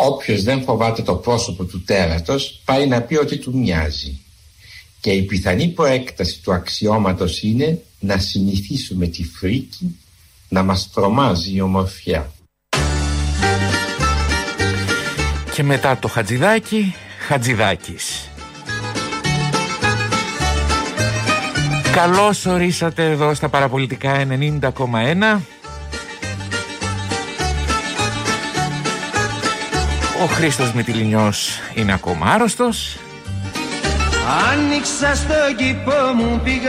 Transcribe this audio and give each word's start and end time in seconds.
Όποιος 0.00 0.42
δεν 0.42 0.62
φοβάται 0.62 1.02
το 1.02 1.14
πρόσωπο 1.14 1.64
του 1.64 1.82
τέρατος 1.82 2.60
πάει 2.64 2.86
να 2.86 3.00
πει 3.00 3.16
ότι 3.16 3.36
του 3.36 3.58
μοιάζει. 3.58 4.18
Και 5.00 5.10
η 5.10 5.22
πιθανή 5.22 5.68
προέκταση 5.68 6.40
του 6.42 6.52
αξιώματος 6.52 7.42
είναι 7.42 7.82
να 8.00 8.18
συνηθίσουμε 8.18 9.06
τη 9.06 9.24
φρίκη 9.24 9.98
να 10.48 10.62
μας 10.62 10.90
τρομάζει 10.94 11.54
η 11.54 11.60
ομορφιά. 11.60 12.32
Και 15.54 15.62
μετά 15.62 15.98
το 15.98 16.08
Χατζηδάκι, 16.08 16.94
Χατζηδάκης. 17.26 18.28
Καλώς 21.92 22.46
ορίσατε 22.46 23.10
εδώ 23.10 23.34
στα 23.34 23.48
παραπολιτικά 23.48 24.26
90,1 24.60 25.40
Ο 30.22 30.26
Χρήστος 30.26 30.72
Μητυλινιός 30.72 31.60
είναι 31.74 31.92
ακόμα 31.92 32.26
άρρωστος. 32.26 32.98
Άνοιξα 34.52 35.14
στο 35.14 35.34
κήπο 35.56 36.12
μου 36.16 36.40
πηγάδι 36.44 36.68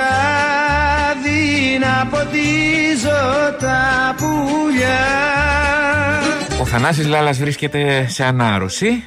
να 1.79 2.07
ποτίζω 2.09 3.19
τα 3.59 4.15
πουλιά. 4.17 4.99
Ο 6.61 6.65
Θανάσης 6.65 7.07
Λάλας 7.07 7.37
βρίσκεται 7.37 8.05
σε 8.09 8.23
ανάρρωση. 8.23 9.03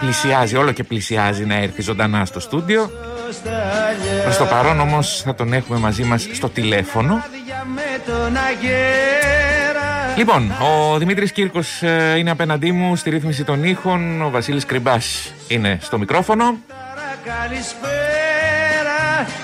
Πλησιάζει, 0.00 0.56
όλο 0.56 0.72
και 0.72 0.84
πλησιάζει 0.84 1.44
να 1.44 1.54
έρθει 1.54 1.82
ζωντανά 1.82 2.24
στο 2.24 2.40
στούντιο. 2.40 2.90
Προς 4.22 4.36
το 4.36 4.44
παρόν 4.44 4.80
όμως 4.80 5.22
θα 5.24 5.34
τον 5.34 5.52
έχουμε 5.52 5.78
μαζί 5.78 6.02
μας 6.02 6.28
στο 6.32 6.48
τηλέφωνο 6.48 7.22
Λοιπόν, 10.20 10.50
ο 10.50 10.98
Δημήτρης 10.98 11.32
Κύρκος 11.32 11.82
ε, 11.82 12.14
είναι 12.18 12.30
απέναντί 12.30 12.72
μου 12.72 12.96
στη 12.96 13.10
ρύθμιση 13.10 13.44
των 13.44 13.64
ήχων, 13.64 14.22
ο 14.22 14.30
Βασίλης 14.30 14.64
Κρυμπάς 14.66 15.32
είναι 15.48 15.78
στο 15.80 15.98
μικρόφωνο. 15.98 16.56
Καλησπέρα 17.24 17.88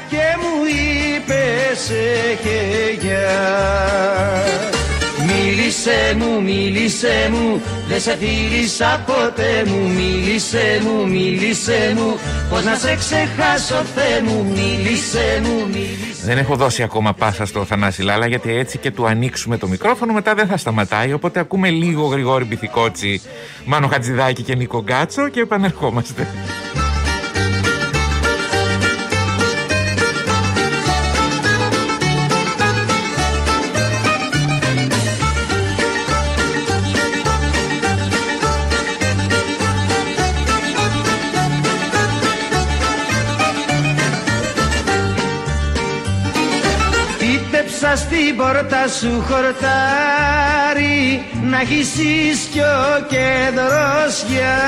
και 0.08 0.36
μου 0.40 0.64
είπες 0.66 1.92
και 2.42 2.96
Μίλησέ 5.76 6.16
μου, 6.18 6.42
μίλησέ 6.42 7.28
μου, 7.32 7.60
δεν 7.88 8.00
σε 8.00 8.16
φίλησα 8.16 9.04
ποτέ 9.06 9.64
μου. 9.66 9.88
Μίλησέ 9.88 10.80
μου, 10.82 11.08
μίλησέ 11.08 11.92
μου, 11.96 12.18
πως 12.50 12.64
να 12.64 12.74
σε 12.74 12.94
ξεχάσω 12.94 13.74
Θεέ 13.74 14.20
μου. 14.22 14.44
Μίλησέ 14.44 15.40
μου, 15.42 15.66
μίλησέ 15.66 16.24
Δεν 16.24 16.38
έχω 16.38 16.56
δώσει 16.56 16.82
ακόμα 16.82 17.12
πάσα 17.14 17.46
στο 17.46 17.64
Θανάση 17.64 18.02
Λάλα 18.02 18.26
γιατί 18.26 18.56
έτσι 18.56 18.78
και 18.78 18.90
του 18.90 19.06
ανοίξουμε 19.06 19.56
το 19.58 19.68
μικρόφωνο 19.68 20.12
μετά 20.12 20.34
δεν 20.34 20.46
θα 20.46 20.56
σταματάει 20.56 21.12
Οπότε 21.12 21.40
ακούμε 21.40 21.70
λίγο 21.70 22.06
Γρηγόρη 22.06 22.44
Μπιθικότσι, 22.44 23.20
Μάνο 23.64 23.86
Χατζηδάκη 23.86 24.42
και 24.42 24.54
Νίκο 24.54 24.82
Γκάτσο 24.82 25.28
και 25.28 25.40
επανερχόμαστε 25.40 26.26
στην 48.56 48.68
πόρτα 48.68 48.88
σου 48.88 49.24
χορτάρι 49.28 51.24
να 51.42 51.60
έχεις 51.60 51.94
ίσκιο 51.94 52.76
και 53.08 53.26
δροσιά 53.54 54.58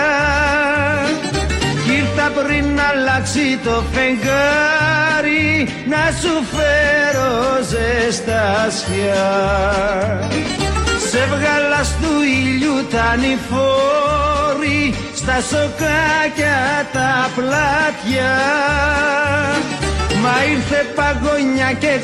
κι 1.85 1.93
ήρθα 1.93 2.31
πριν 2.31 2.75
να 2.75 2.83
αλλάξει 2.83 3.59
το 3.65 3.85
φεγγάρι 3.93 5.69
να 5.89 6.03
σου 6.21 6.35
φέρω 6.55 7.33
ζεστασιά 7.71 9.29
σε 11.11 11.27
βγάλα 11.27 11.83
του 12.01 12.13
ήλιου 12.43 12.87
τα 12.91 13.17
νηφόρη 13.17 14.95
στα 15.15 15.41
σοκάκια 15.51 16.87
τα 16.93 17.31
πλάτια 17.35 18.37
Μα 20.23 20.45
ήρθε 20.51 20.87
παγωνιά 20.95 21.73
και 21.73 22.01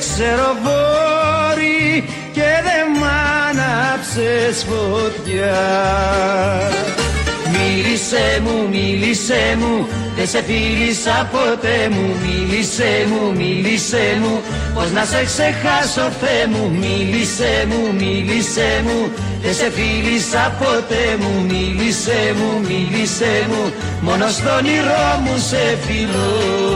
ξεροβόρη 1.64 2.04
και 2.32 2.48
δεν 2.66 2.86
μ' 2.98 3.04
άναψες 3.48 4.66
φωτιά. 4.68 5.62
Μίλησέ 7.52 8.42
μου, 8.44 8.68
μίλησέ 8.70 9.56
μου, 9.58 9.88
δεν 10.16 10.26
σε 10.26 10.42
φίλησα 10.42 11.28
ποτέ 11.32 11.88
μου. 11.90 12.16
Μίλησέ 12.24 13.06
μου, 13.08 13.32
μίλησέ 13.36 14.18
μου, 14.20 14.40
πως 14.74 14.90
να 14.90 15.04
σε 15.04 15.24
ξεχάσω 15.24 16.10
Θεέ 16.20 16.46
μου. 16.46 16.70
Μίλησέ 16.80 17.66
μου, 17.68 17.94
μίλησέ 17.98 18.82
μου, 18.84 19.10
δεν 19.42 19.54
σε 19.54 19.70
φίλησα 19.70 20.54
ποτέ 20.58 21.16
μου. 21.20 21.44
Μίλησέ 21.46 22.34
μου, 22.36 22.60
μίλησέ 22.68 23.46
μου, 23.48 23.72
μόνο 24.00 24.28
στον 24.28 24.56
όνειρό 24.56 25.06
μου 25.24 25.38
σε 25.38 25.78
φιλώ. 25.86 26.74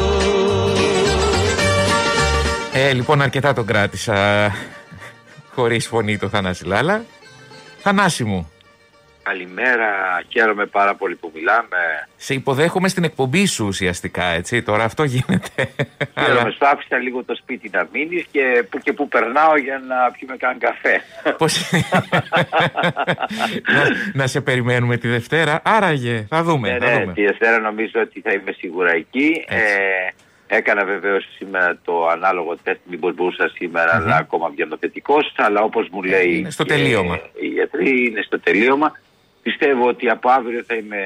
Ε, 2.72 2.92
λοιπόν, 2.92 3.22
αρκετά 3.22 3.52
τον 3.52 3.66
κράτησα 3.66 4.14
χωρίς 5.58 5.86
φωνή 5.86 6.18
το 6.18 6.28
Θανάση 6.28 6.64
Λάλα. 6.66 7.04
Θανάση 7.78 8.24
μου. 8.24 8.52
Καλημέρα, 9.22 9.90
χαίρομαι 10.28 10.66
πάρα 10.66 10.94
πολύ 10.94 11.14
που 11.14 11.30
μιλάμε. 11.34 11.76
Σε 12.16 12.34
υποδέχομαι 12.34 12.88
στην 12.88 13.04
εκπομπή 13.04 13.46
σου 13.46 13.66
ουσιαστικά, 13.66 14.24
έτσι, 14.24 14.62
τώρα 14.62 14.84
αυτό 14.84 15.04
γίνεται. 15.04 15.70
Χαίρομαι, 16.20 16.50
σου 16.50 16.66
άφησα 16.66 16.98
λίγο 16.98 17.24
το 17.24 17.34
σπίτι 17.34 17.70
να 17.72 17.88
μείνεις 17.92 18.26
και 18.30 18.64
που 18.70 18.78
και 18.78 18.92
που 18.92 19.08
περνάω 19.08 19.56
για 19.56 19.82
να 19.88 20.10
πιούμε 20.10 20.36
καν 20.36 20.58
καφέ. 20.58 21.02
Πώς... 21.38 21.70
να, 23.74 23.82
να, 24.12 24.26
σε 24.26 24.40
περιμένουμε 24.40 24.96
τη 24.96 25.08
Δευτέρα, 25.08 25.60
άραγε, 25.64 26.26
θα 26.28 26.42
δούμε. 26.42 26.70
Ναι, 26.70 26.78
θα 26.78 26.84
ναι, 26.86 27.00
δούμε. 27.00 27.12
τη 27.12 27.24
Δευτέρα 27.24 27.58
νομίζω 27.58 28.00
ότι 28.00 28.20
θα 28.20 28.32
είμαι 28.32 28.52
σίγουρα 28.52 28.92
εκεί. 28.92 29.44
Ε, 29.48 29.58
Έκανα 30.50 30.84
βεβαίως 30.84 31.24
σήμερα 31.36 31.78
το 31.84 32.06
ανάλογο 32.06 32.56
τεστ, 32.62 32.80
μήπως 32.84 33.14
μπορούσα 33.14 33.48
σήμερα, 33.48 33.94
αλλά 33.96 34.16
ακόμα 34.16 34.48
βγαίνω 34.48 34.76
θετικός. 34.80 35.34
Αλλά 35.36 35.60
όπως 35.60 35.88
μου 35.88 36.02
λέει. 36.02 36.38
Είναι 36.38 36.50
στο 36.50 36.64
τελείωμα. 36.64 37.20
Οι 37.40 37.46
γιατροί 37.46 38.06
είναι 38.06 38.22
στο 38.22 38.40
τελείωμα. 38.40 38.92
Πιστεύω 39.42 39.88
ότι 39.88 40.08
από 40.08 40.30
αύριο 40.30 40.62
θα 40.66 40.74
είμαι 40.74 40.98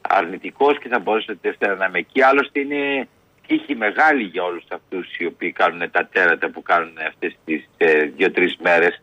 αρνητικός 0.00 0.78
και 0.78 0.88
θα 0.88 0.98
μπορέσω 0.98 1.32
τη 1.32 1.38
Δευτέρα 1.42 1.74
να 1.74 1.86
είμαι 1.86 1.98
εκεί. 1.98 2.22
Άλλωστε 2.22 2.60
είναι 2.60 3.08
τύχη 3.46 3.74
μεγάλη 3.74 4.22
για 4.22 4.42
όλους 4.42 4.64
αυτούς 4.68 5.16
οι 5.18 5.26
οποίοι 5.26 5.52
κάνουν 5.52 5.90
τα 5.90 6.08
τέρατα 6.12 6.50
που 6.50 6.62
κάνουν 6.62 6.94
αυτές 7.08 7.36
τις 7.44 7.68
ε, 7.76 8.04
δύο-τρεις 8.04 8.56
μέρες 8.62 9.02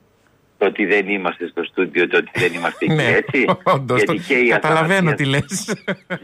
το 0.57 0.65
ότι 0.65 0.85
δεν 0.85 1.07
είμαστε 1.09 1.47
στο 1.47 1.63
στούντιο, 1.63 2.07
το 2.07 2.17
ότι 2.17 2.31
δεν 2.33 2.53
είμαστε 2.53 2.85
εκεί, 2.85 2.93
Ναι, 2.93 3.03
έτσι. 3.07 3.45
όντως, 3.63 3.97
Γιατί 4.03 4.17
το- 4.17 4.23
και 4.27 4.33
η 4.33 4.47
καταλαβαίνω 4.47 5.09
Αθανασία- 5.09 5.15
τι 5.15 5.25
λες. 5.25 5.75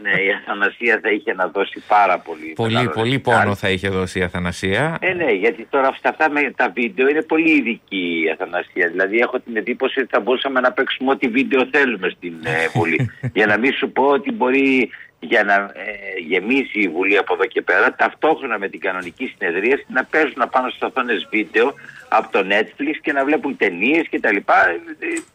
Ναι, 0.02 0.10
η 0.10 0.30
Αθανασία 0.42 1.00
θα 1.02 1.10
είχε 1.10 1.34
να 1.34 1.48
δώσει 1.48 1.82
πάρα 1.88 2.18
πολύ. 2.18 2.52
Πολύ, 2.56 2.72
μεγάλο 2.72 2.90
πολύ 2.90 3.10
ρεσιτάλ. 3.10 3.42
πόνο 3.42 3.54
θα 3.54 3.70
είχε 3.70 3.88
δώσει 3.88 4.18
η 4.18 4.22
Αθανασία. 4.22 4.96
Ε, 5.00 5.12
ναι, 5.12 5.32
γιατί 5.32 5.66
τώρα 5.70 5.92
σε 5.92 6.00
αυτά 6.08 6.30
με 6.30 6.52
τα 6.56 6.70
βίντεο 6.74 7.08
είναι 7.08 7.22
πολύ 7.22 7.50
ειδική 7.50 8.22
η 8.24 8.30
Αθανασία. 8.30 8.88
Δηλαδή 8.88 9.18
έχω 9.18 9.40
την 9.40 9.56
εντύπωση 9.56 10.00
ότι 10.00 10.08
θα 10.10 10.20
μπορούσαμε 10.20 10.60
να 10.60 10.72
παίξουμε 10.72 11.10
ό,τι 11.10 11.28
βίντεο 11.28 11.66
θέλουμε 11.70 12.08
στην 12.08 12.34
ε, 12.42 12.68
Βουλή. 12.74 13.10
για 13.38 13.46
να 13.46 13.58
μην 13.58 13.72
σου 13.72 13.90
πω 13.92 14.04
ότι 14.04 14.32
μπορεί 14.32 14.90
για 15.22 15.44
να 15.44 15.54
ε, 15.54 16.20
γεμίσει 16.28 16.80
η 16.80 16.88
Βουλή 16.88 17.16
από 17.18 17.34
εδώ 17.34 17.46
και 17.46 17.62
πέρα, 17.62 17.94
ταυτόχρονα 17.94 18.58
με 18.58 18.68
την 18.68 18.80
κανονική 18.80 19.34
συνεδρία 19.38 19.80
να 19.88 20.04
παίζουν 20.04 20.42
πάνω 20.50 20.68
στις 20.68 20.82
οθόνες 20.82 21.26
βίντεο 21.30 21.74
από 22.12 22.28
το 22.30 22.40
Netflix 22.52 22.94
και 23.02 23.12
να 23.12 23.24
βλέπουν 23.24 23.56
ταινίες 23.56 24.06
κτλ. 24.10 24.36
Ε, 24.36 24.42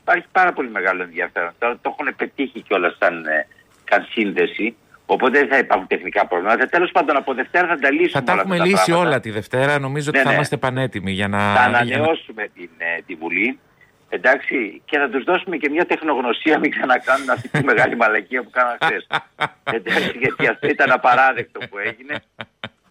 Υπάρχει 0.01 0.25
πάρα 0.31 0.53
πολύ 0.53 0.69
μεγάλο 0.69 1.01
ενδιαφέρον. 1.03 1.51
Τώρα 1.59 1.77
το 1.81 1.95
έχουν 1.99 2.15
πετύχει 2.15 2.61
κιόλας 2.61 2.95
σαν, 2.99 3.25
ε, 3.25 3.47
σαν 3.89 4.07
σύνδεση. 4.11 4.75
Οπότε 5.05 5.39
δεν 5.39 5.47
θα 5.47 5.57
υπάρχουν 5.57 5.87
τεχνικά 5.87 6.27
προβλήματα. 6.27 6.65
Τέλος 6.67 6.91
πάντων, 6.91 7.15
από 7.17 7.33
Δευτέρα 7.33 7.67
θα 7.67 7.77
τα 7.79 7.91
λύσουμε. 7.91 8.09
Θα 8.11 8.23
τα 8.23 8.31
όλα 8.31 8.41
έχουμε 8.41 8.55
αυτά 8.55 8.67
λύσει 8.67 8.83
πράγματα. 8.85 9.07
όλα 9.09 9.19
τη 9.19 9.29
Δευτέρα. 9.31 9.79
Νομίζω 9.79 10.09
ότι 10.09 10.17
Ναι, 10.17 10.23
θα 10.23 10.29
ναι. 10.29 10.35
είμαστε 10.35 10.57
πανέτοιμοι 10.57 11.11
για 11.11 11.27
να. 11.27 11.37
Θα 11.39 11.61
για 11.61 11.69
να- 11.69 11.77
ανανεώσουμε 11.77 12.47
την, 12.55 12.69
ε, 12.77 13.01
τη 13.05 13.15
Βουλή. 13.15 13.59
Εντάξει, 14.09 14.81
και 14.85 14.97
θα 14.97 15.09
τους 15.09 15.23
δώσουμε 15.23 15.57
και 15.57 15.69
μια 15.69 15.85
τεχνογνωσία, 15.85 16.59
μην 16.59 16.71
ξανακάνουν 16.71 17.29
αυτή 17.29 17.47
τη 17.49 17.63
μεγάλη 17.63 17.95
μαλακία 17.95 18.43
που 18.43 18.49
κάναν 18.49 18.77
χθες. 18.81 19.07
Εντάξει, 19.77 20.17
γιατί 20.19 20.47
αυτό 20.47 20.67
ήταν 20.67 20.91
απαράδεκτο 20.91 21.59
που 21.69 21.77
έγινε. 21.77 22.15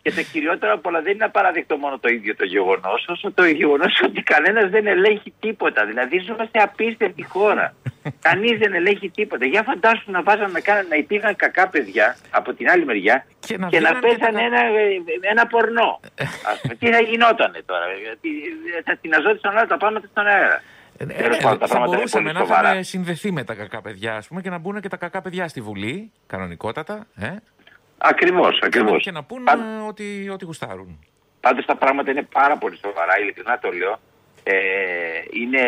Και 0.05 0.13
το 0.13 0.23
κυριότερο 0.33 0.73
απ' 0.73 0.87
όλα 0.87 1.01
δεν 1.03 1.13
είναι 1.13 1.25
απαράδεκτο 1.25 1.77
μόνο 1.77 1.99
το 1.99 2.09
ίδιο 2.09 2.37
το 2.37 2.45
γεγονός, 2.45 3.07
όσο 3.09 3.33
το 3.33 3.45
γεγονός 3.45 4.01
ότι 4.05 4.23
κανένας 4.23 4.71
δεν 4.71 4.87
ελέγχει 4.87 5.33
τίποτα. 5.41 5.87
Δηλαδή, 5.87 6.19
ζούμε 6.19 6.45
σε 6.53 6.59
απίστευτη 6.63 7.23
χώρα. 7.23 7.75
Κανείς 8.27 8.59
δεν 8.59 8.75
ελέγχει 8.75 9.09
τίποτα. 9.11 9.47
Για 9.47 9.63
φαντάσου 9.63 10.11
να 10.11 10.23
βάζαν 10.23 10.51
να, 10.51 10.61
κάνουν, 10.61 10.89
να 10.89 10.97
υπήρχαν 10.97 11.37
κακά 11.37 11.69
παιδιά 11.69 12.17
από 12.31 12.53
την 12.55 12.69
άλλη 12.71 12.85
μεριά 12.85 13.27
Και 13.41 13.57
να 13.59 13.69
και 13.69 13.81
να 13.81 13.89
βγαίναν 13.93 14.01
και 14.03 14.07
παίζανε 14.07 14.39
τα- 14.39 14.45
ένα, 14.45 14.61
ένα 15.21 15.47
πορνό. 15.47 16.01
Ας 16.51 16.61
πούμε, 16.61 16.75
τι 16.75 16.87
θα 16.93 17.01
γινότανε 17.01 17.63
τώρα, 17.67 17.85
γιατί 18.03 18.29
θα 18.85 18.97
τειναζόντουσαν 19.01 19.53
όλα 19.57 19.67
τα 19.67 19.77
πράγματα 19.77 20.07
στον 20.11 20.27
αέρα. 20.27 20.63
Ε, 20.99 21.05
ε, 21.09 21.25
ε, 21.27 21.67
θα 21.67 21.79
μπορούσαμε 21.87 22.33
να 22.33 22.41
είχαμε 22.43 22.83
συνδεθεί 22.83 23.33
με 23.33 23.45
τα 23.45 23.55
κακά 23.55 23.83
παιδιά, 23.83 24.17
ας 24.17 24.27
πούμε, 24.29 24.41
και 24.41 24.51
να 24.51 24.59
μπουν 24.59 24.81
και 24.81 24.89
τα 24.89 24.97
κακά 24.97 25.23
παιδιά 25.23 25.49
στη 25.49 25.61
Βουλή, 25.61 26.13
κανονικότατα. 26.27 27.07
Ε; 27.17 27.31
Ακριβώς, 27.99 28.59
ακριβώς. 28.63 29.03
Και 29.03 29.11
να 29.11 29.25
πούνε 29.25 29.51
ότι, 29.89 30.29
ότι 30.33 30.45
γουστάρουν. 30.45 30.99
Πάντως 31.41 31.65
τα 31.65 31.77
πράγματα 31.77 32.11
είναι 32.11 32.23
πάρα 32.23 32.57
πολύ 32.57 32.77
σοβαρά, 32.77 33.21
ειλικρινά 33.21 33.59
το 33.59 33.71
λέω. 33.71 33.99
Ε, 34.43 34.55
είναι 35.31 35.63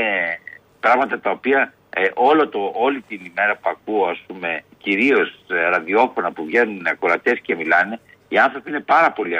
πράγματα 0.80 1.20
τα 1.20 1.30
οποία 1.30 1.72
ε, 1.90 2.08
όλο 2.14 2.48
το, 2.48 2.72
όλη 2.74 3.00
την 3.00 3.24
ημέρα 3.24 3.56
που 3.56 3.68
ακούω, 3.70 4.06
ας 4.06 4.22
πούμε, 4.26 4.64
κυρίως 4.78 5.44
ε, 5.48 5.68
ραδιόφωνα 5.68 6.32
που 6.32 6.44
βγαίνουν 6.44 6.86
ακροατές 6.86 7.38
και 7.40 7.54
μιλάνε, 7.54 8.00
οι 8.28 8.38
άνθρωποι 8.38 8.70
είναι 8.70 8.80
πάρα 8.80 9.12
πολύ 9.12 9.34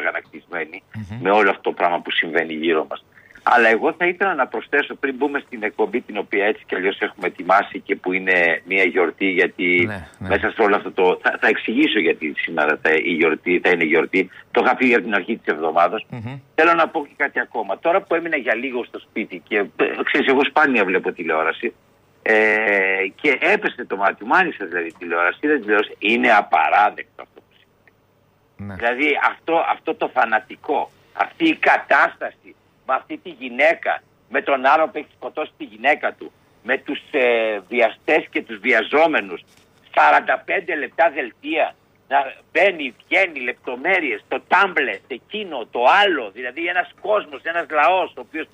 με 1.21 1.31
όλο 1.31 1.51
αυτό 1.51 1.63
το 1.63 1.73
πράγμα 1.73 2.01
που 2.01 2.11
συμβαίνει 2.11 2.55
γύρω 2.55 2.87
μας. 2.91 3.05
Αλλά 3.49 3.69
εγώ 3.69 3.93
θα 3.93 4.07
ήθελα 4.07 4.35
να 4.35 4.47
προσθέσω 4.47 4.95
πριν 4.95 5.15
μπούμε 5.15 5.43
στην 5.47 5.63
εκπομπή 5.63 6.01
την 6.01 6.17
οποία 6.19 6.45
έτσι 6.47 6.65
κι 6.67 6.75
αλλιώς 6.75 6.99
έχουμε 7.01 7.27
ετοιμάσει 7.27 7.81
και 7.81 7.97
που 7.97 8.13
είναι 8.13 8.63
μια 8.65 8.85
γιορτή 8.85 9.27
γιατί 9.31 9.85
ναι, 9.87 10.09
ναι. 10.19 10.29
μέσα 10.29 10.51
σε 10.51 10.63
όλο 10.63 10.77
αυτό 10.77 10.93
το... 10.93 11.19
Θα, 11.23 11.39
θα 11.41 11.49
εξηγήσω 11.49 11.99
γιατί 11.99 12.35
σήμερα 12.37 12.79
θα, 12.83 12.91
η 12.95 13.13
γιορτή, 13.13 13.61
θα 13.65 13.71
είναι 13.71 13.85
γιορτή. 13.85 14.31
Το 14.51 14.63
είχα 14.65 14.77
πει 14.77 14.87
για 14.87 15.03
την 15.03 15.15
αρχή 15.15 15.37
της 15.37 15.55
εβδομάδας. 15.55 16.07
Θέλω 16.55 16.75
να 16.75 16.89
πω 16.89 17.07
και 17.07 17.15
κάτι 17.17 17.41
ακόμα. 17.41 17.79
Τώρα 17.79 18.01
που 18.01 18.15
έμεινα 18.15 18.37
για 18.37 18.55
λίγο 18.55 18.85
στο 18.85 18.99
σπίτι 18.99 19.43
και 19.49 19.57
ε, 19.57 19.85
ξέρεις 20.03 20.27
εγώ 20.29 20.45
σπάνια 20.45 20.85
βλέπω 20.85 21.13
τηλεόραση 21.13 21.75
ε, 22.23 22.35
και 23.15 23.39
έπεσε 23.41 23.85
το 23.85 23.97
μάτι 23.97 24.25
μου, 24.25 24.37
άνοιξε 24.37 24.65
δηλαδή 24.65 24.93
τηλεόραση, 24.99 25.39
είδα 25.41 25.59
τηλεόραση, 25.59 25.97
είναι 25.99 26.29
απαράδεκτο 26.29 27.23
αυτό 27.23 27.41
που 27.41 27.53
συμβαίνει. 27.59 27.97
Ναι. 28.57 28.75
Δηλαδή 28.75 29.19
αυτό, 29.31 29.65
αυτό 29.71 29.95
το 29.95 30.09
φανατικό, 30.09 30.91
αυτή 31.13 31.45
η 31.45 31.57
κατάσταση 31.57 32.55
με 32.87 32.95
αυτή 32.95 33.17
τη 33.17 33.31
γυναίκα, 33.31 34.03
με 34.29 34.43
τον 34.43 34.67
άλλο 34.67 34.85
που 34.85 34.99
έχει 34.99 35.13
σκοτώσει 35.17 35.53
τη 35.57 35.65
γυναίκα 35.65 36.13
του, 36.13 36.33
με 36.63 36.79
τους 36.79 37.01
ε, 37.11 37.61
βιαστές 37.69 38.27
και 38.31 38.43
τους 38.43 38.59
βιαζόμενους, 38.59 39.43
45 39.95 40.79
λεπτά 40.79 41.11
δελτία, 41.11 41.75
να 42.09 42.33
μπαίνει, 42.53 42.95
βγαίνει 43.05 43.41
λεπτομέρειες, 43.41 44.25
το 44.29 44.43
τάμπλετ, 44.49 45.01
εκείνο, 45.09 45.67
το 45.71 45.85
άλλο, 46.03 46.31
δηλαδή 46.31 46.67
ένας 46.67 46.91
κόσμος, 47.01 47.41
ένας 47.43 47.67
λαός 47.71 48.11
ο 48.17 48.21
οποίος 48.21 48.47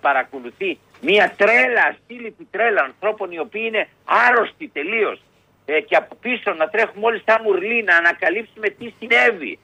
παρακολουθεί 0.00 0.78
μια 1.00 1.34
τρέλα, 1.36 1.82
αστήληπη 1.90 2.48
τρέλα 2.50 2.82
ανθρώπων 2.82 3.30
οι 3.30 3.38
οποίοι 3.38 3.62
είναι 3.64 3.88
άρρωστοι 4.04 4.68
τελείως 4.68 5.20
ε, 5.64 5.80
και 5.80 5.96
από 5.96 6.14
πίσω 6.14 6.52
να 6.52 6.68
τρέχουμε 6.68 7.06
όλοι 7.06 7.22
σαν 7.26 7.42
μουρλή 7.42 7.82
να 7.82 7.96
ανακαλύψουμε 7.96 8.68
τι 8.68 8.92
συνέβη. 8.98 9.58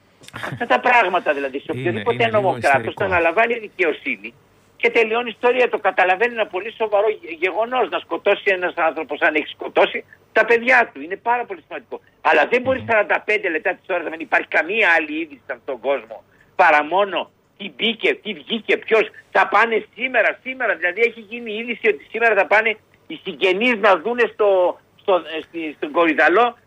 Αυτά 0.51 0.65
τα 0.65 0.79
πράγματα 0.79 1.33
δηλαδή 1.33 1.59
σε 1.59 1.71
οποιοδήποτε 1.71 2.27
νομοκράτος 2.27 2.93
το 2.93 3.03
αναλαμβάνει 3.03 3.53
η 3.53 3.59
δικαιοσύνη 3.59 4.33
και 4.77 4.89
τελειώνει 4.89 5.29
η 5.29 5.33
ιστορία. 5.35 5.69
Το 5.69 5.79
καταλαβαίνει 5.79 6.33
ένα 6.33 6.47
πολύ 6.47 6.71
σοβαρό 6.77 7.07
γεγονός 7.39 7.89
να 7.89 7.99
σκοτώσει 7.99 8.43
ένας 8.45 8.73
άνθρωπος 8.75 9.21
αν 9.21 9.35
έχει 9.35 9.47
σκοτώσει 9.47 10.05
τα 10.31 10.45
παιδιά 10.45 10.89
του. 10.93 11.01
Είναι 11.01 11.15
πάρα 11.15 11.45
πολύ 11.45 11.61
σημαντικό. 11.67 12.01
Αλλά 12.21 12.47
δεν 12.47 12.61
μπορεί 12.61 12.85
45 12.87 13.49
λεπτά 13.51 13.71
της 13.73 13.87
ώρας 13.89 14.03
να 14.03 14.09
μην 14.09 14.19
υπάρχει 14.19 14.47
καμία 14.47 14.87
άλλη 14.97 15.13
είδηση 15.19 15.41
σε 15.45 15.53
αυτόν 15.55 15.65
τον 15.65 15.79
κόσμο 15.79 16.23
παρά 16.55 16.83
μόνο 16.83 17.31
τι 17.57 17.71
μπήκε, 17.75 18.13
τι 18.13 18.33
βγήκε, 18.33 18.77
ποιος 18.77 19.09
θα 19.31 19.47
πάνε 19.47 19.85
σήμερα. 19.95 20.39
Σήμερα 20.43 20.75
δηλαδή 20.75 21.01
έχει 21.01 21.19
γίνει 21.19 21.51
η 21.51 21.55
είδηση 21.55 21.87
ότι 21.87 22.07
σήμερα 22.11 22.35
θα 22.35 22.45
πάνε 22.45 22.77
οι 23.07 23.19
συγγενείς 23.23 23.75
να 23.79 23.97
δουν 23.97 24.19
στο, 24.33 24.79
στο, 25.01 25.13
ε, 25.15 25.71
στον 25.75 25.91
Κορυδαλό 25.91 26.57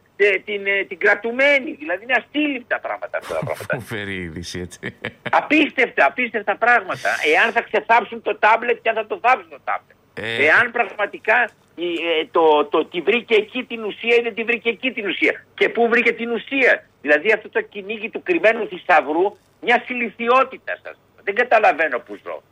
την, 0.44 0.66
ε, 0.66 0.84
την 0.84 0.98
κρατουμένη. 0.98 1.72
Δηλαδή 1.72 2.02
είναι 2.04 2.14
αστήλυπτα 2.16 2.78
πράγματα 2.80 3.18
αυτά 3.18 3.34
τα 3.34 3.44
πράγματα. 3.44 3.80
Φέρει 3.90 4.14
είδηση 4.14 4.60
έτσι. 4.60 4.96
Απίστευτα, 5.30 6.06
απίστευτα 6.06 6.56
πράγματα. 6.56 7.10
Εάν 7.34 7.52
θα 7.52 7.62
ξεθάψουν 7.62 8.22
το 8.22 8.36
τάμπλετ 8.36 8.78
και 8.82 8.88
αν 8.88 8.94
θα 8.94 9.06
το 9.06 9.18
θάψουν 9.22 9.50
το 9.50 9.60
τάμπλετ. 9.64 9.96
Ε... 10.14 10.44
Εάν 10.44 10.70
πραγματικά 10.70 11.50
ε, 11.78 12.24
το, 12.30 12.64
το, 12.64 12.84
τη 12.84 13.00
βρήκε 13.00 13.34
εκεί 13.34 13.64
την 13.64 13.84
ουσία 13.84 14.14
ή 14.16 14.20
δεν 14.20 14.34
τη 14.34 14.44
βρήκε 14.44 14.68
εκεί 14.68 14.92
την 14.92 15.06
ουσία. 15.06 15.44
Και 15.54 15.68
πού 15.68 15.88
βρήκε 15.88 16.12
την 16.12 16.30
ουσία. 16.30 16.86
Δηλαδή 17.02 17.32
αυτό 17.32 17.48
το 17.48 17.60
κυνήγι 17.60 18.10
του 18.10 18.22
κρυμμένου 18.22 18.68
θησαυρού 18.68 19.36
μια 19.60 19.84
ηλικιότητα 19.88 20.78
σα. 20.82 21.22
Δεν 21.22 21.34
καταλαβαίνω 21.34 21.98
που 21.98 22.18
ζω. 22.24 22.42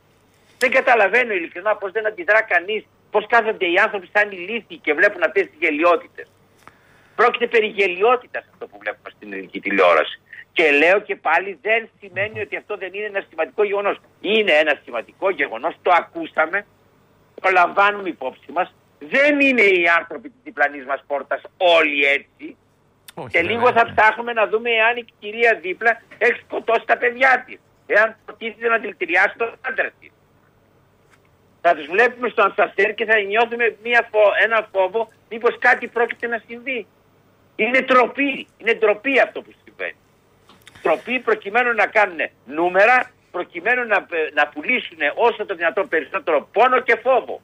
Δεν 0.57 0.71
καταλαβαίνω 0.71 1.33
ειλικρινά 1.33 1.75
πώς 1.75 1.91
δεν 1.91 2.07
αντιδρά 2.07 2.41
κανείς, 2.41 2.85
πώς 3.11 3.25
κάθονται 3.27 3.65
οι 3.65 3.77
άνθρωποι 3.77 4.09
σαν 4.13 4.31
ηλίθιοι 4.31 4.77
και 4.77 4.93
βλέπουν 4.93 5.23
αυτές 5.23 5.43
τις 5.43 5.57
γελιότητες. 5.59 6.27
Πρόκειται 7.15 7.47
περί 7.47 7.67
γελιότητας 7.67 8.45
αυτό 8.51 8.67
που 8.67 8.77
βλέπουμε 8.81 9.09
στην 9.15 9.33
ελληνική 9.33 9.59
τηλεόραση. 9.59 10.21
Και 10.53 10.71
λέω 10.71 10.99
και 10.99 11.15
πάλι 11.15 11.59
δεν 11.61 11.89
σημαίνει 11.99 12.41
ότι 12.41 12.55
αυτό 12.55 12.77
δεν 12.77 12.93
είναι 12.93 13.05
ένα 13.05 13.23
σημαντικό 13.29 13.63
γεγονός. 13.63 13.97
Είναι 14.21 14.51
ένα 14.51 14.79
σημαντικό 14.83 15.29
γεγονός, 15.29 15.75
το 15.81 15.91
ακούσαμε, 15.91 16.65
το 17.41 17.49
λαμβάνουμε 17.51 18.09
υπόψη 18.09 18.51
μας. 18.51 18.75
Δεν 18.99 19.39
είναι 19.39 19.61
οι 19.61 19.87
άνθρωποι 19.99 20.29
της 20.29 20.39
διπλανής 20.43 20.85
μας 20.85 21.03
πόρτας 21.07 21.41
όλοι 21.57 22.05
έτσι. 22.05 22.57
και 23.29 23.41
λίγο 23.41 23.71
θα 23.71 23.93
ψάχνουμε 23.93 24.33
να 24.33 24.47
δούμε 24.47 24.69
εάν 24.69 24.97
η 24.97 25.05
κυρία 25.19 25.59
δίπλα 25.61 26.01
έχει 26.17 26.39
σκοτώσει 26.45 26.85
τα 26.85 26.97
παιδιά 26.97 27.43
της. 27.47 27.59
Εάν 27.85 28.15
προτίθεται 28.25 28.67
να 28.67 28.77
δηλητηριάσει 28.77 29.37
τον 29.37 29.55
άντρα 29.61 29.91
της. 29.99 30.11
Θα 31.61 31.75
τους 31.75 31.85
βλέπουμε 31.85 32.29
στο 32.29 32.41
Ανσαστέρ 32.43 32.93
και 32.93 33.05
θα 33.05 33.19
νιώθουμε 33.19 33.75
μια 33.83 34.07
φο... 34.11 34.19
ένα 34.43 34.67
φόβο 34.71 35.11
μήπως 35.29 35.57
κάτι 35.59 35.87
πρόκειται 35.87 36.27
να 36.27 36.41
συμβεί. 36.47 36.87
Είναι 37.55 37.81
τροπή. 37.81 38.47
Είναι 38.57 38.73
ντροπή 38.73 39.19
αυτό 39.19 39.41
που 39.41 39.51
συμβαίνει. 39.63 39.95
Τροπή 40.81 41.19
προκειμένου 41.19 41.73
να 41.73 41.85
κάνουν 41.87 42.17
νούμερα, 42.45 43.11
προκειμένου 43.31 43.87
να, 43.87 44.05
να 44.33 44.47
πουλήσουν 44.47 44.97
όσο 45.15 45.45
το 45.45 45.55
δυνατόν 45.55 45.87
περισσότερο 45.87 46.49
πόνο 46.51 46.79
και 46.79 46.95
φόβο. 47.03 47.41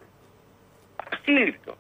Ασύλληπτο. 1.14 1.78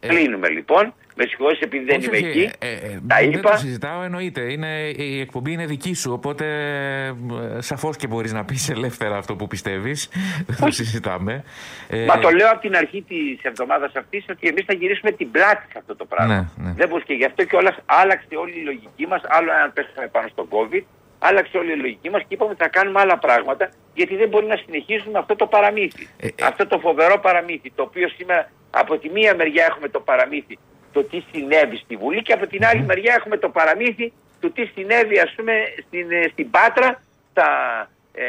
Ε, 0.00 0.08
Κλείνουμε 0.08 0.48
λοιπόν. 0.48 0.94
Με 1.18 1.26
συγχωρείτε 1.26 1.64
επειδή 1.64 1.84
δεν 1.84 2.00
είμαι 2.02 2.16
εκεί. 2.16 2.50
Ε, 2.58 2.72
ε, 2.72 3.00
τα 3.06 3.20
είπα. 3.20 3.30
Δεν 3.30 3.40
το 3.40 3.56
συζητάω, 3.56 4.02
εννοείται. 4.02 4.52
Είναι, 4.52 4.90
η 4.96 5.20
εκπομπή 5.20 5.52
είναι 5.52 5.66
δική 5.66 5.94
σου. 5.94 6.12
Οπότε 6.12 6.46
ε, 7.56 7.60
σαφώς 7.60 7.96
και 7.96 8.06
μπορείς 8.06 8.32
να 8.32 8.44
πεις 8.44 8.68
ελεύθερα 8.68 9.16
αυτό 9.16 9.36
που 9.36 9.46
πιστεύεις. 9.46 10.08
Δεν 10.46 10.56
το 10.60 10.70
συζητάμε. 10.70 11.44
Μα 12.06 12.18
το 12.18 12.30
λέω 12.30 12.50
από 12.50 12.60
την 12.60 12.76
αρχή 12.76 13.02
της 13.02 13.42
εβδομάδας 13.42 13.92
αυτής 13.94 14.24
ότι 14.30 14.48
εμείς 14.48 14.64
θα 14.64 14.74
γυρίσουμε 14.74 15.10
την 15.10 15.30
πλάτη 15.30 15.66
σε 15.72 15.78
αυτό 15.78 15.96
το 15.96 16.04
πράγμα. 16.04 16.34
Ναι, 16.56 16.64
ναι. 16.64 16.72
Δεν 16.76 17.02
και 17.04 17.14
γι' 17.14 17.24
αυτό 17.24 17.44
και 17.44 17.56
όλα 17.56 17.76
άλλαξε 17.86 18.36
όλη 18.36 18.60
η 18.60 18.64
λογική 18.64 19.06
μας. 19.06 19.22
Άλλο 19.28 19.50
αν 19.52 19.72
πέσαμε 19.72 20.08
πάνω 20.08 20.28
στον 20.28 20.48
COVID, 20.48 20.82
άλλαξε 21.18 21.58
όλη 21.58 21.72
η 21.72 21.76
λογική 21.76 22.10
μας 22.10 22.20
και 22.20 22.34
είπαμε 22.34 22.50
ότι 22.50 22.62
θα 22.62 22.68
κάνουμε 22.68 23.00
άλλα 23.00 23.18
πράγματα 23.18 23.68
γιατί 23.94 24.16
δεν 24.16 24.28
μπορεί 24.28 24.46
να 24.46 24.56
συνεχίσουμε 24.56 25.18
αυτό 25.18 25.36
το 25.36 25.46
παραμύθι. 25.46 26.08
Ε, 26.16 26.28
αυτό 26.42 26.66
το 26.66 26.78
φοβερό 26.78 27.18
παραμύθι 27.18 27.72
το 27.74 27.82
οποίο 27.82 28.08
σήμερα 28.08 28.50
από 28.70 28.98
τη 28.98 29.08
μία 29.08 29.34
μεριά 29.34 29.64
έχουμε 29.68 29.88
το 29.88 30.00
παραμύθι 30.00 30.58
το 30.96 31.04
τι 31.04 31.22
συνέβη 31.32 31.76
στη 31.76 31.96
Βουλή 31.96 32.22
και 32.22 32.32
από 32.32 32.46
την 32.46 32.64
άλλη 32.64 32.82
μεριά 32.82 33.14
έχουμε 33.14 33.36
το 33.36 33.48
παραμύθι 33.48 34.12
του 34.40 34.52
τι 34.52 34.64
συνέβη 34.74 35.18
ας 35.18 35.32
πούμε 35.36 35.52
στην, 35.86 36.12
ε, 36.12 36.28
στην 36.32 36.50
Πάτρα 36.50 37.02
τα, 37.32 37.48
ε, 38.14 38.24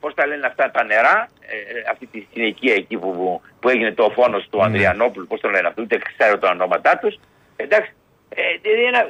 πώς 0.00 0.14
τα 0.14 0.26
λένε 0.26 0.46
αυτά 0.46 0.70
τα 0.70 0.84
νερά 0.84 1.28
ε, 1.40 1.90
αυτή 1.90 2.06
τη 2.06 2.26
συνοικία 2.32 2.74
εκεί 2.74 2.96
που, 2.96 3.40
που 3.60 3.68
έγινε 3.68 3.92
το 3.92 4.10
φόνος 4.10 4.48
του 4.50 4.62
Ανδριανόπουλου 4.62 5.26
πώς 5.26 5.40
το 5.40 5.48
λένε 5.48 5.68
αυτό 5.68 5.82
ούτε 5.82 5.98
ξέρω 5.98 6.38
τα 6.38 6.50
ονόματά 6.50 6.98
τους. 6.98 7.18
Εντάξει 7.56 7.92
ε, 8.28 8.42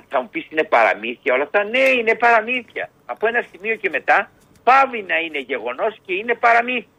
θα 0.09 0.21
μου 0.21 0.29
πεις 0.29 0.47
είναι 0.51 0.65
παραμύθια 0.65 1.35
όλα 1.35 1.43
αυτά. 1.43 1.65
Ναι 1.65 1.79
είναι 1.79 2.15
παραμύθια. 2.15 2.91
Από 3.07 3.27
ένα 3.27 3.45
σημείο 3.53 3.75
και 3.75 3.89
μετά 3.89 4.31
πάβει 4.65 5.05
να 5.09 5.17
είναι 5.19 5.39
γεγονός 5.39 5.97
και 6.07 6.13
είναι 6.13 6.35
παραμύθια 6.35 6.96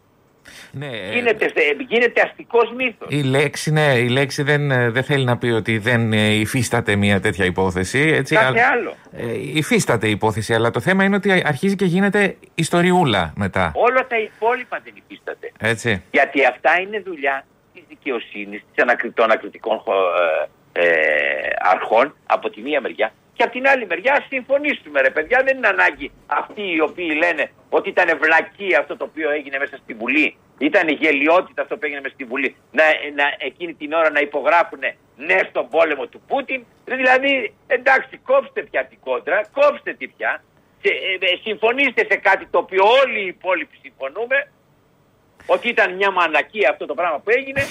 ναι, 0.71 0.87
γίνεται, 1.13 1.51
γίνεται 1.87 2.21
αστικός 2.21 2.73
μύθος. 2.77 3.07
Η 3.09 3.23
λέξη, 3.23 3.71
ναι, 3.71 3.93
η 3.93 4.09
λέξη 4.09 4.43
δεν, 4.43 4.71
ε, 4.71 4.89
δεν 4.89 5.03
θέλει 5.03 5.25
να 5.25 5.37
πει 5.37 5.47
ότι 5.47 5.77
δεν 5.77 6.13
ε, 6.13 6.33
υφίσταται 6.33 6.95
μια 6.95 7.19
τέτοια 7.19 7.45
υπόθεση. 7.45 7.99
Έτσι, 7.99 8.35
Κάθε 8.35 8.59
άλλο. 8.71 8.95
Ε, 9.11 9.57
υφίσταται 9.57 10.07
η 10.07 10.11
υπόθεση, 10.11 10.53
αλλά 10.53 10.71
το 10.71 10.79
θέμα 10.79 11.03
είναι 11.03 11.15
ότι 11.15 11.43
αρχίζει 11.45 11.75
και 11.75 11.85
γίνεται 11.85 12.35
ιστοριούλα 12.55 13.33
μετά. 13.35 13.71
Όλα 13.75 14.07
τα 14.07 14.19
υπόλοιπα 14.19 14.81
δεν 14.83 14.93
υφίσταται. 15.05 15.51
Έτσι. 15.59 16.03
Γιατί 16.11 16.45
αυτά 16.45 16.79
είναι 16.79 16.99
δουλειά 16.99 17.45
της 17.73 17.83
δικαιοσύνης, 17.87 18.63
των 19.13 19.23
ανακριτικών 19.23 19.81
ε, 20.73 20.81
ε, 20.81 21.49
αρχών 21.59 22.15
από 22.25 22.49
τη 22.49 22.61
μία 22.61 22.81
μεριά 22.81 23.11
και 23.37 23.43
από 23.43 23.51
την 23.51 23.67
άλλη 23.67 23.85
μεριά 23.85 24.25
συμφωνήσουμε 24.29 25.01
ρε 25.01 25.09
παιδιά. 25.09 25.43
Δεν 25.45 25.57
είναι 25.57 25.67
ανάγκη 25.67 26.11
αυτοί 26.25 26.63
οι 26.75 26.81
οποίοι 26.81 27.11
λένε 27.23 27.43
ότι 27.69 27.89
ήταν 27.89 28.07
βλακή 28.21 28.75
αυτό 28.75 28.97
το 28.97 29.03
οποίο 29.09 29.29
έγινε 29.31 29.57
μέσα 29.57 29.77
στη 29.83 29.93
Βουλή. 29.93 30.37
Ήταν 30.57 30.87
γελιότητα 30.89 31.61
αυτό 31.61 31.77
που 31.77 31.85
έγινε 31.85 32.01
μέσα 32.01 32.13
στη 32.13 32.23
Βουλή. 32.23 32.55
Να, 32.71 32.83
να, 33.19 33.25
εκείνη 33.37 33.73
την 33.73 33.93
ώρα 33.93 34.09
να 34.09 34.19
υπογράφουν 34.19 34.79
ναι 35.15 35.37
στον 35.49 35.69
πόλεμο 35.69 36.05
του 36.07 36.21
Πούτιν. 36.27 36.63
Δηλαδή 36.85 37.53
εντάξει 37.67 38.17
κόψτε 38.17 38.61
πια 38.69 38.85
την 38.85 38.97
κόντρα, 38.99 39.41
κόψτε 39.57 39.93
τη 39.93 40.07
πια. 40.07 40.43
Σε, 40.81 40.91
ε, 41.09 41.25
ε, 41.31 41.37
συμφωνήστε 41.43 42.01
σε 42.09 42.17
κάτι 42.17 42.45
το 42.51 42.57
οποίο 42.57 42.83
όλοι 43.03 43.19
οι 43.23 43.27
υπόλοιποι 43.27 43.75
συμφωνούμε. 43.81 44.51
Ότι 45.45 45.69
ήταν 45.69 45.95
μια 45.95 46.11
μανακία 46.11 46.69
αυτό 46.69 46.85
το 46.85 46.93
πράγμα 46.93 47.19
που 47.19 47.29
έγινε. 47.29 47.61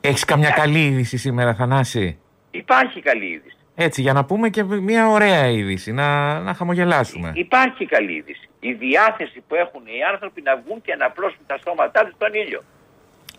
Έχεις 0.00 0.24
καμιά 0.24 0.50
καλή 0.50 0.84
είδηση 0.86 1.16
σήμερα 1.16 1.54
Θανάση; 1.54 2.18
Υπάρχει 2.50 3.00
καλή 3.00 3.26
είδηση. 3.26 3.61
Έτσι, 3.74 4.00
για 4.02 4.12
να 4.12 4.24
πούμε 4.24 4.48
και 4.48 4.62
μια 4.62 5.08
ωραία 5.08 5.46
είδηση, 5.46 5.92
να, 5.92 6.38
να 6.40 6.54
χαμογελάσουμε. 6.54 7.32
Υπάρχει 7.34 7.86
καλή 7.86 8.12
είδηση. 8.12 8.48
Η 8.60 8.72
διάθεση 8.72 9.42
που 9.48 9.54
έχουν 9.54 9.82
οι 9.86 10.02
άνθρωποι 10.12 10.42
να 10.42 10.56
βγουν 10.56 10.82
και 10.82 10.94
να 10.96 11.06
απλώσουν 11.06 11.38
τα 11.46 11.58
σώματά 11.64 12.00
τους 12.04 12.14
στον 12.14 12.34
ήλιο. 12.34 12.64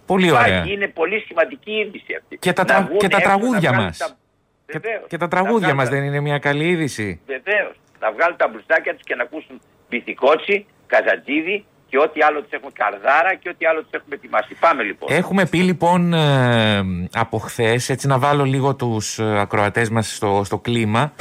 Πολύ 0.06 0.32
ωραία. 0.32 0.66
Είναι 0.68 0.88
πολύ 0.88 1.20
σημαντική 1.20 1.72
είδηση 1.72 2.16
αυτή. 2.22 2.38
Και 2.38 2.54
τα, 2.54 2.62
Να 2.62 2.68
τρα... 2.68 2.82
βγουν 2.84 2.98
και 2.98 3.08
τα 3.08 3.18
έξω, 3.18 3.30
τραγούδια 3.30 3.60
να 3.70 3.76
βγάλουν 3.76 3.86
μας. 3.86 3.98
τα- 3.98 4.18
Και, 4.66 4.80
Βεβαίως. 4.80 5.08
και 5.08 5.18
τα 5.18 5.24
Να 5.26 5.30
τραγούδια 5.30 5.58
βγάλουν 5.58 5.76
μας 5.76 5.90
τα- 5.90 5.96
δεν 5.96 6.04
είναι 6.04 6.20
μια 6.20 6.40
καλή 6.40 6.68
είδηση. 6.68 7.22
Βεβαίως. 7.26 7.76
Να 8.00 8.12
βγάλουν 8.12 8.38
τα 8.38 8.48
μπλουζάκια 8.48 8.94
τους 8.94 9.04
και 9.04 9.16
να 9.16 9.24
ακούσουν 9.24 9.62
Πυθικότσι, 9.90 10.66
Καζατζίδη 10.88 11.66
και 11.94 12.00
ό,τι 12.00 12.22
άλλο 12.22 12.42
τους 12.42 12.52
έχουμε 12.52 12.72
καρδάρα 12.74 13.36
και 13.36 13.50
ό,τι 13.50 13.66
άλλο 13.66 13.82
τους 13.82 13.92
έχουμε 13.92 14.16
ετοιμάσει. 14.16 14.56
Πάμε 14.60 14.84
λοιπόν. 14.84 15.10
Έχουμε 15.12 15.46
πει 15.46 15.58
λοιπόν 15.58 16.14
ε, 16.14 16.84
από 17.14 17.38
χθες, 17.38 17.90
έτσι 17.90 18.08
να 18.08 18.20
βάλω 18.20 18.44
λίγο 18.44 18.76
τους 18.76 19.20
ε, 19.20 19.40
ακροατές 19.40 19.90
μας 19.90 20.16
στο, 20.16 20.42
στο 20.46 20.58
κλίμα. 20.58 21.14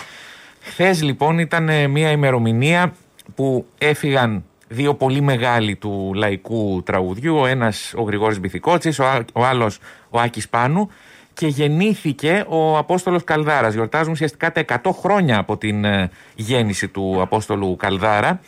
Χθες 0.60 1.02
λοιπόν 1.02 1.38
ήταν 1.38 1.68
ε, 1.68 1.86
μια 1.86 2.10
ημερομηνία 2.10 2.94
που 3.34 3.66
έφυγαν 3.78 4.44
δύο 4.68 4.94
πολύ 4.94 5.20
μεγάλοι 5.20 5.76
του 5.76 6.12
λαϊκού 6.14 6.82
τραγουδιού. 6.84 7.36
Ο 7.36 7.46
ένας 7.46 7.92
ο 7.96 8.02
Γρηγόρης 8.02 8.40
Μπιθικότσης, 8.40 8.98
ο, 8.98 9.04
α- 9.04 9.24
ο 9.32 9.44
άλλος 9.44 9.78
ο 10.10 10.20
Άκης 10.20 10.48
Πάνου 10.48 10.90
και 11.34 11.46
γεννήθηκε 11.46 12.44
ο 12.48 12.78
Απόστολος 12.78 13.24
Καλδάρας. 13.24 13.74
Γιορτάζουμε 13.74 14.12
ουσιαστικά 14.12 14.52
τα 14.52 14.64
100 14.84 14.90
χρόνια 14.92 15.38
από 15.38 15.56
την 15.56 15.84
ε, 15.84 16.10
γέννηση 16.34 16.88
του 16.88 17.18
Απόστολου 17.20 17.76
Καλδάρα. 17.76 18.40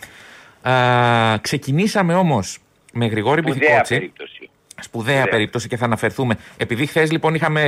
Α, 0.68 1.38
ξεκινήσαμε 1.40 2.14
όμως 2.14 2.58
με 2.92 3.06
Γρηγόρη 3.06 3.40
Σπουδαία 3.40 3.58
Μπιθικότση. 3.60 3.94
περίπτωση. 3.94 4.48
Σπουδαία 4.80 5.14
Ωραία. 5.14 5.28
περίπτωση 5.28 5.68
και 5.68 5.76
θα 5.76 5.84
αναφερθούμε. 5.84 6.36
Επειδή 6.56 6.86
χθες 6.86 7.10
λοιπόν 7.10 7.34
είχαμε 7.34 7.64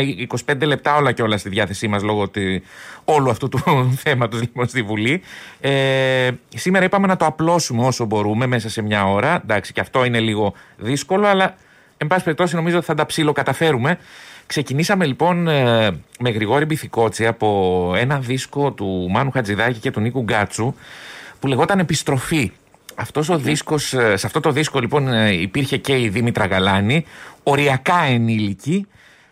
25 0.46 0.66
λεπτά 0.66 0.96
όλα 0.96 1.12
και 1.12 1.22
όλα 1.22 1.36
στη 1.36 1.48
διάθεσή 1.48 1.88
μας 1.88 2.02
λόγω 2.02 2.28
τη, 2.28 2.60
όλου 3.04 3.30
αυτού 3.30 3.48
του 3.48 3.60
θέματος 4.04 4.40
λοιπόν 4.40 4.68
στη 4.68 4.82
Βουλή. 4.82 5.22
Ε, 5.60 6.30
σήμερα 6.54 6.84
είπαμε 6.84 7.06
να 7.06 7.16
το 7.16 7.24
απλώσουμε 7.24 7.86
όσο 7.86 8.04
μπορούμε 8.04 8.46
μέσα 8.46 8.68
σε 8.68 8.82
μια 8.82 9.06
ώρα. 9.06 9.40
Εντάξει, 9.42 9.72
και 9.72 9.80
αυτό 9.80 10.04
είναι 10.04 10.20
λίγο 10.20 10.54
δύσκολο, 10.76 11.26
αλλά 11.26 11.56
εν 11.96 12.06
πάση 12.06 12.24
περιπτώσει 12.24 12.54
νομίζω 12.54 12.76
ότι 12.76 12.86
θα 12.86 12.94
τα 12.94 13.06
ψιλοκαταφέρουμε. 13.06 13.98
Ξεκινήσαμε 14.46 15.06
λοιπόν 15.06 15.48
ε, 15.48 15.90
με 16.18 16.30
Γρηγόρη 16.30 16.64
Μπιθικότση 16.64 17.26
από 17.26 17.92
ένα 17.96 18.18
δίσκο 18.18 18.72
του 18.72 19.08
Μάνου 19.10 19.30
Χατζηδάκη 19.30 19.78
και 19.78 19.90
του 19.90 20.00
Νίκου 20.00 20.22
Γκάτσου 20.22 20.74
που 21.40 21.46
λεγόταν 21.46 21.78
Επιστροφή. 21.78 22.52
Αυτός 22.98 23.28
ο 23.28 23.38
δίσκος, 23.38 23.92
ε, 23.92 24.16
σε 24.16 24.26
αυτό 24.26 24.40
το 24.40 24.50
δίσκο 24.50 24.80
λοιπόν 24.80 25.08
ε, 25.08 25.32
υπήρχε 25.32 25.76
και 25.76 26.00
η 26.00 26.08
Δήμητρα 26.08 26.46
Γαλάνη, 26.46 27.04
οριακά 27.42 28.02
ενήλικη 28.02 28.86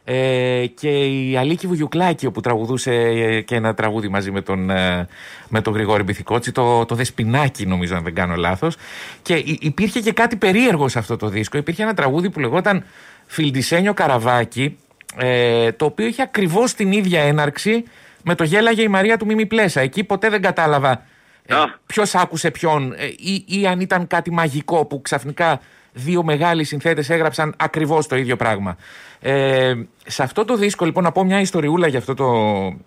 ε, 0.05 0.65
και 0.75 0.89
η 1.05 1.37
Αλίκη 1.37 1.67
Βουγιουκλάκη 1.67 2.27
όπου 2.27 2.41
τραγουδούσε 2.41 2.93
ε, 2.93 3.41
και 3.41 3.55
ένα 3.55 3.75
τραγούδι 3.75 4.09
μαζί 4.09 4.31
με 4.31 4.41
τον, 4.41 4.71
ε, 4.71 5.09
με 5.49 5.61
τον 5.61 5.73
Γρηγόρη 5.73 6.03
Μπιθικότση, 6.03 6.53
το, 6.53 6.85
το 6.85 6.95
Δεσπινάκι 6.95 7.67
νομίζω 7.67 7.97
αν 7.97 8.03
δεν 8.03 8.15
κάνω 8.15 8.35
λάθος. 8.35 8.77
Και 9.23 9.35
υ- 9.35 9.65
υπήρχε 9.65 10.01
και 10.01 10.13
κάτι 10.13 10.37
περίεργο 10.37 10.89
σε 10.89 10.99
αυτό 10.99 11.17
το 11.17 11.29
δίσκο, 11.29 11.59
υπήρχε 11.59 11.83
ένα 11.83 11.95
τραγούδι 11.95 12.31
που 12.31 12.41
λεγόταν 12.41 12.85
Φιλντισένιο 13.27 13.95
Καραβάκι 13.95 14.77
ε, 15.19 15.73
το 15.73 15.85
οποίο 15.85 16.07
είχε 16.07 16.23
ακριβώς 16.23 16.75
την 16.75 16.93
ίδια 16.93 17.21
έναρξη 17.21 17.85
με 18.23 18.35
το 18.35 18.45
γέλαγε 18.45 18.83
η 18.83 18.89
Μαρία 18.89 19.17
του 19.19 19.27
Μίμη 19.27 19.47
Πλέσα. 19.47 19.81
Εκεί 19.81 20.05
ποτέ 20.05 20.29
δεν 20.29 20.43
κατάλαβα 20.43 21.03
ε, 21.47 21.55
Α. 21.55 21.79
Ποιος 21.87 22.15
άκουσε 22.15 22.51
ποιον, 22.51 22.93
ε, 22.93 23.07
ή, 23.07 23.45
ή 23.47 23.67
αν 23.67 23.81
ήταν 23.81 24.07
κάτι 24.07 24.31
μαγικό 24.31 24.85
που 24.85 25.01
ξαφνικά 25.01 25.61
δύο 25.93 26.23
μεγάλοι 26.23 26.65
συνθέτες 26.65 27.11
έγραψαν 27.11 27.55
ακριβώς 27.59 28.07
το 28.07 28.17
ίδιο 28.17 28.37
πράγμα. 28.37 28.77
Ε, 29.21 29.75
σε 30.07 30.23
αυτό 30.23 30.45
το 30.45 30.57
δίσκο, 30.57 30.85
λοιπόν, 30.85 31.03
να 31.03 31.13
πω 31.13 31.25
μια 31.25 31.41
ιστοριούλα 31.41 31.87
για 31.87 31.99
αυτό 31.99 32.15
το, 32.15 32.33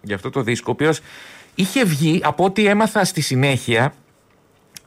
για 0.02 0.16
αυτό 0.16 0.30
το 0.30 0.42
δίσκο, 0.42 0.66
ο 0.68 0.72
οποίος 0.72 1.00
είχε 1.56 1.84
βγει, 1.84 2.22
από 2.24 2.44
ό,τι 2.44 2.66
έμαθα 2.66 3.06
στη 3.06 3.22
συνέχεια, 3.22 3.94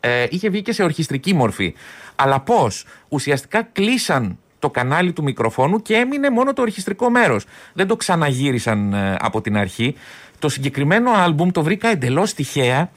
ε, 0.01 0.27
είχε 0.31 0.49
βγει 0.49 0.63
και 0.63 0.73
σε 0.73 0.83
ορχιστρική 0.83 1.35
μορφή. 1.35 1.75
Αλλά 2.17 2.41
πώς, 2.41 2.85
ουσιαστικά 3.09 3.63
κλείσαν 3.63 4.39
το 4.59 4.71
κανάλι 4.71 5.13
του 5.13 5.23
μικροφόνου 5.23 5.83
και 5.83 5.95
έμεινε 5.95 6.31
μόνο 6.31 6.53
το 6.53 6.63
ορχιστρικό 6.63 7.11
μέρος. 7.11 7.45
Δεν 7.73 7.87
το 7.87 7.97
ξαναγύρισαν 7.97 8.93
ε, 8.93 9.17
από 9.21 9.41
την 9.41 9.57
αρχή. 9.57 9.95
Το 10.39 10.49
συγκεκριμένο 10.49 11.11
άλμπουμ 11.11 11.51
το 11.51 11.63
βρήκα 11.63 11.89
εντελώς 11.89 12.35
τυχαία. 12.35 12.91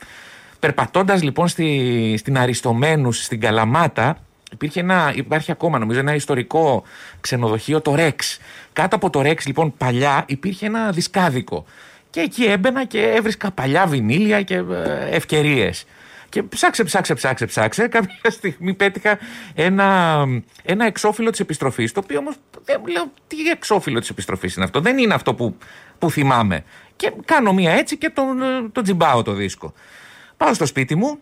Περπατώντας 0.63 1.23
λοιπόν 1.23 1.47
στη, 1.47 2.15
στην 2.17 2.37
Αριστομένους, 2.37 3.23
στην 3.23 3.39
Καλαμάτα, 3.39 4.17
υπήρχε 4.51 4.79
ένα, 4.79 5.11
υπάρχει 5.15 5.51
ακόμα 5.51 5.79
νομίζω 5.79 5.99
ένα 5.99 6.15
ιστορικό 6.15 6.83
ξενοδοχείο, 7.21 7.81
το 7.81 7.95
Rex. 7.97 8.15
Κάτω 8.73 8.95
από 8.95 9.09
το 9.09 9.19
Rex 9.19 9.45
λοιπόν 9.45 9.73
παλιά 9.77 10.23
υπήρχε 10.27 10.65
ένα 10.65 10.91
δισκάδικο. 10.91 11.65
Και 12.09 12.19
εκεί 12.19 12.43
έμπαινα 12.43 12.85
και 12.85 13.01
έβρισκα 13.01 13.51
παλιά 13.51 13.85
βινίλια 13.85 14.41
και 14.41 14.63
ευκαιρίες. 15.09 15.85
Και 16.29 16.43
ψάξε, 16.43 16.83
ψάξε, 16.83 17.13
ψάξε, 17.13 17.45
ψάξε. 17.45 17.87
Κάποια 17.97 18.31
στιγμή 18.31 18.73
πέτυχα 18.73 19.17
ένα, 19.53 20.19
ένα 20.63 20.85
εξώφυλλο 20.85 21.29
της 21.29 21.39
επιστροφής. 21.39 21.91
Το 21.91 22.01
οποίο 22.03 22.19
όμως 22.19 22.35
δεν 22.65 22.81
λέω 22.87 23.11
τι 23.27 23.49
εξώφυλλο 23.49 23.99
της 23.99 24.09
επιστροφής 24.09 24.55
είναι 24.55 24.65
αυτό. 24.65 24.79
Δεν 24.79 24.97
είναι 24.97 25.13
αυτό 25.13 25.33
που, 25.33 25.57
που 25.99 26.11
θυμάμαι. 26.11 26.63
Και 26.95 27.11
κάνω 27.25 27.53
μία 27.53 27.71
έτσι 27.71 27.97
και 27.97 28.09
τον, 28.09 28.37
το 28.71 28.81
τζιμπάω 28.81 29.21
το 29.21 29.33
δίσκο. 29.33 29.73
Πάω 30.43 30.53
στο 30.53 30.65
σπίτι 30.65 30.95
μου 30.95 31.17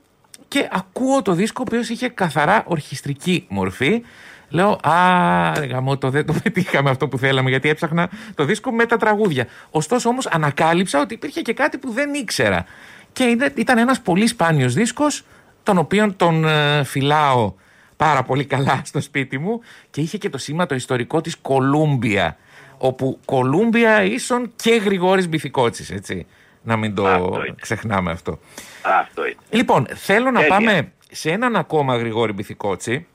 και 0.47 0.69
ακούω 0.71 1.21
το 1.21 1.33
δίσκο 1.33 1.61
ο 1.61 1.65
οποίος 1.71 1.89
είχε 1.89 2.07
καθαρά 2.09 2.63
ορχιστρική 2.67 3.45
μορφή. 3.49 4.01
Λέω, 4.49 4.69
Α, 4.83 5.59
ρε 5.59 5.65
γαμώτο, 5.65 6.09
δεν 6.09 6.25
το 6.25 6.33
πετύχαμε 6.43 6.89
αυτό 6.89 7.07
που 7.07 7.17
θέλαμε 7.17 7.49
γιατί 7.49 7.69
έψαχνα 7.69 8.09
το 8.35 8.43
δίσκο 8.45 8.71
με 8.71 8.85
τα 8.85 8.97
τραγούδια. 8.97 9.47
Ωστόσο 9.71 10.09
όμως 10.09 10.27
ανακάλυψα 10.27 10.99
ότι 11.01 11.13
υπήρχε 11.13 11.41
και 11.41 11.53
κάτι 11.53 11.77
που 11.77 11.91
δεν 11.91 12.13
ήξερα. 12.13 12.65
Και 13.13 13.23
είναι- 13.23 13.53
ήταν 13.55 13.77
ένας 13.77 14.01
πολύ 14.01 14.27
σπάνιος 14.27 14.73
δίσκος, 14.73 15.23
τον 15.63 15.77
οποίον 15.77 16.15
τον 16.15 16.45
ε, 16.45 16.83
φυλάω 16.83 17.53
πάρα 17.97 18.23
πολύ 18.23 18.45
καλά 18.45 18.81
στο 18.85 19.01
σπίτι 19.01 19.37
μου 19.37 19.61
και 19.89 20.01
είχε 20.01 20.17
και 20.17 20.29
το 20.29 20.37
σήμα 20.37 20.65
το 20.65 20.75
ιστορικό 20.75 21.21
της 21.21 21.35
Κολούμπια, 21.37 22.37
όπου 22.77 23.19
Κολούμπια 23.25 24.03
ίσον 24.03 24.51
και 24.55 24.71
Γρηγόρης 24.75 25.27
Μπιθικότσης, 25.29 25.89
έτσι. 25.91 26.25
Να 26.63 26.77
μην 26.77 26.95
το 26.95 27.07
Αυτό 27.07 27.35
είναι. 27.45 27.55
ξεχνάμε 27.61 28.11
αυτό. 28.11 28.39
Αυτό 28.81 29.25
είναι. 29.25 29.35
Λοιπόν, 29.50 29.88
θέλω 29.95 30.31
να 30.31 30.39
Τέλεια. 30.39 30.47
πάμε 30.57 30.91
σε 31.11 31.31
έναν 31.31 31.55
ακόμα 31.55 31.97
Γρηγόρη 31.97 32.33
Μπιθικότση. 32.33 33.07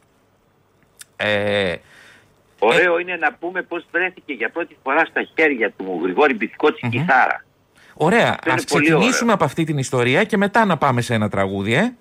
Ε, 1.16 1.74
Ωραίο 2.58 2.98
είναι 2.98 3.16
να 3.16 3.32
πούμε 3.32 3.62
πώς 3.62 3.86
βρέθηκε 3.90 4.32
για 4.32 4.50
πρώτη 4.50 4.76
φορά 4.82 5.04
στα 5.04 5.22
χέρια 5.36 5.70
του 5.70 6.00
Γρηγόρη 6.02 6.34
Μπιθικότση 6.34 6.88
κιθάρα. 6.88 7.44
ωραία, 7.94 8.20
είναι 8.44 8.54
ας 8.54 8.64
πολύ 8.64 8.84
ξεκινήσουμε 8.84 9.22
ωραίο. 9.22 9.34
από 9.34 9.44
αυτή 9.44 9.64
την 9.64 9.78
ιστορία 9.78 10.24
και 10.24 10.36
μετά 10.36 10.64
να 10.64 10.76
πάμε 10.76 11.00
σε 11.00 11.14
ένα 11.14 11.28
τραγούδι, 11.28 11.74
ε. 11.74 11.94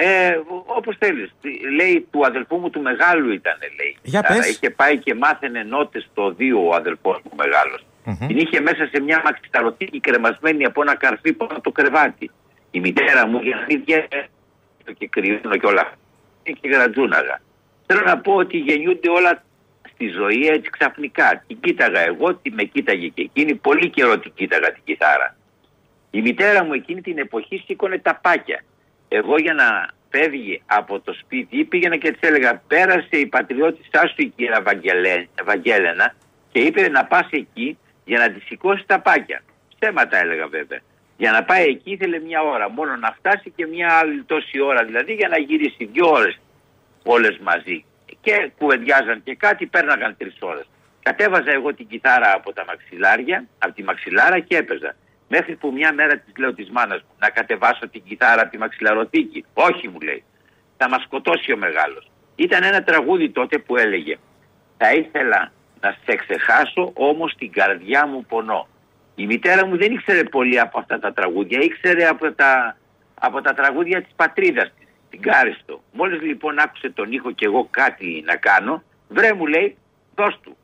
Ε, 0.00 0.38
όπως 0.66 0.96
θέλεις. 0.98 1.34
Λέει 1.76 2.06
του 2.10 2.26
αδελφού 2.26 2.56
μου 2.56 2.70
του 2.70 2.80
μεγάλου 2.80 3.32
ήταν, 3.32 3.56
λέει. 3.78 3.96
Για 4.02 4.18
Άρα 4.24 4.34
πες. 4.34 4.50
Είχε 4.50 4.70
πάει 4.70 4.98
και 4.98 5.14
μάθαινε 5.14 5.62
νότες 5.62 6.08
στο 6.12 6.30
δύο 6.32 6.66
ο 6.68 6.74
αδελφός 6.74 7.20
μου 7.24 7.30
μεγάλος. 7.36 7.86
Μμμ. 8.04 8.26
Την 8.26 8.36
είχε 8.36 8.60
μέσα 8.60 8.88
σε 8.92 9.00
μια 9.00 9.22
μαξιταρωτική 9.24 10.00
κρεμασμένη 10.00 10.64
από 10.64 10.82
ένα 10.82 10.96
καρφί 10.96 11.32
πάνω 11.32 11.50
από 11.52 11.62
το 11.62 11.70
κρεβάτι. 11.70 12.30
Η 12.70 12.80
μητέρα 12.80 13.26
μου 13.26 13.40
για 13.42 13.56
να 13.56 13.64
μην 13.68 13.80
βγαίνει 13.84 14.08
το 14.84 14.92
και 14.92 15.08
κρυώνω 15.08 15.56
και 15.56 15.66
όλα. 15.66 15.92
Και 16.42 16.68
γρατζούναγα. 16.68 17.40
Θέλω 17.86 18.00
να 18.00 18.18
πω 18.18 18.34
ότι 18.34 18.56
γεννιούνται 18.56 19.08
όλα 19.08 19.42
στη 19.92 20.08
ζωή 20.08 20.46
έτσι 20.46 20.70
ξαφνικά. 20.70 21.44
Την 21.46 21.60
κοίταγα 21.60 22.00
εγώ, 22.00 22.34
τη 22.34 22.50
με 22.50 22.62
κοίταγε 22.62 23.08
και 23.08 23.22
εκείνη. 23.22 23.54
Πολύ 23.54 23.90
καιρό 23.90 24.18
την 24.18 24.32
κοίταγα 24.34 24.72
την 24.72 24.82
κιθάρα. 24.84 25.36
Η 26.10 26.20
μητέρα 26.20 26.64
μου 26.64 26.72
εκείνη 26.72 27.00
την 27.00 27.18
εποχή 27.18 27.62
σήκωνε 27.66 27.98
τα 27.98 28.14
πάκια. 28.14 28.62
Εγώ 29.08 29.38
για 29.38 29.54
να 29.54 29.88
φεύγει 30.10 30.62
από 30.66 31.00
το 31.00 31.12
σπίτι 31.12 31.64
πήγαινα 31.64 31.96
και 31.96 32.10
της 32.10 32.28
έλεγα 32.28 32.62
πέρασε 32.66 33.08
η 33.16 33.26
πατριώτησά 33.26 34.06
σου 34.06 34.14
η 34.16 34.26
κυρία 34.36 34.62
Βαγγελέ- 34.62 35.26
Βαγγέλενα 35.44 36.14
και 36.52 36.60
είπε 36.60 36.88
να 36.88 37.04
πας 37.04 37.28
εκεί 37.30 37.78
για 38.04 38.18
να 38.18 38.30
της 38.30 38.44
σηκώσει 38.44 38.84
τα 38.86 39.00
πάκια. 39.00 39.42
Στέματα 39.76 40.18
έλεγα 40.18 40.46
βέβαια. 40.46 40.78
Για 41.20 41.30
να 41.32 41.44
πάει 41.44 41.64
εκεί 41.64 41.90
ήθελε 41.90 42.18
μια 42.18 42.40
ώρα 42.42 42.70
μόνο 42.70 42.96
να 42.96 43.10
φτάσει 43.18 43.52
και 43.56 43.66
μια 43.66 43.88
άλλη 44.00 44.22
τόση 44.22 44.60
ώρα 44.60 44.84
δηλαδή 44.84 45.12
για 45.12 45.28
να 45.28 45.38
γυρίσει 45.38 45.84
δύο 45.84 46.06
ώρες 46.08 46.38
όλες 47.04 47.38
μαζί. 47.38 47.84
Και 48.20 48.50
κουβεντιάζαν 48.58 49.22
και 49.22 49.34
κάτι, 49.34 49.66
πέρναγαν 49.66 50.16
τρεις 50.18 50.36
ώρες. 50.40 50.66
Κατέβαζα 51.02 51.52
εγώ 51.52 51.74
την 51.74 51.86
κιθάρα 51.88 52.32
από 52.34 52.52
τα 52.52 52.64
μαξιλάρια, 52.64 53.46
από 53.58 53.74
τη 53.74 53.82
μαξιλάρα 53.82 54.38
και 54.38 54.56
έπαιζα. 54.56 54.94
Μέχρι 55.28 55.56
που 55.56 55.72
μια 55.72 55.92
μέρα 55.92 56.16
της 56.18 56.32
λέω 56.36 56.54
της 56.54 56.70
μάνας 56.70 57.00
μου 57.02 57.14
να 57.18 57.28
κατεβάσω 57.30 57.88
την 57.88 58.02
κιθάρα 58.04 58.42
από 58.42 58.50
τη 58.50 58.58
μαξιλαροθήκη. 58.58 59.44
Όχι 59.54 59.88
μου 59.88 60.00
λέει. 60.00 60.24
Θα 60.76 60.88
μας 60.88 61.02
σκοτώσει 61.02 61.52
ο 61.52 61.56
μεγάλος. 61.56 62.10
Ήταν 62.36 62.62
ένα 62.62 62.82
τραγούδι 62.82 63.30
τότε 63.30 63.58
που 63.58 63.76
έλεγε 63.76 64.18
θα 64.76 64.92
ήθελα 64.92 65.52
να 65.80 65.96
σε 66.04 66.16
ξεχάσω 66.16 66.90
όμως 66.94 67.34
την 67.38 67.52
καρδιά 67.52 68.06
μου 68.06 68.24
πονώ. 68.24 68.68
Η 69.20 69.26
μητέρα 69.26 69.66
μου 69.66 69.76
δεν 69.76 69.92
ήξερε 69.92 70.24
πολύ 70.24 70.60
από 70.60 70.78
αυτά 70.78 70.98
τα 70.98 71.12
τραγούδια, 71.12 71.58
ήξερε 71.60 72.06
από 72.06 72.32
τα, 72.32 72.76
από 73.14 73.40
τα 73.40 73.54
τραγούδια 73.54 74.02
της 74.02 74.12
πατρίδας 74.16 74.72
της, 74.78 74.86
την 75.10 75.20
Κάριστο. 75.20 75.82
Μόλις 75.92 76.20
λοιπόν 76.22 76.58
άκουσε 76.58 76.90
τον 76.90 77.12
ήχο 77.12 77.30
και 77.30 77.44
εγώ 77.44 77.68
κάτι 77.70 78.22
να 78.26 78.36
κάνω, 78.36 78.82
βρε 79.08 79.32
μου 79.32 79.46
λέει, 79.46 79.76
δώσ' 80.14 80.40
του. 80.42 80.56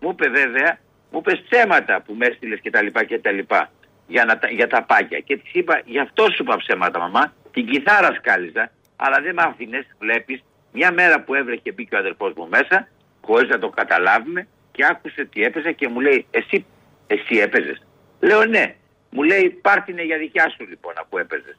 Μου 0.00 0.10
είπε 0.10 0.28
βέβαια, 0.28 0.78
μου 1.10 1.18
είπε 1.24 1.42
ψέματα 1.48 2.02
που 2.02 2.14
με 2.14 2.26
έστειλες 2.26 2.60
και 2.60 2.70
τα 2.70 2.82
λοιπά 2.82 3.04
και 3.04 3.18
τα 3.18 3.30
λοιπά 3.30 3.70
για, 4.06 4.24
να, 4.24 4.38
τα- 4.38 4.50
για 4.50 4.66
τα 4.66 4.82
πάκια. 4.82 5.18
Και 5.18 5.36
της 5.36 5.52
είπα, 5.52 5.80
γι' 5.84 5.98
αυτό 5.98 6.22
σου 6.24 6.42
είπα 6.42 6.56
ψέματα 6.56 6.98
μαμά, 6.98 7.32
την 7.52 7.66
κιθάρα 7.66 8.14
σκάλιζα, 8.14 8.70
αλλά 8.96 9.20
δεν 9.20 9.34
με 9.34 9.42
άφηνες, 9.42 9.86
βλέπεις, 9.98 10.42
μια 10.72 10.92
μέρα 10.92 11.20
που 11.20 11.34
έβρεχε 11.34 11.72
μπήκε 11.72 11.94
ο 11.94 11.98
αδερφός 11.98 12.32
μου 12.36 12.48
μέσα, 12.48 12.88
χωρίς 13.20 13.48
να 13.48 13.58
το 13.58 13.68
καταλάβουμε, 13.68 14.46
και 14.72 14.84
άκουσε 14.90 15.20
ότι 15.20 15.42
έπαιζα 15.42 15.72
και 15.72 15.88
μου 15.88 16.00
λέει 16.00 16.26
εσύ, 16.30 16.64
εσύ 17.06 17.36
έπαιζες. 17.38 17.86
Λέω 18.22 18.44
ναι. 18.44 18.74
Μου 19.10 19.22
λέει 19.22 19.48
πάρ' 19.48 19.78
για 20.06 20.18
δικιά 20.18 20.52
σου 20.56 20.66
λοιπόν 20.68 20.94
αφού 21.00 21.18
έπαιζες. 21.18 21.56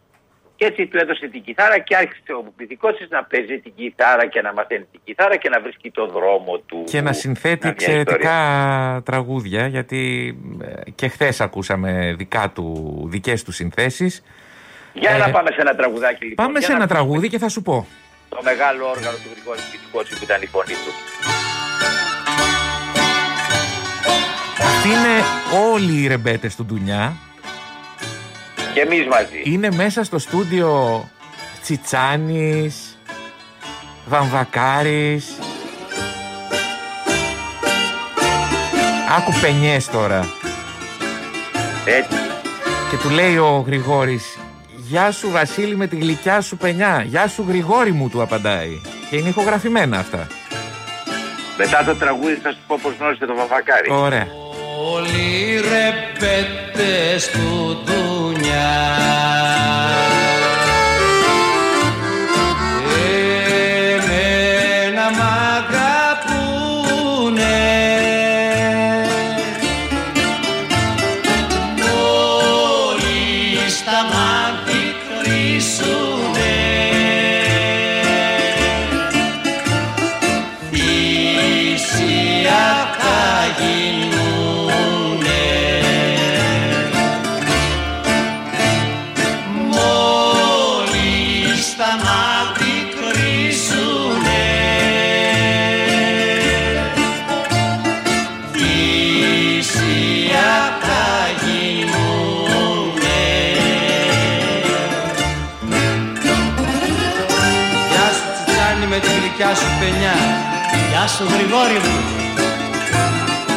Και 0.55 0.65
έτσι 0.65 0.87
του 0.87 0.97
έδωσε 0.97 1.27
την 1.27 1.43
κιθάρα 1.43 1.79
και 1.79 1.95
άρχισε 1.95 2.33
ο 2.33 2.53
μυθικός 2.57 2.97
της 2.97 3.09
να 3.09 3.23
παίζει 3.23 3.59
την 3.59 3.73
κιθάρα 3.75 4.27
και 4.27 4.41
να 4.41 4.53
μαθαίνει 4.53 4.85
την 4.91 4.99
κιθάρα 5.03 5.35
και 5.35 5.49
να 5.49 5.61
βρίσκει 5.61 5.91
το 5.91 6.05
δρόμο 6.07 6.57
του. 6.57 6.83
Και 6.85 7.01
να 7.01 7.13
συνθέτει 7.13 7.67
εξαιρετικά 7.67 9.01
τραγούδια 9.05 9.67
γιατί 9.67 10.01
ε, 10.61 10.91
και 10.91 11.07
χθες 11.07 11.41
ακούσαμε 11.41 12.15
δικά 12.17 12.51
του, 12.55 12.99
δικές 13.09 13.43
του 13.43 13.51
συνθέσεις. 13.51 14.23
Για 14.93 15.11
ε, 15.11 15.17
να 15.17 15.29
πάμε 15.29 15.51
σε 15.51 15.61
ένα 15.61 15.75
τραγουδάκι 15.75 16.25
λοιπόν. 16.25 16.45
Πάμε 16.45 16.59
σε 16.59 16.71
ένα 16.71 16.87
τραγούδι 16.87 17.29
και 17.29 17.37
θα 17.37 17.49
σου 17.49 17.61
πω. 17.61 17.87
Το 18.29 18.39
μεγάλο 18.43 18.85
όργανο 18.85 19.17
του 19.17 19.29
Γρηγόρη 19.33 19.59
Πιτικότσι 19.71 20.17
που 20.17 20.23
ήταν 20.23 20.41
η 20.41 20.45
φωνή 20.45 20.73
του. 20.73 21.42
Είναι 24.85 25.23
όλοι 25.71 26.01
οι 26.01 26.07
ρεμπέτες 26.07 26.55
του 26.55 26.65
Ντουνιά 26.65 27.17
και 28.73 28.79
εμείς 28.79 29.07
μαζί. 29.07 29.41
Είναι 29.43 29.71
μέσα 29.71 30.03
στο 30.03 30.19
στούντιο 30.19 31.03
Τσιτσάνης, 31.61 32.97
Βαμβακάρης. 34.05 35.37
Άκου 39.17 39.31
πενιές 39.41 39.89
τώρα. 39.89 40.19
Έτσι. 41.85 42.17
Και 42.89 42.97
του 42.97 43.09
λέει 43.09 43.37
ο 43.37 43.63
Γρηγόρης 43.67 44.37
Γεια 44.75 45.11
σου 45.11 45.29
Βασίλη 45.29 45.75
με 45.75 45.87
τη 45.87 45.95
γλυκιά 45.95 46.41
σου 46.41 46.57
πενιά 46.57 47.03
Γεια 47.07 47.27
σου 47.27 47.45
Γρηγόρη 47.47 47.91
μου 47.91 48.09
του 48.09 48.21
απαντάει 48.21 48.81
Και 49.09 49.15
είναι 49.15 49.29
ηχογραφημένα 49.29 49.97
αυτά 49.97 50.27
Μετά 51.57 51.83
το 51.83 51.95
τραγούδι 51.95 52.33
θα 52.33 52.51
σου 52.51 52.59
πω 52.67 52.79
πως 52.81 52.93
γνώρισε 52.99 53.25
το 53.25 53.35
Βαμβακάρη 53.35 53.91
Ωραία 53.91 54.42
Όλοι 54.91 55.61
ρεπέτες 55.61 57.29
του 57.29 57.77
Δουνιά 109.61 111.07
σου 111.07 111.23
Γρηγόρη 111.23 111.73
μου. 111.73 111.97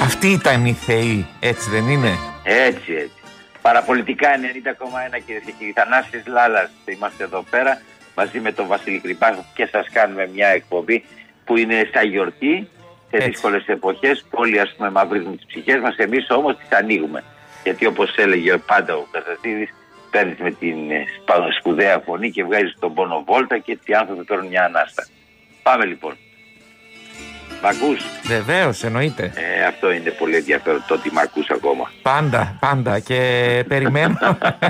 Αυτή 0.02 0.28
ήταν 0.28 0.64
η 0.64 0.72
θεή, 0.72 1.26
έτσι 1.40 1.70
δεν 1.70 1.88
είναι; 1.88 2.18
Έτσι, 2.42 2.92
έτσι. 2.92 3.20
Παραπολιτικά 3.62 4.28
90,1 4.28 5.20
κυρίε 5.26 5.40
και 5.44 5.52
κύριοι. 5.58 5.72
Θανάσης 5.72 6.26
Λάλας 6.26 6.70
είμαστε 6.84 7.24
εδώ 7.24 7.44
πέρα 7.50 7.80
μαζί 8.16 8.40
με 8.40 8.52
τον 8.52 8.66
Βασίλη 8.66 8.98
Κρυπάχο 8.98 9.44
και 9.54 9.68
σας 9.72 9.86
κάνουμε 9.92 10.30
μια 10.34 10.48
εκπομπή 10.48 11.04
που 11.44 11.56
είναι 11.56 11.86
στα 11.88 12.02
γιορτή 12.02 12.68
σε 13.10 13.18
δύσκολες 13.24 13.66
εποχές 13.66 14.24
που 14.30 14.38
όλοι 14.40 14.60
ας 14.60 14.74
πούμε 14.76 14.90
μαυρίζουν 14.90 15.36
τις 15.36 15.46
ψυχές 15.46 15.80
μας, 15.80 15.96
εμείς 15.96 16.30
όμως 16.30 16.56
τις 16.56 16.78
ανοίγουμε. 16.78 17.24
Γιατί 17.62 17.86
όπως 17.86 18.16
έλεγε 18.16 18.56
πάντα 18.56 18.94
ο 18.96 19.06
Καζατίδης, 19.10 19.70
παίρνεις 20.10 20.38
με 20.38 20.50
την 20.50 20.90
ε, 20.90 21.04
σπουδαία 21.58 21.98
φωνή 21.98 22.30
και 22.30 22.44
βγάζεις 22.44 22.76
τον 22.78 22.94
πόνο 22.94 23.24
βόλτα 23.26 23.58
και 23.58 23.72
έτσι 23.72 23.90
οι 23.90 23.94
άνθρωποι 23.94 24.24
παίρνουν 24.24 24.46
μια 24.46 24.64
ανάστα. 24.64 25.06
Πάμε 25.68 25.84
λοιπόν. 25.84 26.14
Μ' 27.62 27.66
ακούς; 27.66 28.00
Βεβαίως, 28.24 28.82
εννοείται. 28.82 29.32
Ε, 29.34 29.64
αυτό 29.64 29.92
είναι 29.92 30.10
πολύ 30.10 30.36
ενδιαφέρον 30.36 30.84
το 30.88 30.94
ότι 30.94 31.12
μ' 31.12 31.18
ακούς 31.18 31.50
ακόμα. 31.50 31.90
Πάντα, 32.02 32.56
πάντα. 32.60 32.98
Και 33.00 33.18
περιμένω, 33.68 34.18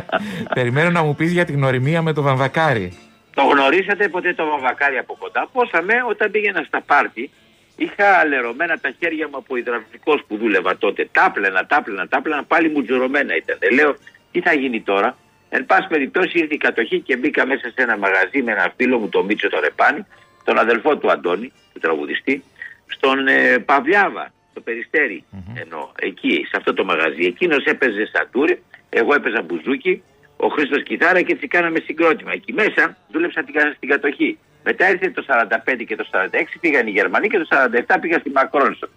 περιμένω 0.58 0.90
να 0.90 1.02
μου 1.02 1.14
πεις 1.14 1.32
για 1.32 1.44
την 1.44 1.54
γνωριμία 1.54 2.02
με 2.02 2.12
το 2.12 2.22
Βαμβακάρι. 2.22 2.98
Το 3.34 3.42
γνωρίσατε 3.42 4.08
ποτέ 4.08 4.34
το 4.34 4.46
Βαμβακάρι 4.46 4.98
από 4.98 5.16
κοντά; 5.18 5.48
Πόσαμε 5.52 5.94
όταν 6.08 6.30
πήγαινα 6.30 6.62
στα 6.66 6.80
πάρτι, 6.80 7.30
είχα 7.76 8.08
αλερωμένα 8.20 8.78
τα 8.78 8.90
χέρια 8.98 9.28
μου 9.28 9.36
από 9.36 9.56
υδραυλικός 9.56 10.24
που 10.28 10.36
δούλευα 10.36 10.76
τότε. 10.76 11.08
Τάπλαινα, 11.12 11.66
τάπλαινα, 11.66 12.08
τάπλαινα, 12.08 12.44
πάλι 12.44 12.68
μου 12.68 12.82
τζουρωμένα 12.82 13.36
ήταν. 13.36 13.58
Λέω, 13.72 13.96
τι 14.32 14.40
θα 14.40 14.52
γίνει 14.52 14.80
τώρα; 14.80 15.16
Εν 15.48 15.66
πάση 15.66 15.86
περιπτώσει 15.88 16.38
ήρθε 16.38 16.54
η 16.54 16.56
κατοχή 16.56 17.00
και 17.00 17.16
μπήκα 17.16 17.46
μέσα 17.46 17.68
σε 17.74 17.82
ένα 17.82 17.96
μαγαζί 17.98 18.42
με 18.42 18.52
ένα 18.52 18.72
φίλο 18.76 18.98
μου, 18.98 19.08
τον 19.08 19.24
Μίτσο 19.24 19.48
τον 19.48 19.60
Ρεπάνη, 19.60 20.06
τον 20.46 20.58
αδελφό 20.58 20.96
του 20.96 21.10
Αντώνη, 21.10 21.52
του 21.72 21.80
τραγουδιστή, 21.80 22.44
στον 22.86 23.28
ε, 23.28 23.58
Παυλιάβα, 23.58 24.32
στο 24.50 24.60
περιστερι 24.60 25.24
Ενώ 25.54 25.92
εκεί, 25.98 26.44
σε 26.48 26.56
αυτό 26.56 26.74
το 26.74 26.84
μαγαζί. 26.84 27.24
Εκείνος 27.24 27.64
έπαιζε 27.64 28.08
σατούρι, 28.12 28.62
εγώ 28.88 29.14
έπαιζα 29.14 29.42
μπουζούκι, 29.42 30.02
ο 30.36 30.48
Χρήστος 30.48 30.82
Κιθάρα 30.82 31.22
και 31.22 31.32
έτσι 31.32 31.46
κάναμε 31.46 31.78
συγκρότημα. 31.84 32.32
Εκεί 32.32 32.52
μέσα 32.52 32.96
δούλεψα 33.10 33.42
την, 33.42 33.54
στην 33.76 33.88
κατοχή. 33.88 34.38
Μετά 34.64 34.90
ήρθε 34.90 35.10
το 35.10 35.24
45 35.28 35.84
και 35.86 35.96
το 35.96 36.06
46 36.12 36.26
πήγαν 36.60 36.86
οι 36.86 36.90
Γερμανοί 36.90 37.28
και 37.28 37.38
το 37.38 37.46
47 37.50 37.96
πήγα 38.00 38.18
στη 38.18 38.30
Μακρόνισο, 38.30 38.88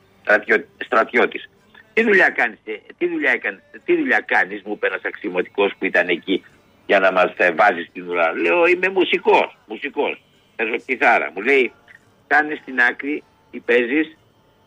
στρατιώτης. 0.78 1.50
Τι 1.94 2.04
δουλειά 2.04 2.30
κάνεις, 2.30 2.58
ε, 2.66 2.72
τι 2.98 3.08
δουλειά, 3.08 3.32
έκανες, 3.32 3.62
τι 3.86 3.96
δουλειά 3.96 4.20
κάνεις, 4.20 4.62
μου 4.66 4.74
είπε 4.74 4.88
ένας 4.88 5.02
αξιωματικός 5.04 5.74
που 5.78 5.86
ήταν 5.86 6.08
εκεί 6.08 6.44
για 6.86 7.00
να 7.00 7.12
μας 7.12 7.32
ε, 7.38 7.52
βάζεις 7.52 7.88
στην 7.88 8.10
ουρά. 8.10 8.34
Λέω 8.34 8.66
είμαι 8.68 8.90
μουσικός, 8.90 9.58
μουσικός, 9.68 10.22
παίζω 10.60 10.78
κιθάρα. 10.86 11.32
Μου 11.36 11.42
λέει 11.42 11.72
κάνε 12.28 12.58
στην 12.62 12.80
άκρη 12.90 13.24
ή 13.52 13.60
παίζεις, 13.60 14.18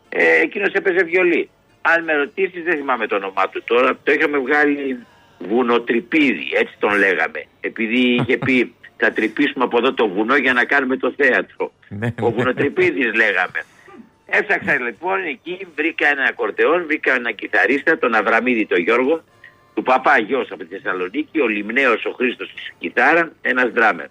ε, 0.09 0.41
εκείνος 0.41 0.73
έπαιζε 0.73 1.03
βιολί. 1.03 1.49
Αν 1.81 2.03
με 2.03 2.13
ρωτήσεις, 2.13 2.63
δεν 2.63 2.75
θυμάμαι 2.77 3.07
το 3.07 3.15
όνομά 3.15 3.49
του 3.49 3.63
τώρα, 3.63 3.97
το 4.03 4.11
είχαμε 4.11 4.37
βγάλει 4.37 5.05
βουνοτρυπίδι, 5.39 6.47
έτσι 6.61 6.75
τον 6.79 6.97
λέγαμε. 6.97 7.45
Επειδή 7.61 7.99
είχε 7.99 8.37
πει 8.37 8.75
θα 8.97 9.11
τρυπήσουμε 9.11 9.63
από 9.63 9.77
εδώ 9.77 9.93
το 9.93 10.07
βουνό 10.07 10.35
για 10.35 10.53
να 10.53 10.65
κάνουμε 10.65 10.97
το 10.97 11.13
θέατρο. 11.17 11.71
Ναι, 11.89 12.13
Ο 12.21 12.29
ναι. 12.29 12.35
βουνοτρυπίδης 12.35 13.13
λέγαμε. 13.13 13.59
Έψαξα 14.25 14.79
λοιπόν 14.79 15.23
εκεί, 15.23 15.67
βρήκα 15.75 16.07
ένα 16.07 16.23
ακορτεόν, 16.23 16.85
βρήκα 16.85 17.13
ένα 17.13 17.31
κιθαρίστα, 17.31 17.97
τον 17.97 18.15
Αβραμίδη 18.15 18.65
τον 18.65 18.79
Γιώργο, 18.79 19.23
του 19.73 19.83
παπά 19.83 20.17
γιος 20.17 20.51
από 20.51 20.63
τη 20.63 20.75
Θεσσαλονίκη, 20.75 21.39
ο 21.39 21.47
Λιμνέος 21.47 22.05
ο 22.05 22.11
Χρήστος 22.11 22.53
της 22.53 22.73
κιθάρας, 22.79 23.27
ένας 23.41 23.69
δράμερ 23.71 24.07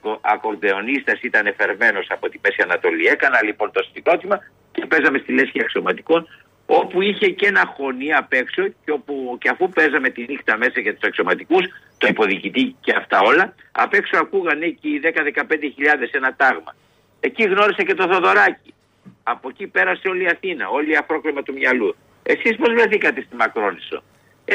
ο 0.00 0.18
ακορδεονίστας 0.20 1.20
ήταν 1.22 1.46
εφερμένος 1.46 2.06
από 2.08 2.28
τη 2.28 2.38
Μέση 2.42 2.62
Ανατολή. 2.62 3.06
Έκανα 3.06 3.42
λοιπόν 3.44 3.70
το 3.72 3.82
συγκρότημα 3.92 4.38
και 4.72 4.86
παίζαμε 4.86 5.18
στη 5.18 5.32
Λέσχη 5.32 5.60
Αξιωματικών 5.60 6.28
όπου 6.66 7.02
είχε 7.02 7.28
και 7.28 7.46
ένα 7.46 7.72
χωνί 7.76 8.12
απ' 8.12 8.32
έξω 8.32 8.62
και, 8.84 8.90
όπου, 8.90 9.36
και 9.40 9.48
αφού 9.48 9.68
παίζαμε 9.68 10.08
τη 10.08 10.24
νύχτα 10.28 10.56
μέσα 10.56 10.80
για 10.80 10.94
τους 10.94 11.08
αξιωματικούς, 11.08 11.64
το 11.98 12.06
υποδικητή 12.06 12.76
και 12.80 12.94
αυτά 12.96 13.20
όλα, 13.20 13.54
απ' 13.72 13.94
έξω 13.94 14.18
ακούγανε 14.18 14.64
εκεί 14.66 15.00
10-15 15.02 15.70
χιλιάδες 15.74 16.10
ένα 16.10 16.34
τάγμα. 16.36 16.74
Εκεί 17.20 17.42
γνώρισε 17.42 17.82
και 17.82 17.94
το 17.94 18.08
Θοδωράκι. 18.12 18.74
Από 19.22 19.48
εκεί 19.48 19.66
πέρασε 19.66 20.08
όλη 20.08 20.22
η 20.22 20.26
Αθήνα, 20.26 20.68
όλη 20.68 20.90
η 20.90 20.96
αφρόκρεμα 20.96 21.42
του 21.42 21.52
μυαλού. 21.52 21.96
Εσείς 22.22 22.56
πώς 22.56 22.72
βρεθήκατε 22.74 23.20
στη 23.26 23.36
Μακρόνισο; 23.36 24.02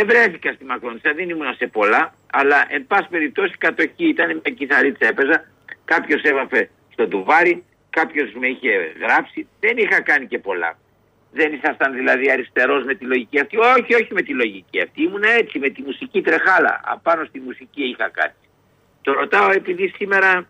Ευρέθηκα 0.01 0.53
στη 0.53 0.65
Μακρόνισσα, 0.65 1.13
δεν 1.13 1.29
ήμουν 1.29 1.55
σε 1.55 1.67
πολλά, 1.67 2.13
αλλά 2.31 2.65
εν 2.69 2.87
πάση 2.87 3.07
περιπτώσει 3.09 3.57
κατοχή 3.57 4.07
ήταν 4.07 4.41
με 4.43 4.49
κιθαρίτσα 4.49 5.07
έπαιζα. 5.07 5.45
Κάποιος 5.85 6.21
έβαφε 6.21 6.69
στο 6.93 7.07
τουβάρι, 7.07 7.63
κάποιος 7.89 8.33
με 8.33 8.47
είχε 8.47 8.71
γράψει. 9.01 9.47
Δεν 9.59 9.77
είχα 9.77 10.01
κάνει 10.01 10.27
και 10.27 10.39
πολλά. 10.39 10.77
Δεν 11.31 11.53
ήσασταν 11.53 11.93
δηλαδή 11.93 12.31
αριστερός 12.31 12.83
με 12.83 12.93
τη 12.95 13.05
λογική 13.05 13.39
αυτή. 13.39 13.57
Όχι, 13.57 13.93
όχι 13.93 14.13
με 14.13 14.21
τη 14.21 14.33
λογική 14.33 14.81
αυτή. 14.81 15.03
Ήμουν 15.03 15.23
έτσι 15.23 15.59
με 15.59 15.69
τη 15.69 15.81
μουσική 15.81 16.21
τρεχάλα. 16.21 16.81
Απάνω 16.83 17.25
στη 17.25 17.39
μουσική 17.39 17.83
είχα 17.83 18.09
κάτι. 18.09 18.35
Το 19.01 19.11
ρωτάω 19.13 19.51
επειδή 19.51 19.93
σήμερα 19.95 20.47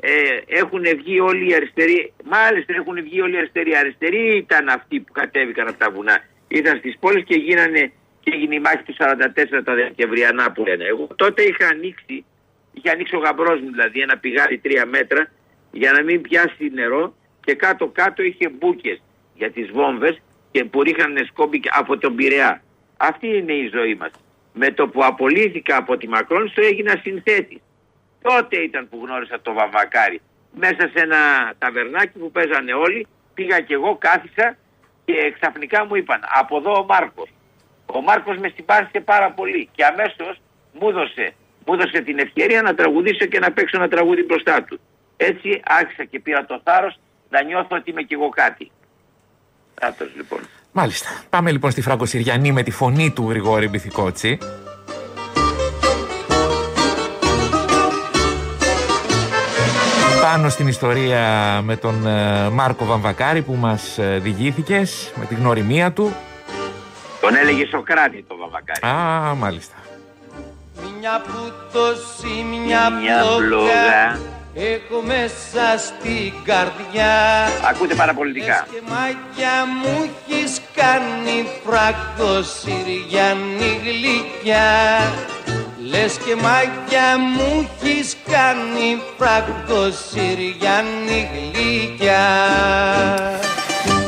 ε, 0.00 0.10
έχουν 0.46 0.82
βγει 0.82 1.20
όλοι 1.20 1.48
οι 1.50 1.54
αριστεροί. 1.54 2.12
Μάλιστα 2.24 2.72
έχουν 2.74 3.02
βγει 3.02 3.20
όλοι 3.20 3.34
οι 3.34 3.36
αριστεροί. 3.36 3.76
Αριστεροί 3.76 4.36
ήταν 4.36 4.68
αυτοί 4.68 5.00
που 5.00 5.12
κατέβηκαν 5.12 5.68
από 5.68 5.78
τα 5.78 5.90
βουνά. 5.90 6.24
Ήταν 6.48 6.76
στις 6.78 6.96
πόλεις 7.00 7.24
και 7.24 7.34
γίνανε 7.34 7.92
και 8.24 8.30
έγινε 8.34 8.54
η 8.54 8.60
μάχη 8.60 8.82
του 8.82 8.94
44 8.98 9.62
τα 9.64 9.74
Δεκεμβριανά 9.74 10.52
που 10.52 10.64
λένε. 10.64 10.84
Εγώ 10.84 11.08
τότε 11.16 11.42
είχα 11.42 11.66
ανοίξει, 11.66 12.24
είχε 12.72 12.90
ανοίξει 12.90 13.16
ο 13.16 13.18
γαμπρός 13.18 13.60
μου 13.60 13.70
δηλαδή 13.70 14.00
ένα 14.00 14.16
πηγάρι 14.18 14.58
τρία 14.58 14.86
μέτρα 14.86 15.30
για 15.70 15.92
να 15.92 16.02
μην 16.02 16.20
πιάσει 16.20 16.70
νερό 16.72 17.14
και 17.44 17.54
κάτω 17.54 17.86
κάτω 17.88 18.22
είχε 18.22 18.48
μπούκες 18.48 19.02
για 19.34 19.50
τις 19.50 19.70
βόμβες 19.70 20.20
και 20.50 20.64
που 20.64 20.82
ρίχνανε 20.82 21.24
σκόμπι 21.28 21.60
από 21.70 21.98
τον 21.98 22.14
Πειραιά. 22.14 22.62
Αυτή 22.96 23.26
είναι 23.26 23.52
η 23.52 23.70
ζωή 23.74 23.94
μας. 23.94 24.10
Με 24.52 24.70
το 24.70 24.88
που 24.88 25.04
απολύθηκα 25.04 25.76
από 25.76 25.96
τη 25.96 26.08
Μακρόνιστο 26.08 26.60
έγινα 26.62 27.00
συνθέτης. 27.02 27.60
Τότε 28.22 28.56
ήταν 28.56 28.88
που 28.88 29.00
γνώρισα 29.04 29.40
το 29.40 29.52
Βαμβακάρι. 29.52 30.20
Μέσα 30.54 30.90
σε 30.94 31.00
ένα 31.02 31.52
ταβερνάκι 31.58 32.18
που 32.18 32.30
παίζανε 32.30 32.72
όλοι, 32.72 33.06
πήγα 33.34 33.60
και 33.60 33.74
εγώ, 33.74 33.96
κάθισα 33.96 34.56
και 35.04 35.34
ξαφνικά 35.38 35.86
μου 35.86 35.94
είπαν 35.94 36.20
από 36.40 36.56
εδώ 36.56 36.72
ο 36.72 36.84
Μάρκος. 36.84 37.28
Ο 37.96 38.00
Μάρκος 38.00 38.36
με 38.36 38.48
συμπάθησε 38.54 39.00
πάρα 39.00 39.30
πολύ 39.30 39.68
και 39.72 39.84
αμέσως 39.84 40.40
μου 40.72 40.88
έδωσε, 40.88 41.34
μου 41.66 41.74
έδωσε 41.74 42.00
την 42.00 42.18
ευκαιρία 42.18 42.62
να 42.62 42.74
τραγουδήσω 42.74 43.26
και 43.26 43.38
να 43.38 43.52
παίξω 43.52 43.76
ένα 43.76 43.88
τραγούδι 43.88 44.22
μπροστά 44.22 44.62
του. 44.62 44.80
Έτσι 45.16 45.60
άρχισα 45.64 46.04
και 46.04 46.20
πήρα 46.20 46.44
το 46.44 46.60
θάρρος 46.64 46.98
να 47.28 47.42
νιώθω 47.42 47.76
ότι 47.76 47.90
είμαι 47.90 48.02
κι 48.02 48.14
εγώ 48.14 48.28
κάτι. 48.28 48.70
Άτος 49.80 50.08
λοιπόν. 50.16 50.40
Μάλιστα. 50.72 51.08
Πάμε 51.30 51.50
λοιπόν 51.50 51.70
στη 51.70 51.80
Φραγκοσυριανή 51.80 52.52
με 52.52 52.62
τη 52.62 52.70
φωνή 52.70 53.12
του 53.12 53.28
Γρηγόρη 53.30 53.68
Μπιθικότσι. 53.68 54.38
Πάνω 60.22 60.48
στην 60.48 60.66
ιστορία 60.66 61.60
με 61.64 61.76
τον 61.76 62.06
ε, 62.06 62.48
Μάρκο 62.48 62.84
Βαμβακάρη 62.84 63.42
που 63.42 63.54
μας 63.54 63.98
ε, 63.98 64.18
διηγήθηκες 64.22 65.12
με 65.16 65.24
τη 65.26 65.34
γνωριμία 65.34 65.92
του. 65.92 66.14
Τον 67.24 67.36
έλεγε 67.36 67.66
Σοκράτη 67.66 68.24
το 68.28 68.36
Βαμβακάρη. 68.36 68.86
Α, 68.86 69.34
μάλιστα. 69.34 69.74
Μια 70.98 71.20
πούτωση, 71.20 72.42
μια, 72.42 72.90
μια 72.90 73.22
πλόγα 73.36 74.18
Έχω 74.54 75.02
μέσα 75.06 75.78
στην 75.78 76.32
καρδιά. 76.44 77.44
Ακούτε 77.70 77.94
παραπολιτικά 77.94 78.66
και 78.70 78.80
μάγια 78.88 79.66
μου 79.82 80.10
έχεις 80.26 80.60
κάνει 80.74 81.48
φράγκο 81.64 82.42
Συριανή 82.42 83.80
γλυκιά. 83.82 84.72
Λες 85.90 86.16
και 86.16 86.34
μάγια 86.34 87.18
μου 87.18 87.68
έχεις 87.82 88.16
κάνει 88.30 89.02
φράγκο 89.18 89.90
Συριανή 89.90 91.28
γλυκιά 91.32 92.24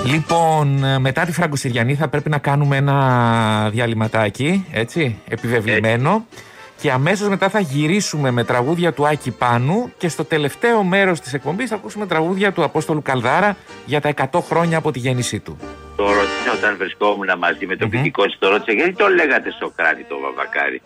Λοιπόν, 0.07 0.85
ε, 0.85 0.99
μετά 0.99 1.25
τη 1.25 1.33
Φραγκοσυριανή 1.33 1.95
θα 1.95 2.09
πρέπει 2.09 2.31
να 2.31 2.39
κάνουμε 2.39 2.77
ένα 2.77 3.71
διαλυματάκι, 3.71 4.67
έτσι, 4.73 5.23
επιβεβλημένο. 5.29 6.27
Και 6.81 6.91
αμέσως 6.91 7.29
μετά 7.29 7.49
θα 7.49 7.61
γυρίσουμε 7.61 8.31
με 8.31 8.45
τραγούδια 8.45 8.93
του 8.93 9.07
Άκη 9.07 9.31
Πάνου 9.31 9.93
και 9.99 10.09
στο 10.09 10.25
τελευταίο 10.25 10.83
μέρος 10.83 11.21
της 11.21 11.35
εκπομπής 11.35 11.69
θα 11.69 11.75
ακούσουμε 11.75 12.07
τραγούδια 12.07 12.53
του 12.53 12.63
Απόστολου 12.65 13.03
Καλδάρα 13.03 13.57
για 13.87 14.01
τα 14.01 14.15
100 14.33 14.41
χρόνια 14.41 14.79
από 14.79 14.91
τη 14.91 14.99
γέννησή 14.99 15.41
του. 15.41 15.57
Το 15.97 16.05
ρώτησα 16.05 16.53
όταν 16.59 16.77
βρισκόμουν 16.77 17.29
μαζί 17.39 17.67
με 17.67 17.77
τον 17.77 17.91
mm-hmm. 17.93 18.11
το 18.39 18.49
ρώτησα 18.49 18.73
γιατί 18.73 18.93
τον 18.93 19.15
λέγατε 19.15 19.51
Σοκράτη 19.61 20.05
το 20.05 20.19
Βαβακάρι. 20.19 20.83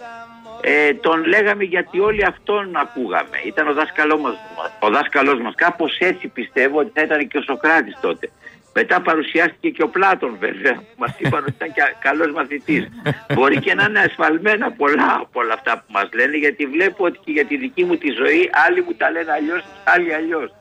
Ε, 0.61 0.95
τον 0.95 1.25
λέγαμε 1.25 1.65
γιατί 1.65 2.01
όλοι 2.01 2.25
αυτόν 2.25 2.77
ακούγαμε. 2.77 3.37
Ήταν 3.47 3.69
ο 3.69 3.73
δάσκαλός 3.73 4.21
μας. 4.21 4.35
Ο 4.81 4.89
δάσκαλός 4.91 5.41
μας. 5.41 5.55
Κάπως 5.57 5.99
έτσι 5.99 6.29
πιστεύω 6.29 6.79
ότι 6.79 6.91
θα 6.95 7.03
ήταν 7.03 7.29
και 7.29 7.39
ο 7.39 7.43
Σοκράτης 7.43 7.97
τότε. 8.01 8.31
Μετά 8.73 9.01
παρουσιάστηκε 9.01 9.71
και 9.71 9.83
ο 9.83 9.89
Πλάτων 9.89 10.37
βέβαια. 10.41 10.83
Μας 11.01 11.15
είπαν 11.19 11.43
ότι 11.43 11.53
ήταν 11.57 11.73
και 11.73 11.83
καλός 11.99 12.33
μαθητής. 12.33 12.89
Μπορεί 13.35 13.61
και 13.61 13.75
να 13.75 13.85
είναι 13.85 14.01
ασφαλμένα 14.01 14.71
πολλά 14.73 15.17
από 15.21 15.41
όλα 15.41 15.55
αυτά 15.55 15.73
που 15.77 15.93
μας 15.93 16.09
λένε, 16.15 16.37
γιατί 16.37 16.67
βλέπω 16.67 17.05
ότι 17.05 17.19
και 17.25 17.33
για 17.33 17.45
τη 17.45 17.57
δική 17.57 17.85
μου 17.85 17.97
τη 17.97 18.11
ζωή 18.11 18.51
άλλοι 18.67 18.83
μου 18.83 18.95
τα 18.95 19.11
λένε 19.11 19.33
αλλιώς, 19.33 19.63
άλλοι 19.85 20.15
αλλιώς. 20.15 20.53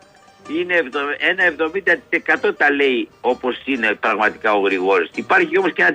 Είναι 0.49 0.75
ένα 1.17 1.43
70% 2.49 2.55
τα 2.57 2.71
λέει 2.71 3.09
όπως 3.21 3.61
είναι 3.65 3.93
πραγματικά 3.93 4.53
ο 4.53 4.59
Γρηγόρης. 4.59 5.09
Υπάρχει 5.15 5.57
όμως 5.57 5.73
και 5.73 5.81
ένα 5.81 5.93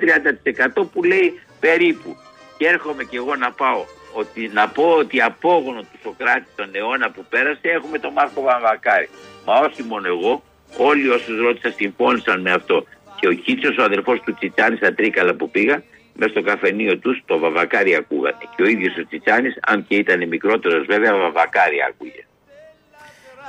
30% 0.83 0.87
που 0.93 1.03
λέει 1.05 1.41
περίπου. 1.61 2.17
Και 2.59 2.67
έρχομαι 2.67 3.05
και 3.05 3.17
εγώ 3.17 3.37
να 3.37 3.53
πάω 3.53 3.85
ότι, 4.13 4.51
να 4.53 4.69
πω 4.69 4.85
ότι 4.99 5.21
απόγονο 5.21 5.81
του 5.81 5.99
Σοκράτη 6.03 6.47
τον 6.57 6.69
αιώνα 6.73 7.11
που 7.11 7.25
πέρασε 7.29 7.61
έχουμε 7.63 7.99
τον 7.99 8.13
Μάρκο 8.13 8.43
Βαμβακάρη. 8.43 9.09
Μα 9.45 9.55
όχι 9.55 9.83
μόνο 9.83 10.07
εγώ, 10.07 10.43
Όλοι 10.77 11.09
όσου 11.09 11.43
ρώτησα 11.43 11.71
συμφώνησαν 11.77 12.41
με 12.41 12.53
αυτό. 12.53 12.85
Και 13.21 13.29
ο 13.29 13.33
Κίτσο, 13.33 13.69
ο 13.79 13.83
αδερφός 13.83 14.21
του 14.25 14.35
Τσιτσάνης 14.35 14.79
στα 14.79 14.95
Τρίκαλα 14.95 15.35
που 15.35 15.51
πήγα, 15.51 15.83
μέσα 16.15 16.31
στο 16.31 16.43
καφενείο 16.43 16.99
τους, 16.99 17.23
το 17.27 17.39
βαβακάρι 17.39 17.95
ακούγανε. 17.95 18.37
Και 18.57 18.63
ο 18.63 18.67
ίδιος 18.67 18.97
ο 18.97 19.07
Τσιτσάνης, 19.07 19.59
αν 19.67 19.87
και 19.89 19.95
ήταν 19.97 20.29
μικρότερος 20.29 20.87
βέβαια, 20.87 21.17
βαβακάρι 21.17 21.77
άκουγε. 21.89 22.27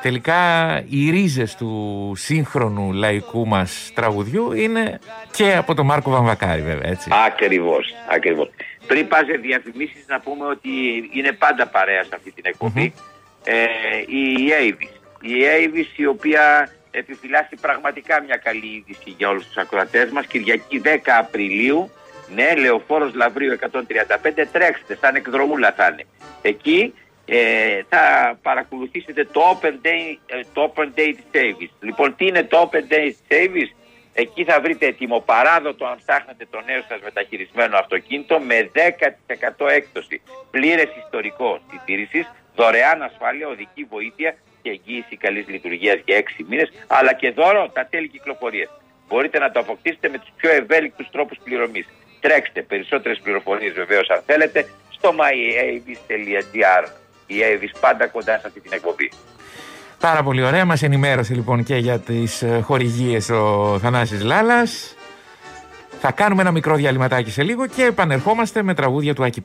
Τελικά 0.02 0.38
οι 0.90 1.10
ρίζες 1.10 1.56
του 1.56 2.14
σύγχρονου 2.16 2.94
λαϊκού 2.94 3.48
μας 3.48 3.92
τραγουδιού 3.96 4.52
είναι 4.52 5.00
και 5.32 5.56
από 5.56 5.74
τον 5.74 5.86
Μάρκο 5.86 6.10
Βαμβακάρη 6.12 6.62
βέβαια 6.62 6.92
έτσι. 6.92 7.10
Ακριβώς, 7.28 7.94
ακριβώς. 8.10 8.50
Πριν 8.88 9.08
πας 9.08 9.26
σε 9.26 9.38
διαφημίσεις 9.38 10.06
να 10.08 10.20
πούμε 10.20 10.46
ότι 10.46 10.70
είναι 11.12 11.32
πάντα 11.32 11.68
παρέα 11.68 12.04
σε 12.04 12.10
αυτή 12.16 12.32
την 12.32 12.44
εκπομπη 12.46 12.94
ε, 13.44 13.56
η 14.08 14.52
Avis. 14.62 14.94
Η 15.22 15.34
Avis 15.58 16.00
η 16.00 16.06
οποία 16.06 16.70
επιφυλάσσει 16.98 17.56
πραγματικά 17.62 18.22
μια 18.22 18.38
καλή 18.38 18.66
είδηση 18.66 19.16
για 19.18 19.30
όλους 19.30 19.46
τους 19.46 19.58
ακροατές 19.58 20.10
μας. 20.10 20.26
Κυριακή 20.26 20.82
10 20.84 21.16
Απριλίου, 21.20 21.92
ναι, 22.36 22.56
Λεωφόρος 22.56 23.14
Λαβρίου 23.14 23.52
135, 23.52 24.46
τρέξτε, 24.52 24.98
σαν 25.02 25.16
εκδρομούλα 25.16 25.74
θα 25.74 25.88
είναι. 25.88 26.04
Εκεί 26.42 26.94
ε, 27.26 27.82
θα 27.90 28.36
παρακολουθήσετε 28.42 29.26
το 29.32 29.42
Open 29.54 29.74
Day, 29.86 30.18
ε, 30.26 30.42
το 30.54 30.74
Open 30.76 31.00
Day 31.00 31.14
Service. 31.34 31.74
Λοιπόν, 31.80 32.16
τι 32.16 32.26
είναι 32.26 32.44
το 32.44 32.70
Open 32.72 32.94
Day 32.94 33.12
Service? 33.30 33.72
Εκεί 34.14 34.44
θα 34.44 34.62
βρείτε 34.62 34.86
ετοιμοπαράδοτο 34.86 35.86
αν 35.86 35.98
ψάχνετε 36.06 36.48
το 36.50 36.62
νέο 36.66 36.82
σας 36.88 37.00
μεταχειρισμένο 37.04 37.78
αυτοκίνητο 37.78 38.40
με 38.40 38.72
10% 38.74 39.68
έκπτωση. 39.68 40.22
Πλήρες 40.52 40.90
ιστορικό 41.06 41.60
συντήρησης, 41.70 42.32
δωρεάν 42.56 43.02
ασφάλεια, 43.02 43.48
οδική 43.48 43.84
βοήθεια 43.84 44.36
και 44.65 44.71
εγγύηση 44.78 45.15
καλής 45.17 45.45
λειτουργίας 45.47 45.97
για 46.06 46.15
6 46.17 46.43
μήνες, 46.49 46.69
αλλά 46.88 47.13
και 47.13 47.32
δώρο 47.32 47.69
τα 47.73 47.84
τέλη 47.91 48.08
κυκλοφορίας. 48.08 48.69
Μπορείτε 49.08 49.38
να 49.39 49.51
το 49.51 49.60
αποκτήσετε 49.60 50.10
με 50.10 50.17
τους 50.17 50.32
πιο 50.36 50.49
ευέλικτους 50.51 51.08
τρόπους 51.12 51.38
πληρωμής. 51.43 51.86
Τρέξτε 52.19 52.62
περισσότερες 52.62 53.19
πληροφορίες 53.23 53.73
βεβαίως 53.73 54.10
αν 54.10 54.21
θέλετε 54.25 54.60
στο 54.89 55.10
myavis.gr. 55.19 56.84
Η 57.28 57.36
Avis 57.49 57.73
πάντα 57.80 58.08
κοντά 58.08 58.38
σε 58.39 58.47
αυτή 58.47 58.60
την 58.60 58.71
εκπομπή. 58.73 59.12
Πάρα 59.99 60.23
πολύ 60.23 60.43
ωραία. 60.43 60.65
Μας 60.65 60.84
ενημέρωσε 60.84 61.34
λοιπόν 61.34 61.63
και 61.63 61.75
για 61.75 61.99
τις 61.99 62.41
ε, 62.41 62.60
χορηγίες 62.63 63.30
ο 63.30 63.78
Θανάσης 63.82 64.23
Λάλας. 64.23 64.95
Θα 65.99 66.12
κάνουμε 66.12 66.41
ένα 66.41 66.51
μικρό 66.51 66.75
διαλυματάκι 66.75 67.32
σε 67.32 67.43
λίγο 67.43 67.67
και 67.67 67.84
επανερχόμαστε 67.84 68.63
με 68.63 68.73
τραγούδια 68.73 69.13
του 69.15 69.23
Άκη 69.23 69.41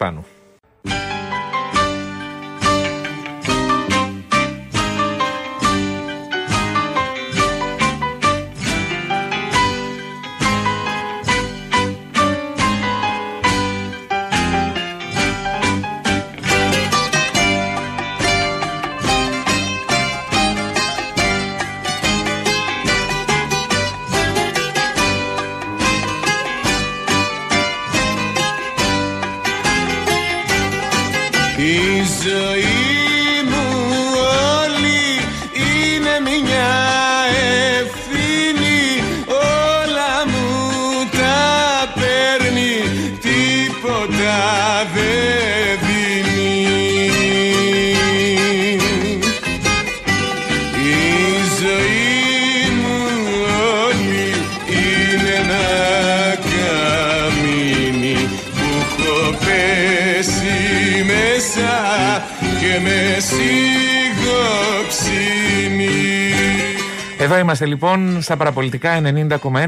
είμαστε 67.60 67.86
λοιπόν 67.86 68.22
στα 68.22 68.36
παραπολιτικά 68.36 69.02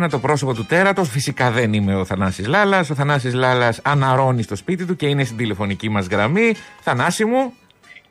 90,1 0.03 0.07
το 0.11 0.19
πρόσωπο 0.19 0.55
του 0.55 0.67
τέρατος. 0.67 1.09
Φυσικά 1.11 1.51
δεν 1.51 1.73
είμαι 1.73 1.95
ο 1.97 2.05
Θανάσης 2.05 2.47
Λάλας. 2.47 2.91
Ο 2.91 2.95
Θανάσης 2.95 3.35
Λάλας 3.35 3.81
αναρώνει 3.85 4.43
στο 4.43 4.57
σπίτι 4.57 4.85
του 4.87 4.97
και 4.97 5.07
είναι 5.07 5.25
στην 5.25 5.37
τηλεφωνική 5.37 5.89
μας 5.89 6.07
γραμμή. 6.07 6.55
Θανάση 6.81 7.25
μου. 7.25 7.55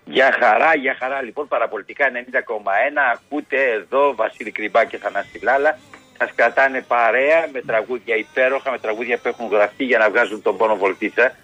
Για 0.05 0.35
χαρά, 0.39 0.75
για 0.75 0.95
χαρά. 0.99 1.21
Λοιπόν, 1.21 1.47
παραπολιτικά 1.47 2.05
90,1. 2.09 3.01
Ακούτε 3.13 3.57
εδώ 3.79 4.15
Βασίλη 4.15 4.51
Κρυμπά 4.51 4.85
και 4.85 4.97
Θανάση 4.97 5.39
Λάλα. 5.43 5.77
Μα 6.19 6.25
κρατάνε 6.35 6.81
παρέα 6.87 7.49
με 7.53 7.61
τραγούδια 7.61 8.15
υπέροχα, 8.15 8.71
με 8.71 8.77
τραγούδια 8.79 9.17
που 9.17 9.27
έχουν 9.27 9.47
γραφτεί 9.51 9.83
για 9.83 9.97
να 9.97 10.09
βγάζουν 10.09 10.41
τον 10.41 10.57
πόνο 10.57 10.75
βολτίτσα 10.75 11.35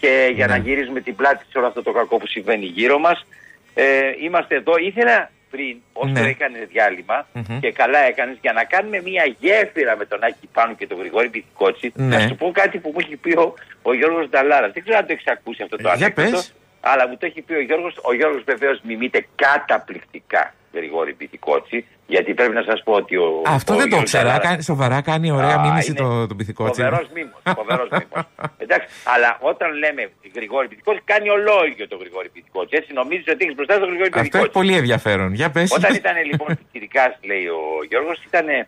και 0.00 0.30
για 0.34 0.46
Ναι. 0.46 0.52
να 0.52 0.58
γυρίζουμε 0.58 1.00
την 1.00 1.16
πλάτη 1.16 1.44
σε 1.50 1.58
όλο 1.58 1.66
αυτό 1.66 1.82
το 1.82 1.92
κακό 1.92 2.16
που 2.16 2.26
συμβαίνει 2.26 2.64
γύρω 2.64 2.98
μας. 2.98 3.26
Ε, 3.74 3.84
είμαστε 4.22 4.54
εδώ. 4.54 4.72
Ήθελα 4.76 5.30
πριν, 5.50 5.76
όσο 5.92 6.12
Ναι. 6.12 6.20
έκανες 6.28 6.66
διάλειμμα, 6.68 7.26
Μμμ. 7.32 7.60
και 7.60 7.72
καλά 7.72 7.98
έκανες, 7.98 8.36
για 8.40 8.52
να 8.52 8.64
κάνουμε 8.64 9.00
μια 9.02 9.24
γέφυρα 9.38 9.96
με 9.96 10.04
τον 10.04 10.22
Άκη 10.24 10.48
Πάνου 10.52 10.74
και 10.76 10.86
τον 10.86 10.98
Γρηγόρη 10.98 11.28
Μπιθικότσι, 11.28 11.92
Ναι. 11.94 12.16
να 12.16 12.28
σου 12.28 12.34
πω 12.34 12.50
κάτι 12.54 12.78
που 12.78 12.88
μου 12.94 12.96
έχει 13.00 13.16
πει 13.16 13.32
ο, 13.38 13.54
ο 13.82 13.94
Γιώργος 13.94 14.28
Νταλάρας. 14.28 14.72
Δεν 14.72 14.82
ξέρω 14.82 14.98
αν 14.98 15.06
το 15.06 15.12
έχεις 15.12 15.26
ακούσει 15.26 15.62
αυτό 15.62 15.76
το 15.76 15.88
Ε, 15.88 15.96
για 15.96 16.06
ανέκδοτο. 16.06 16.30
πες. 16.30 16.54
Αλλά 16.80 17.08
μου 17.08 17.16
το 17.16 17.26
έχει 17.26 17.40
πει 17.42 17.52
ο 17.54 17.60
Γιώργος. 17.62 17.94
Ο 18.02 18.14
Γιώργος 18.14 18.42
βεβαίως 18.44 18.80
μιμείται 18.82 19.26
καταπληκτικά 19.34 20.54
Γρηγόρη 20.74 21.14
Μπιθικότσι, 21.18 21.86
γιατί 22.06 22.34
πρέπει 22.34 22.54
να 22.54 22.62
σας 22.62 22.82
πω 22.84 22.92
ότι 22.92 23.16
ο 23.16 23.42
Αυτό 23.46 23.72
ο 23.72 23.76
δεν 23.76 23.82
το 23.84 23.88
Γιώργος 23.88 24.08
ξέρα. 24.10 24.24
Νταλάρας- 24.24 24.48
Κάνει, 24.48 24.62
σοβαρά 24.62 25.00
κάνει 25.00 25.30
ωραία 25.30 25.54
Α, 25.54 25.60
μίμηση 25.60 25.90
είναι 25.90 26.00
το, 26.00 26.26
το 26.26 26.34
πυθικότσι. 26.34 26.82
Φοβερός 26.82 27.08
μήμος, 27.14 27.40
φοβερός 27.56 27.88
μήμος. 27.90 28.24
Εντάξει, 28.64 28.86
αλλά 29.14 29.38
όταν 29.40 29.72
λέμε 29.78 30.10
Γρηγόρη 30.34 30.68
Πιτικότσι, 30.68 31.00
κάνει 31.04 31.28
ολόγιο 31.28 31.88
το 31.88 31.96
Γρηγόρη 31.96 32.28
Πιτικότσι. 32.28 32.76
Έτσι 32.76 32.92
νομίζεις 32.92 33.24
ότι 33.28 33.44
έχεις 33.44 33.54
μπροστά 33.54 33.74
τον 33.78 33.88
Γρηγόρη 33.88 34.08
Αυτό 34.08 34.18
έχει 34.20 34.28
Πιτικότσι. 34.30 34.52
πολύ 34.58 34.74
ενδιαφέρον. 34.76 35.32
Για 35.34 35.50
πες. 35.50 35.70
Όταν 35.72 35.94
ήταν 35.94 36.14
λοιπόν 36.30 36.46
πιτσιρικάς, 36.58 37.12
λέει 37.30 37.46
ο 37.46 37.60
Γιώργος, 37.88 38.22
ήταν, 38.26 38.48
ε, 38.48 38.66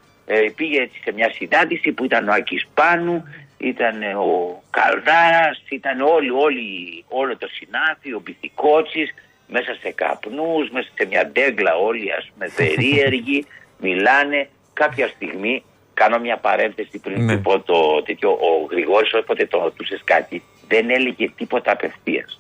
πήγε 0.57 0.81
έτσι 0.81 1.01
σε 1.05 1.13
μια 1.13 1.31
συνάντηση 1.39 1.93
που 1.93 2.05
ήταν 2.05 2.29
ο 2.29 2.33
Άκης 2.33 2.67
Πάνου, 2.75 3.25
ήταν 3.61 4.03
ε, 4.03 4.15
ο 4.15 4.63
Καλδάρας, 4.71 5.63
ήταν 5.71 6.01
όλοι, 6.01 6.31
όλοι, 6.31 7.05
όλο 7.09 7.37
το 7.37 7.47
συνάφι, 7.49 8.13
ο 8.13 8.21
Πιτικότσης, 8.21 9.15
μέσα 9.47 9.75
σε 9.81 9.91
καπνούς, 9.91 10.71
μέσα 10.71 10.89
σε 10.99 11.07
μια 11.07 11.27
ντέγκλα 11.27 11.75
όλοι 11.77 12.13
ας 12.13 12.31
πούμε 12.33 12.49
περίεργοι, 12.61 13.47
μιλάνε. 13.79 14.49
Κάποια 14.73 15.09
στιγμή, 15.09 15.63
κάνω 15.95 16.19
μια 16.19 16.37
παρένθεση 16.37 16.99
πριν 16.99 17.25
Ναι. 17.25 17.35
του 17.35 17.41
πω 17.41 17.61
το 17.61 18.03
τέτοιο, 18.03 18.31
ο 18.31 18.67
Γρηγόρης 18.71 19.15
όποτε 19.15 19.47
τον 19.47 19.63
ρωτούσες 19.63 20.01
κάτι, 20.05 20.43
δεν 20.69 20.91
έλεγε 20.91 21.31
τίποτα 21.37 21.73
απευθείας. 21.73 22.40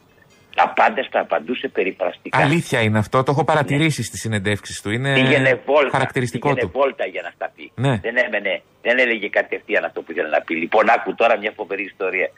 Τα 0.60 0.68
πάντα 0.80 1.02
στα 1.02 1.20
απαντούσε 1.20 1.68
περιπραστικά. 1.68 2.38
Αλήθεια 2.38 2.80
είναι 2.80 2.98
αυτό. 2.98 3.22
Το 3.22 3.30
έχω 3.34 3.44
παρατηρήσει 3.44 4.02
στις 4.02 4.20
συνεντεύξεις 4.20 4.80
του. 4.82 4.90
Είναι 4.90 5.12
Πήγαινε 5.14 5.60
βόλτα. 5.66 5.90
χαρακτηριστικό 5.90 6.48
πήγαινε 6.48 6.66
του. 6.72 6.78
βόλτα 6.78 7.04
για 7.06 7.22
να 7.22 7.30
στα 7.36 7.52
πει. 7.54 7.72
Ναι. 7.74 7.94
Δεν 8.06 8.14
έμενε, 8.16 8.62
δεν 8.82 8.98
έλεγε 8.98 9.28
κατευθείαν 9.28 9.84
αυτό 9.84 10.02
που 10.02 10.12
ήθελε 10.12 10.28
να 10.28 10.40
πει. 10.40 10.54
Λοιπόν, 10.54 10.90
άκου 10.90 11.14
τώρα 11.14 11.38
μια 11.38 11.52
φοβερή 11.56 11.84
ιστορία. 11.92 12.28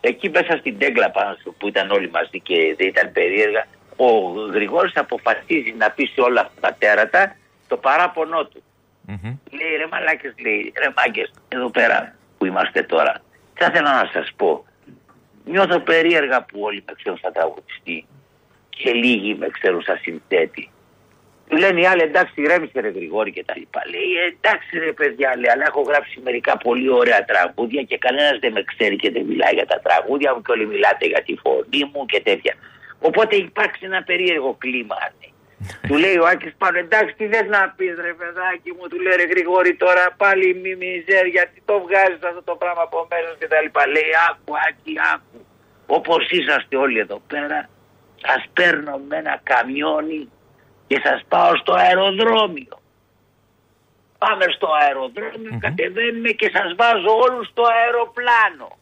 Εκεί 0.00 0.30
μέσα 0.30 0.56
στην 0.60 0.78
τέγκλα 0.78 1.10
πάνω 1.10 1.36
σου 1.42 1.54
που 1.58 1.68
ήταν 1.68 1.90
όλοι 1.90 2.10
μαζί 2.10 2.38
και 2.48 2.56
δεν 2.78 2.86
ήταν 2.86 3.12
περίεργα, 3.12 3.66
ο 3.96 4.08
Γρηγόρης 4.56 4.96
αποφασίζει 4.96 5.74
να 5.78 5.90
πει 5.90 6.04
σε 6.14 6.20
όλα 6.20 6.40
αυτά 6.40 6.60
τα 6.60 6.76
τέρατα 6.78 7.36
το 7.68 7.76
παράπονό 7.76 8.44
του. 8.44 8.62
Μμμ. 9.06 9.30
Λέει 9.58 9.72
ρε 9.80 9.86
μαλάκες, 9.92 10.34
λέει 10.44 10.72
ρε 10.82 10.90
μάγκες, 10.96 11.28
εδώ 11.48 11.70
πέρα 11.70 12.14
που 12.38 12.46
είμαστε 12.46 12.82
τώρα. 12.82 13.14
Θα 13.58 13.66
ήθελα 13.70 13.90
να 14.02 14.10
σας 14.12 14.28
πω, 14.36 14.64
νιώθω 15.46 15.78
περίεργα 15.80 16.42
που 16.42 16.60
όλοι 16.60 16.82
με 16.86 16.92
ξέρουν 16.96 17.18
σαν 17.22 17.32
τραγουδιστή 17.32 18.06
και 18.68 18.92
λίγοι 18.92 19.34
με 19.34 19.48
ξέρουν 19.48 19.82
σαν 19.82 19.98
συνθέτη. 20.02 20.70
Του 21.48 21.56
λένε 21.56 21.80
οι 21.80 21.86
άλλοι 21.86 22.02
εντάξει 22.02 22.34
ηρέμησε 22.36 22.80
ρε 22.80 22.88
Γρηγόρη 22.88 23.32
και 23.32 23.44
τα 23.44 23.54
λοιπά. 23.56 23.82
Λέει 23.90 24.10
εντάξει 24.26 24.78
ρε 24.78 24.92
παιδιά 24.92 25.36
λέει, 25.36 25.50
αλλά 25.50 25.64
έχω 25.66 25.80
γράψει 25.80 26.20
μερικά 26.24 26.56
πολύ 26.56 26.90
ωραία 26.90 27.24
τραγούδια 27.24 27.82
και 27.82 27.98
κανένας 27.98 28.38
δεν 28.38 28.52
με 28.52 28.62
ξέρει 28.62 28.96
και 28.96 29.10
δεν 29.10 29.24
μιλάει 29.24 29.54
για 29.54 29.66
τα 29.66 29.80
τραγούδια 29.80 30.34
μου 30.34 30.42
και 30.42 30.52
όλοι 30.52 30.66
μιλάτε 30.66 31.06
για 31.06 31.22
τη 31.22 31.34
φωνή 31.36 31.90
μου 31.92 32.06
και 32.06 32.20
τέτοια. 32.20 32.54
Οπότε 33.00 33.36
υπάρχει 33.36 33.84
ένα 33.84 34.02
περίεργο 34.02 34.56
κλίμα. 34.58 34.96
λέει. 35.20 35.32
Του 35.86 35.96
λέει 35.96 36.16
ο 36.16 36.26
Άκης 36.26 36.54
πάνω 36.58 36.78
εντάξει 36.78 37.14
τι 37.18 37.26
θες 37.32 37.48
να 37.48 37.74
πεις 37.76 37.94
ρε 38.06 38.14
παιδάκι 38.18 38.70
μου 38.76 38.88
του 38.88 39.00
λέει 39.00 39.16
ρε 39.16 39.26
Γρηγόρη 39.32 39.74
τώρα 39.74 40.04
πάλι 40.16 40.54
μη 40.54 40.74
μιζέρ 40.74 41.26
γιατί 41.26 41.62
το 41.64 41.74
βγάζεις 41.84 42.22
αυτό 42.30 42.42
το 42.42 42.54
πράγμα 42.54 42.82
από 42.82 43.06
μέσα 43.10 43.30
και 43.38 43.48
τα 43.52 43.60
λοιπά. 43.60 43.86
Λέει 43.86 44.10
άκου 44.28 44.52
Άκη 44.68 44.94
άκου 45.14 45.38
όπως 45.86 46.28
είσαστε 46.30 46.76
όλοι 46.76 46.98
εδώ 46.98 47.18
πέρα 47.26 47.68
σας 48.26 48.44
παίρνω 48.52 49.00
με 49.08 49.16
ένα 49.16 49.40
καμιόνι 49.42 50.28
και 50.86 51.00
σας 51.04 51.24
πάω 51.28 51.56
στο 51.56 51.72
αεροδρόμιο. 51.72 52.78
Πάμε 54.18 54.44
στο 54.56 54.68
αεροδρόμιο, 54.80 55.58
κατεβαίνουμε 55.60 56.30
και 56.30 56.50
σας 56.54 56.74
βάζω 56.74 57.12
όλους 57.26 57.46
στο 57.46 57.62
αεροπλάνο. 57.62 58.78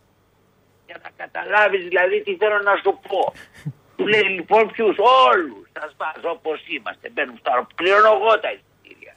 Για 0.86 0.98
να 1.02 1.10
καταλάβεις 1.16 1.84
δηλαδή 1.84 2.22
τι 2.22 2.36
θέλω 2.36 2.58
να 2.58 2.74
σου 2.82 3.00
πω. 3.08 3.32
Του 3.96 4.06
λέει 4.06 4.28
λοιπόν 4.38 4.70
ποιους; 4.70 4.96
Όλους 5.30 5.63
σας 5.80 5.94
βάζω 5.96 6.30
όπως 6.30 6.58
είμαστε. 6.66 7.10
Μπαίνουν 7.10 7.36
στο 7.38 7.50
αεροπλάνο, 7.50 7.74
πληρώνω 7.74 8.10
εγώ 8.16 8.40
τα 8.40 8.50
εισιτήρια. 8.52 9.14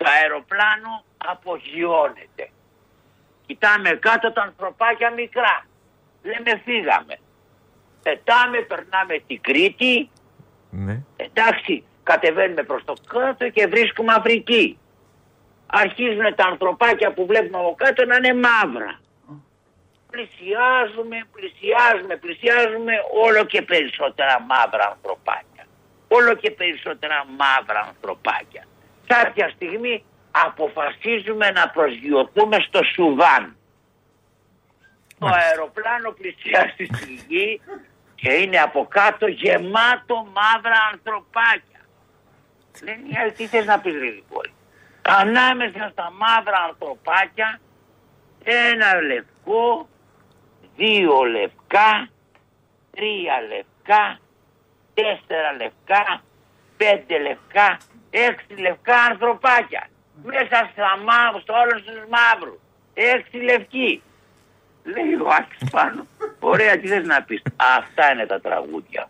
το 0.00 0.04
αεροπλάνο 0.20 1.04
απογειώνεται. 1.16 2.44
Κοιτάμε 3.46 3.90
κάτω 3.90 4.32
τα 4.32 4.42
ανθρωπάκια 4.42 5.10
μικρά. 5.10 5.66
Λέμε 6.22 6.60
φύγαμε. 6.64 7.18
Πετάμε, 8.02 8.58
περνάμε 8.60 9.18
την 9.26 9.40
Κρήτη, 9.40 10.10
Ναι. 10.70 11.02
Εντάξει, 11.16 11.84
κατεβαίνουμε 12.02 12.62
προς 12.62 12.84
το 12.84 12.94
κάτω 13.08 13.48
και 13.48 13.66
βρίσκουμε 13.66 14.12
Αφρική. 14.12 14.78
Αρχίζουν 15.66 16.34
τα 16.34 16.44
ανθρωπάκια 16.44 17.12
που 17.12 17.26
βλέπουμε 17.26 17.58
από 17.58 17.74
κάτω 17.74 18.04
να 18.04 18.16
είναι 18.16 18.34
μαύρα. 18.34 19.00
Πλησιάζουμε, 20.10 21.26
πλησιάζουμε, 21.32 22.16
πλησιάζουμε 22.16 22.92
όλο 23.24 23.44
και 23.44 23.62
περισσότερα 23.62 24.40
μαύρα 24.40 24.86
ανθρωπάκια. 24.92 25.45
Όλο 26.16 26.34
και 26.34 26.50
περισσότερα 26.50 27.26
μαύρα 27.38 27.80
ανθρωπάκια. 27.80 28.64
Κάποια 29.06 29.48
στιγμή 29.48 30.04
αποφασίζουμε 30.30 31.50
να 31.50 31.68
προσγειωθούμε 31.68 32.56
στο 32.68 32.80
Σουδάν. 32.94 33.56
Το 35.18 35.26
Μάλιστα. 35.26 35.48
αεροπλάνο 35.48 36.10
πλησιάζει 36.10 36.84
στη 36.94 37.24
γη 37.28 37.60
και 38.14 38.32
είναι 38.32 38.58
από 38.58 38.86
κάτω 38.86 39.26
γεμάτο 39.26 40.26
μαύρα 40.36 40.78
ανθρωπάκια. 40.92 41.80
Λένε 42.82 43.08
οι 43.08 43.16
άλλοι, 43.20 43.32
τι 43.32 43.46
θες 43.46 43.64
να 43.64 43.80
πεις 43.80 43.92
ρε 43.92 43.98
Γρηγόρη. 43.98 44.52
Ανάμεσα 45.02 45.88
στα 45.92 46.12
μαύρα 46.20 46.58
ανθρωπάκια 46.68 47.60
ένα 48.44 49.00
λευκό, 49.00 49.88
δύο 50.76 51.22
λευκά, 51.22 52.08
τρία 52.90 53.34
λευκά, 53.48 54.18
τέσσερα 54.98 55.50
λευκά, 55.60 56.04
πέντε 56.76 57.14
λευκά, 57.26 57.68
έξι 58.10 58.52
λευκά 58.66 58.98
ανθρωπάκια. 59.10 59.82
Μέσα 60.22 60.70
στα 60.72 60.88
μαύρου, 61.08 61.40
στο 61.40 61.52
όλο 61.62 61.74
στους 61.78 62.00
μαύρους. 62.14 62.60
Έξι 62.94 63.36
λευκοί. 63.36 64.02
Λέει 64.84 65.14
ο 65.24 65.28
Άκης 65.38 65.70
πάνω. 65.70 66.06
Ωραία, 66.40 66.78
τι 66.78 66.86
θες 66.88 67.06
να 67.06 67.22
πεις. 67.22 67.42
Αυτά 67.78 68.12
είναι 68.12 68.26
τα 68.26 68.40
τραγούδια. 68.40 69.08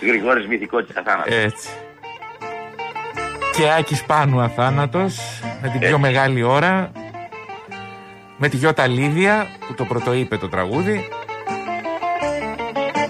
Γρηγόρης 0.00 0.46
Μυθικότης 0.46 0.96
αθάνατος. 0.96 1.34
Έτσι. 1.34 1.68
Και 3.56 3.72
Άκης 3.78 4.04
Πάνου 4.04 4.40
αθάνατος 4.40 5.40
με 5.62 5.68
την 5.68 5.78
πιο 5.78 5.88
Έτσι. 5.88 6.00
μεγάλη 6.00 6.42
ώρα 6.42 6.90
με 8.42 8.48
τη 8.48 8.56
Γιώτα 8.56 8.86
Λίδια 8.86 9.46
που 9.66 9.74
το 9.74 9.84
πρωτοείπε 9.84 10.36
το 10.36 10.48
τραγούδι. 10.48 11.08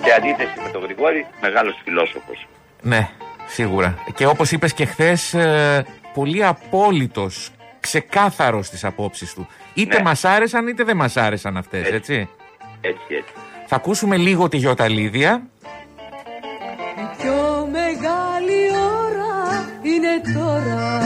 Σε 0.05 0.13
αντίθεση 0.17 0.53
με 0.65 0.69
τον 0.73 0.83
Γρηγόρη, 0.83 1.27
μεγάλος 1.41 1.81
φιλόσοφος. 1.85 2.47
Ναι, 2.83 3.09
σίγουρα. 3.47 3.99
Και 4.15 4.27
όπως 4.27 4.51
είπες 4.53 4.73
και 4.73 4.85
χθες, 4.85 5.35
ε, 5.35 5.85
πολύ 6.15 6.45
απόλυτος, 6.45 7.51
ξεκάθαρος 7.81 8.67
στις 8.67 8.85
απόψεις 8.85 9.35
του. 9.35 9.47
Είτε 9.75 9.97
Ναι. 9.97 10.03
μας 10.03 10.25
άρεσαν 10.25 10.67
είτε 10.67 10.85
δεν 10.85 10.97
μας 10.97 11.17
άρεσαν 11.17 11.57
αυτές, 11.57 11.81
Έτσι. 11.81 11.95
έτσι. 11.95 12.29
Έτσι, 12.81 13.03
έτσι. 13.09 13.33
Θα 13.67 13.77
ακούσουμε 13.77 14.17
λίγο 14.17 14.49
τη 14.49 14.57
Γιώτα 14.57 14.89
Λίδια. 14.89 15.43
Η 16.97 17.23
πιο 17.23 17.69
μεγάλη 17.73 18.61
ώρα 19.07 19.69
είναι 19.83 20.39
τώρα 20.39 21.00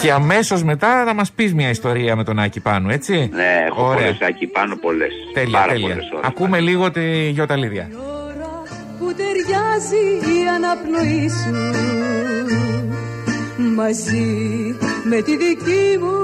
Και 0.00 0.12
αμέσως 0.12 0.62
μετά 0.64 1.04
θα 1.06 1.14
μας 1.14 1.32
πεις 1.32 1.54
μια 1.54 1.68
ιστορία 1.70 2.16
με 2.16 2.24
τον 2.24 2.38
Άκη 2.38 2.60
Πάνου, 2.60 2.90
έτσι; 2.90 3.30
Ναι, 3.32 3.64
έχω 3.66 3.82
Ωραία. 3.86 3.94
πολλές 3.96 4.18
εκεί 4.20 4.46
πάνω, 4.46 4.76
πολλές. 4.76 5.10
Τέλεια, 5.34 5.58
Πάρα 5.58 5.72
τέλεια. 5.72 5.88
πολλές 5.88 6.10
ώρες. 6.12 6.26
Ακούμε 6.26 6.60
λίγο 6.60 6.90
τη 6.90 7.28
Γιώτα 7.28 7.56
Λίδια. 7.56 7.88
Η 7.90 7.94
ώρα 7.96 8.62
που 8.98 9.14
ταιριάζει 9.14 10.04
η 10.38 10.40
αναπνοή 10.56 11.28
σου 11.28 11.54
Μαζί 13.74 14.26
με 15.04 15.20
τη 15.22 15.36
δική 15.36 15.98
μου 16.00 16.14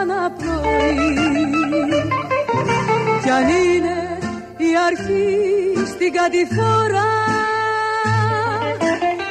αναπνοή 0.00 1.04
Κι 3.22 3.30
αν 3.30 3.48
είναι 3.48 3.96
η 4.56 4.70
αρχή 4.88 5.26
στην 5.86 6.12
κατηφόρα 6.12 7.06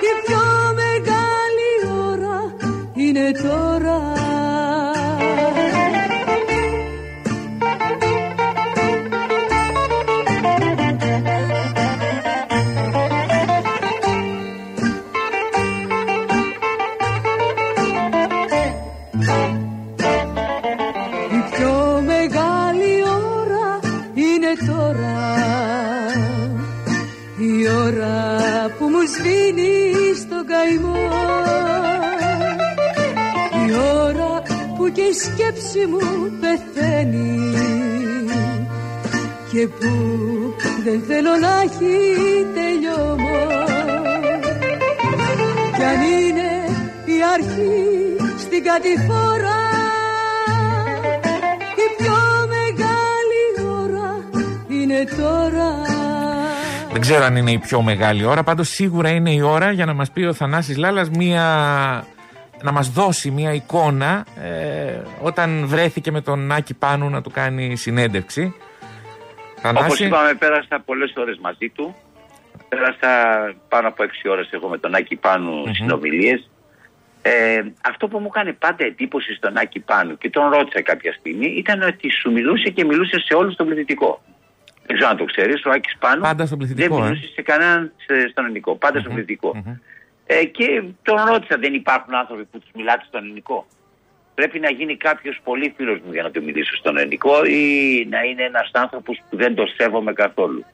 Η 0.07 0.11
πιο 0.25 0.39
μεγάλη 0.39 0.75
ώρα 0.75 0.76
είναι 3.17 3.31
τώρα 3.31 3.31
τώρα 3.31 4.16
και 34.97 35.03
η 35.03 35.13
σκέψη 35.13 35.85
μου 35.91 36.31
πεθαίνει. 36.41 37.53
Και 39.51 39.67
που 39.67 39.93
δεν 40.83 41.01
θέλω 41.07 41.29
να 41.41 41.61
έχει 41.61 41.95
τελειώμα 42.53 43.39
κι 45.75 45.83
αν 45.83 46.01
είναι 46.01 46.51
η 47.05 47.17
αρχή 47.33 48.15
στην 48.37 48.63
κατηφόρα 48.63 49.59
η 51.83 51.87
πιο 51.97 52.17
μεγάλη 52.55 53.43
ώρα 53.81 54.29
είναι 54.67 55.03
τώρα. 55.17 55.71
Δεν 56.91 57.01
ξέρω 57.01 57.23
αν 57.23 57.35
είναι 57.35 57.51
η 57.51 57.59
πιο 57.59 57.81
μεγάλη 57.81 58.25
ώρα, 58.25 58.43
πάντως 58.43 58.69
σίγουρα 58.69 59.09
είναι 59.09 59.31
η 59.33 59.41
ώρα 59.41 59.71
για 59.71 59.85
να 59.85 59.93
μας 59.93 60.11
πει 60.11 60.23
ο 60.23 60.33
Θανάσης 60.33 60.77
Λάλας 60.77 61.09
μία 61.09 61.45
να 62.67 62.73
μας 62.73 62.89
δώσει 62.89 63.31
μια 63.31 63.53
εικόνα 63.53 64.25
ε, 64.43 65.01
όταν 65.21 65.67
βρέθηκε 65.67 66.11
με 66.11 66.21
τον 66.21 66.51
Άκη 66.51 66.73
Πάνου 66.73 67.09
να 67.09 67.21
του 67.21 67.31
κάνει 67.31 67.75
συνέντευξη. 67.75 68.55
Όπως 69.63 69.99
είπαμε 69.99 70.33
πέρασα 70.33 70.79
πολλές 70.85 71.13
ώρες 71.15 71.37
μαζί 71.41 71.69
του. 71.69 71.95
Πέρασα 72.69 73.11
πάνω 73.69 73.87
από 73.87 74.03
6 74.03 74.07
ώρες 74.29 74.49
εγώ 74.51 74.67
με 74.67 74.77
τον 74.77 74.95
Άκη 74.95 75.15
Πάνου 75.15 75.63
mm-hmm. 75.63 75.75
συνομιλίες. 75.75 76.49
Ε, 77.21 77.61
αυτό 77.81 78.07
που 78.07 78.19
μου 78.19 78.29
έκανε 78.35 78.53
πάντα 78.53 78.85
εντύπωση 78.85 79.33
στον 79.33 79.57
Άκη 79.57 79.79
Πάνου 79.79 80.17
και 80.17 80.29
τον 80.29 80.49
ρώτησα 80.49 80.81
κάποια 80.81 81.13
στιγμή 81.19 81.47
ήταν 81.47 81.81
ότι 81.81 82.09
σου 82.11 82.31
μιλούσε 82.31 82.69
και 82.69 82.85
μιλούσε 82.85 83.19
σε 83.19 83.33
όλους 83.33 83.55
τον 83.55 83.65
πληθυντικό. 83.65 84.21
Δεν 84.85 84.95
ξέρω 84.95 85.09
αν 85.11 85.17
το 85.17 85.25
ξέρεις, 85.25 85.65
ο 85.65 85.69
Άκης 85.69 85.97
Πάνου 85.99 86.21
πάντα 86.21 86.45
στον 86.45 86.57
πληθυντικό, 86.57 86.95
δεν 86.95 87.03
μιλούσε 87.03 87.25
ε. 87.25 87.33
σε 87.33 87.41
κανέναν 87.41 87.91
στον 88.31 88.43
ελληνικό. 88.43 88.75
Πάντα 88.75 88.97
mm-hmm. 88.97 89.01
στον 89.01 89.13
πληθυντικό. 89.13 89.51
Mm-hmm. 89.55 89.96
Ε, 90.27 90.45
και 90.45 90.83
τον 91.03 91.25
ρώτησα, 91.25 91.57
δεν 91.57 91.73
υπάρχουν 91.73 92.15
άνθρωποι 92.15 92.43
που 92.43 92.59
τους 92.59 92.69
μιλάτε 92.75 93.03
στον 93.07 93.23
ελληνικό; 93.23 93.67
Πρέπει 94.35 94.59
να 94.59 94.69
γίνει 94.69 94.97
κάποιος 94.97 95.39
πολύ 95.43 95.73
φίλος 95.77 95.99
μου 96.05 96.13
για 96.13 96.23
να 96.23 96.31
του 96.31 96.43
μιλήσω 96.43 96.75
στον 96.75 96.97
ελληνικό 96.97 97.45
ή 97.45 97.61
να 98.09 98.21
είναι 98.21 98.43
ένας 98.43 98.69
άνθρωπος 98.73 99.21
που 99.29 99.37
δεν 99.37 99.55
το 99.55 99.65
σέβομαι 99.77 100.13
καθόλου; 100.13 100.65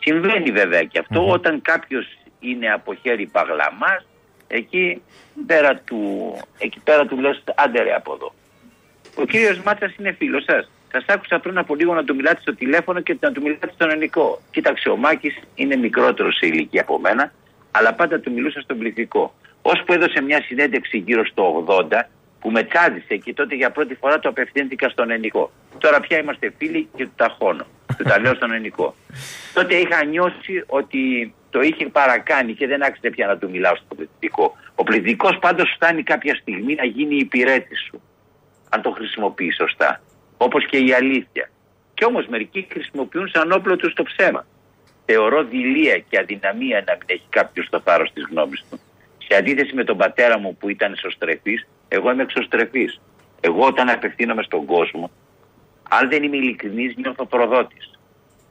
Συμβαίνει 0.00 0.50
βέβαια 0.50 0.82
και 0.82 0.98
αυτό 0.98 1.28
όταν 1.28 1.62
κάποιος 1.62 2.06
είναι 2.40 2.72
από 2.72 2.94
χέρι 2.94 3.26
παγλαμάς, 3.26 4.06
εκεί 4.46 5.02
πέρα 5.46 5.76
του, 5.76 6.32
εκεί 6.58 6.80
πέρα 6.84 7.06
του 7.06 7.20
λες 7.20 7.44
άντε 7.54 7.82
ρε 7.82 7.94
από 7.94 8.12
εδώ. 8.12 8.34
Ο 9.14 9.24
κύριος 9.24 9.60
Μάτσας 9.60 9.94
είναι 9.98 10.12
φίλος 10.12 10.44
σας. 10.44 10.70
Σας 10.92 11.04
άκουσα 11.06 11.38
πριν 11.38 11.58
από 11.58 11.74
λίγο 11.74 11.94
να 11.94 12.04
του 12.04 12.14
μιλάτε 12.14 12.40
στο 12.40 12.54
τηλέφωνο 12.54 13.00
και 13.00 13.16
να 13.20 13.32
του 13.32 13.42
μιλάτε 13.42 13.70
στον 13.74 13.90
ελληνικό. 13.90 14.40
Κοίταξε, 14.50 14.88
ο 14.88 14.96
Μάκης 14.96 15.38
είναι 15.54 15.76
μικρότερος 15.76 16.36
σε 16.36 16.46
ηλικία 16.46 16.80
από 16.80 16.98
μένα 16.98 17.32
αλλά 17.78 17.94
πάντα 17.94 18.20
του 18.20 18.32
μιλούσα 18.32 18.60
στον 18.60 18.78
πληθυκό. 18.78 19.34
Ώσπου 19.62 19.92
έδωσε 19.92 20.20
μια 20.20 20.42
συνέντευξη 20.42 20.98
γύρω 20.98 21.26
στο 21.26 21.64
80 21.68 22.02
που 22.40 22.50
με 22.50 22.62
τσάντισε 22.62 23.16
και 23.16 23.34
τότε 23.34 23.54
για 23.54 23.70
πρώτη 23.70 23.94
φορά 23.94 24.18
το 24.18 24.28
απευθύνθηκα 24.28 24.88
στον 24.88 25.10
ενικό. 25.10 25.50
Τώρα 25.78 26.00
πια 26.00 26.18
είμαστε 26.18 26.52
φίλοι 26.58 26.88
και 26.96 27.04
του 27.04 27.12
ταχώνω. 27.16 27.66
Του 27.96 28.04
τα 28.04 28.18
λέω 28.20 28.34
στον 28.34 28.52
ενικό. 28.52 28.94
τότε 29.54 29.74
είχα 29.74 30.04
νιώσει 30.04 30.64
ότι 30.66 31.34
το 31.50 31.60
είχε 31.60 31.86
παρακάνει 31.86 32.54
και 32.54 32.66
δεν 32.66 32.82
άξιζε 32.82 33.10
πια 33.10 33.26
να 33.26 33.38
του 33.38 33.50
μιλάω 33.50 33.76
στον 33.76 33.96
πληθυκό. 33.96 34.56
Ο 34.74 34.82
πληθυκό 34.82 35.38
πάντως 35.38 35.72
φτάνει 35.74 36.02
κάποια 36.02 36.34
στιγμή 36.34 36.74
να 36.74 36.84
γίνει 36.84 37.16
υπηρέτη 37.16 37.76
σου. 37.76 38.00
Αν 38.68 38.82
το 38.82 38.90
χρησιμοποιείς 38.90 39.56
σωστά. 39.56 40.00
Όπως 40.36 40.66
και 40.66 40.76
η 40.76 40.92
αλήθεια. 40.92 41.50
Και 41.94 42.04
όμως 42.04 42.26
μερικοί 42.26 42.66
χρησιμοποιούν 42.70 43.28
σαν 43.28 43.52
όπλο 43.52 43.76
τους 43.76 43.94
το 43.94 44.02
ψέμα 44.02 44.46
θεωρώ 45.06 45.44
δειλία 45.44 45.98
και 45.98 46.18
αδυναμία 46.18 46.84
να 46.86 46.92
μην 46.92 47.06
έχει 47.06 47.26
κάποιος 47.28 47.68
το 47.70 47.80
θάρρος 47.80 48.12
της 48.12 48.26
γνώμης 48.30 48.64
του. 48.70 48.80
Σε 49.28 49.36
αντίθεση 49.36 49.74
με 49.74 49.84
τον 49.84 49.96
πατέρα 49.96 50.38
μου 50.38 50.56
που 50.56 50.68
ήταν 50.68 50.92
εσωστρεφή, 50.92 51.64
εγώ 51.88 52.10
είμαι 52.10 52.22
εξωστρεφής. 52.22 53.00
Εγώ 53.40 53.66
όταν 53.66 53.88
απευθύνομαι 53.88 54.42
στον 54.42 54.64
κόσμο, 54.64 55.10
αν 55.88 56.08
δεν 56.08 56.22
είμαι 56.22 56.36
ειλικρινής, 56.36 56.96
νιώθω 56.96 57.26
προδότης. 57.26 57.90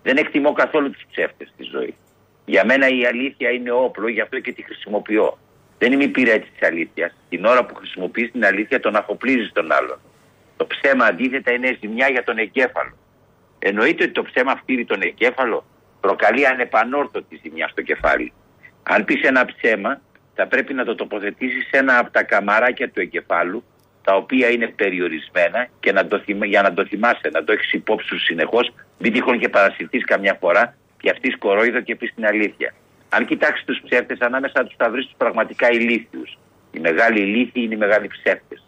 Δεν 0.03 0.17
εκτιμώ 0.17 0.53
καθόλου 0.53 0.89
του 0.89 0.99
ψεύτες 1.11 1.47
στη 1.53 1.63
ζωής. 1.63 1.93
Για 2.45 2.65
μένα 2.65 2.87
η 2.87 3.05
αλήθεια 3.05 3.49
είναι 3.49 3.71
όπλο, 3.71 4.07
γι' 4.07 4.21
αυτό 4.21 4.39
και 4.39 4.51
τη 4.53 4.63
χρησιμοποιώ. 4.63 5.37
Δεν 5.77 5.91
είμαι 5.91 6.03
υπηρέτης 6.03 6.49
της 6.57 6.67
αλήθειας. 6.67 7.15
Την 7.29 7.45
ώρα 7.45 7.65
που 7.65 7.75
χρησιμοποιείς 7.75 8.31
την 8.31 8.45
αλήθεια, 8.45 8.79
τον 8.79 8.95
αφοπλίζεις 8.95 9.51
τον 9.51 9.71
άλλον. 9.71 9.99
Το 10.57 10.67
ψέμα 10.67 11.05
αντίθετα 11.05 11.51
είναι 11.51 11.77
ζημιά 11.81 12.09
για 12.09 12.23
τον 12.23 12.37
εγκέφαλο. 12.37 12.97
Εννοείται 13.59 14.03
ότι 14.03 14.11
το 14.11 14.23
ψέμα 14.23 14.55
φτύρει 14.55 14.85
τον 14.85 15.01
εγκέφαλο; 15.01 15.65
Προκαλεί 16.05 16.47
ανεπανόρθωτη 16.47 17.39
ζημιά 17.43 17.67
στο 17.67 17.81
κεφάλι. 17.81 18.33
Αν 18.83 19.05
πεις 19.05 19.21
ένα 19.21 19.45
ψέμα, 19.45 20.01
θα 20.35 20.47
πρέπει 20.47 20.73
να 20.73 20.83
το 20.85 20.95
τοποθετήσεις 20.95 21.63
σε 21.69 21.77
ένα 21.77 21.97
από 21.97 22.11
τα 22.11 22.23
καμαράκια 22.23 22.89
του 22.89 23.01
εγκεφάλου, 23.01 23.63
τα 24.03 24.15
οποία 24.15 24.49
είναι 24.49 24.67
περιορισμένα 24.67 25.67
και 25.79 25.91
να 25.91 26.07
το 26.07 26.23
για 26.43 26.61
να 26.61 26.73
το 26.73 26.85
θυμάσαι, 26.85 27.29
να 27.31 27.43
το 27.43 27.51
έχεις 27.51 27.71
υπόψη 27.73 28.07
σου 28.07 28.19
συνεχώς, 28.19 28.73
μην 28.97 29.13
τυχόν 29.13 29.39
και 29.39 29.49
παρασυρθείς 29.49 30.03
καμιά 30.05 30.37
φορά, 30.39 30.75
πιαστεί 30.97 31.29
κορόιδο 31.29 31.81
και 31.81 31.95
πεις 31.95 32.13
την 32.15 32.25
αλήθεια. 32.25 32.73
Αν 33.09 33.25
κοιτάξεις 33.25 33.65
τους 33.65 33.81
ψεύτες, 33.83 34.19
ανάμεσα 34.19 34.63
τους 34.63 34.75
θα 34.77 34.89
βρεις 34.89 35.05
τους 35.05 35.15
πραγματικά 35.17 35.71
ηλίθιους. 35.71 36.37
Οι 36.71 36.79
μεγάλοι 36.79 37.19
ηλίθιοι 37.21 37.61
είναι 37.65 37.73
οι 37.73 37.77
μεγάλοι 37.77 38.07
ψεύτες. 38.07 38.63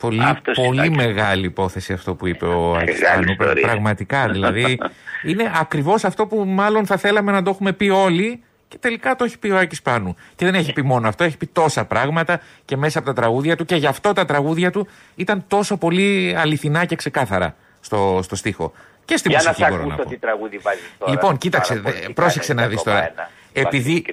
Πολύ, 0.00 0.22
πολύ 0.54 0.90
μεγάλη 0.90 1.46
υπόθεση 1.46 1.92
αυτό 1.92 2.14
που 2.14 2.26
είπε 2.26 2.46
ο 2.46 2.74
Αριστάνου. 2.74 3.36
Πραγματικά 3.60 4.28
δηλαδή. 4.32 4.78
είναι 5.22 5.52
ακριβώς 5.54 6.04
αυτό 6.04 6.26
που 6.26 6.44
μάλλον 6.46 6.86
θα 6.86 6.96
θέλαμε 6.96 7.32
να 7.32 7.42
το 7.42 7.50
έχουμε 7.50 7.72
πει 7.72 7.88
όλοι 7.88 8.42
και 8.68 8.78
τελικά 8.80 9.16
το 9.16 9.24
έχει 9.24 9.38
πει 9.38 9.50
ο 9.50 9.58
Άκη 9.58 9.82
Πάνου. 9.82 10.16
Και 10.34 10.44
δεν 10.44 10.54
έχει 10.54 10.72
πει 10.72 10.82
μόνο 10.82 11.08
αυτό, 11.08 11.24
έχει 11.24 11.36
πει 11.36 11.46
τόσα 11.46 11.84
πράγματα 11.84 12.40
και 12.64 12.76
μέσα 12.76 12.98
από 12.98 13.08
τα 13.08 13.14
τραγούδια 13.14 13.56
του 13.56 13.64
και 13.64 13.74
γι' 13.76 13.86
αυτό 13.86 14.12
τα 14.12 14.24
τραγούδια 14.24 14.70
του 14.70 14.88
ήταν 15.14 15.44
τόσο 15.48 15.76
πολύ 15.76 16.34
αληθινά 16.38 16.84
και 16.84 16.96
ξεκάθαρα 16.96 17.54
στο, 17.80 18.20
στο 18.22 18.36
στίχο. 18.36 18.72
Και 19.04 19.16
στη 19.16 19.28
Για 19.28 19.38
μουσική 19.46 19.64
μπορώ 19.70 19.84
να 19.84 19.94
πω. 19.94 20.08
Τι 20.08 20.18
τραγούδι 20.18 20.58
βάζεις 20.58 20.82
τώρα, 20.98 21.12
λοιπόν, 21.12 21.38
κοίταξε, 21.38 21.82
πρόσεξε 22.14 22.54
να 22.54 22.68
δεις 22.68 22.82
τώρα. 22.82 23.12
Επειδή, 23.52 24.04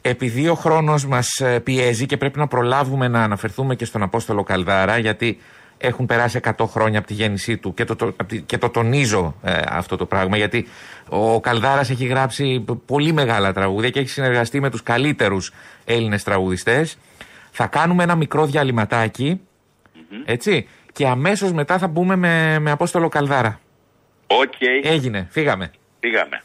επειδή 0.00 0.48
ο 0.48 0.54
χρόνος 0.54 1.06
μας 1.06 1.40
ε, 1.40 1.60
πιέζει 1.60 2.06
και 2.06 2.16
πρέπει 2.16 2.38
να 2.38 2.46
προλάβουμε 2.46 3.08
να 3.08 3.22
αναφερθούμε 3.22 3.74
και 3.74 3.84
στον 3.84 4.02
Απόστολο 4.02 4.42
Καλδάρα, 4.42 4.98
γιατί 4.98 5.38
έχουν 5.78 6.06
περάσει 6.06 6.40
100 6.56 6.66
χρόνια 6.66 6.98
από 6.98 7.06
τη 7.06 7.14
γέννησή 7.14 7.56
του 7.56 7.74
και 7.74 7.84
το, 7.84 7.96
το, 7.96 8.14
και 8.46 8.58
το 8.58 8.68
τονίζω 8.68 9.34
ε, 9.42 9.60
αυτό 9.68 9.96
το 9.96 10.06
πράγμα 10.06 10.36
γιατί 10.36 10.66
ο 11.08 11.40
Καλδάρας 11.40 11.90
έχει 11.90 12.06
γράψει 12.06 12.64
πολύ 12.86 13.12
μεγάλα 13.12 13.52
τραγούδια 13.52 13.90
και 13.90 14.00
έχει 14.00 14.08
συνεργαστεί 14.08 14.60
με 14.60 14.70
τους 14.70 14.82
καλύτερους 14.82 15.52
Έλληνες 15.84 16.22
τραγουδιστές. 16.22 16.98
Θα 17.50 17.66
κάνουμε 17.66 18.02
ένα 18.02 18.14
μικρό 18.14 18.46
έτσι, 20.24 20.68
και 20.92 21.06
αμέσως 21.06 21.52
μετά 21.52 21.78
θα 21.78 21.88
μπούμε 21.88 22.16
με, 22.16 22.58
με 22.58 22.70
Απόστολο 22.70 23.08
Καλδάρα. 23.08 23.60
Okay. 24.26 24.80
Έγινε, 24.82 25.26
φύγαμε. 25.30 25.70
Φύγαμε. 26.00 26.42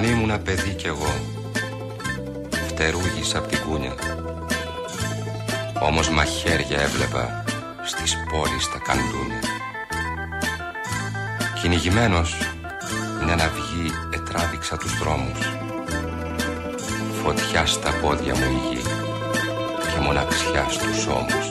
Σαν 0.00 0.10
ήμουνα 0.10 0.38
παιδί 0.38 0.74
κι 0.74 0.86
εγώ. 0.86 1.12
Φτερούγησα 2.68 3.38
απ' 3.38 3.46
την 3.46 3.58
κούνια. 3.68 3.94
Όμως 5.80 6.10
μαχαίρια 6.10 6.80
έβλεπα 6.80 7.44
Στις 7.84 8.16
πόλεις 8.30 8.68
τα 8.72 8.78
καντούνια. 8.78 9.40
Κυνηγημένος 11.60 12.36
Μια 13.24 13.34
ναυγή 13.36 13.92
ετράβηξα 14.14 14.76
τους 14.76 14.98
δρόμους. 14.98 15.38
Φωτιά 17.22 17.66
στα 17.66 17.90
πόδια 17.90 18.34
μου 18.34 18.50
η 18.50 18.74
γη 18.74 18.82
Και 19.94 20.00
μοναξιά 20.00 20.66
στους 20.70 21.06
ώμους. 21.06 21.46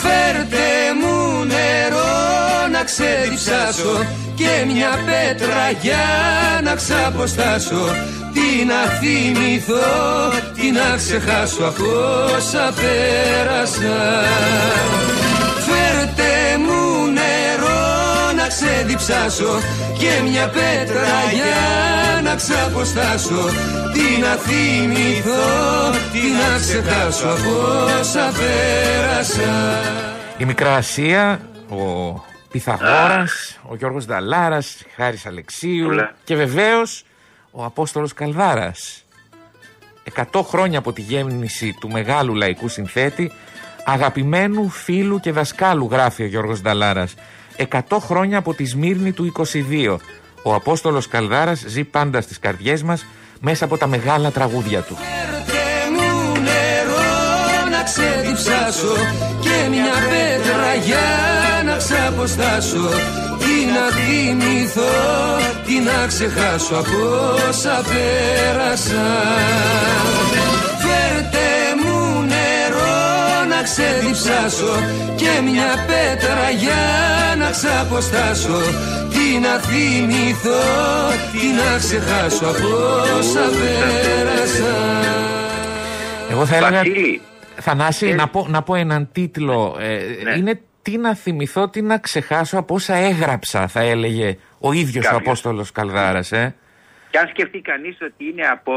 Φέρτε 0.00 0.56
μου 0.56 0.56
νερό 0.56 0.70
να 0.70 0.75
ξεδιψάσω 2.90 3.94
και 4.34 4.52
μια 4.72 4.92
πέτρα 5.08 5.64
για 5.82 6.06
να 6.64 6.74
ξαποστάσω. 6.74 7.84
Τι 8.34 8.64
να 8.70 8.80
θυμηθώ, 9.00 9.88
τι 10.54 10.70
να 10.70 10.96
ξεχάσω 10.96 11.64
από 11.64 11.84
όσα 12.36 12.72
πέρασα. 12.78 13.98
Φέρτε 15.66 16.32
μου 16.64 16.82
νερό 17.18 18.32
να 18.36 18.46
ξεδιψάσω 18.54 19.52
και 19.98 20.12
μια 20.28 20.46
πέτρα 20.48 21.16
για 21.38 22.20
να 22.22 22.34
ξαποστάσω. 22.34 23.42
Τι 23.94 24.20
να 24.20 24.32
θυμηθώ, 24.46 25.46
τι 26.12 26.22
να 26.38 26.58
ξεχάσω 26.58 27.26
από 27.26 27.52
όσα 28.00 28.32
πέρασα. 28.38 29.52
Η 30.38 30.44
Μικρά 30.44 30.74
Ασία, 30.74 31.40
Πυθαγόρας, 32.56 33.58
ο 33.62 33.76
Γιώργος 33.76 34.06
Νταλάρας, 34.06 34.82
Χάρης 34.96 35.26
Αλεξίου 35.26 35.86
Όλα. 35.86 36.14
και 36.24 36.36
βεβαίως 36.36 37.04
ο 37.50 37.64
Απόστολος 37.64 38.12
Καλδάρας. 38.14 39.04
100 40.04 40.42
χρόνια 40.42 40.78
από 40.78 40.92
τη 40.92 41.00
γέννηση 41.00 41.76
του 41.80 41.90
μεγάλου 41.90 42.34
λαϊκού 42.34 42.68
συνθέτη, 42.68 43.32
αγαπημένου 43.84 44.68
φίλου 44.68 45.20
και 45.20 45.32
δασκάλου 45.32 45.88
γράφει 45.90 46.22
ο 46.22 46.26
Γιώργος 46.26 46.60
Νταλάρας. 46.60 47.14
100 47.56 47.98
χρόνια 48.00 48.38
από 48.38 48.54
τη 48.54 48.64
Σμύρνη 48.64 49.12
του 49.12 49.24
22. 49.24 49.98
Ο 50.42 50.54
Απόστολος 50.54 51.08
Καλδάρας 51.08 51.64
ζει 51.66 51.84
πάντα 51.84 52.20
στις 52.20 52.38
καρδιές 52.38 52.82
μας 52.82 53.06
μέσα 53.40 53.64
από 53.64 53.76
τα 53.78 53.86
μεγάλα 53.86 54.30
τραγούδια 54.30 54.80
του. 54.82 54.96
Φέρτε 54.96 55.62
μου 55.92 56.32
νερό 56.32 57.68
να 57.70 57.82
ξεδιψάσω 57.82 58.94
Και 59.40 59.68
μια 59.70 59.92
πέτρα 59.92 60.74
για 60.74 61.45
να 62.06 62.12
ξαποστάσω 62.12 62.88
Τι 63.38 63.54
να 63.74 63.96
θυμηθώ, 63.96 64.82
τι 65.66 65.80
να 65.80 66.06
ξεχάσω 66.06 66.74
από 66.74 66.98
όσα 67.48 67.82
πέρασα 67.88 69.06
Φέρτε 70.82 71.48
μου 71.82 72.20
νερό 72.20 73.44
να 73.48 73.62
ξεδιψάσω 73.62 74.74
Και 75.16 75.40
μια 75.50 75.84
πέτρα 75.86 76.50
για 76.50 76.84
να 77.38 77.50
ξαποστάσω 77.50 78.60
Τι 79.10 79.38
να 79.38 79.58
θυμηθώ, 79.58 80.62
τι 81.32 81.46
να 81.58 81.78
ξεχάσω 81.78 82.44
από 82.44 82.68
όσα 83.18 83.44
πέρασα 83.58 84.74
Εγώ 86.30 86.46
θα 86.46 86.56
έλεγα. 86.56 86.78
Βασίλη, 86.78 87.20
Θανάση, 87.60 88.06
Ε, 88.06 88.14
να, 88.14 88.28
πω, 88.28 88.46
να 88.48 88.62
πω 88.62 88.74
έναν 88.74 89.08
τίτλο. 89.12 89.76
Ε, 89.80 89.98
Ναι. 90.24 90.38
Είναι 90.38 90.60
τι 90.86 90.96
να 90.96 91.14
θυμηθώ, 91.14 91.68
τι 91.68 91.82
να 91.82 91.98
ξεχάσω 91.98 92.58
από 92.58 92.74
όσα 92.74 92.94
έγραψα, 92.94 93.66
θα 93.68 93.80
έλεγε 93.80 94.38
ο 94.58 94.72
ίδιος 94.72 95.04
ο 95.04 95.08
Κάποιος. 95.08 95.20
Απόστολος 95.26 95.72
Καλδάρας. 95.72 96.32
Ε. 96.32 96.54
και 97.10 97.18
αν 97.18 97.28
σκεφτεί 97.28 97.60
κανείς 97.60 97.96
ότι 98.02 98.24
είναι 98.30 98.42
από... 98.46 98.72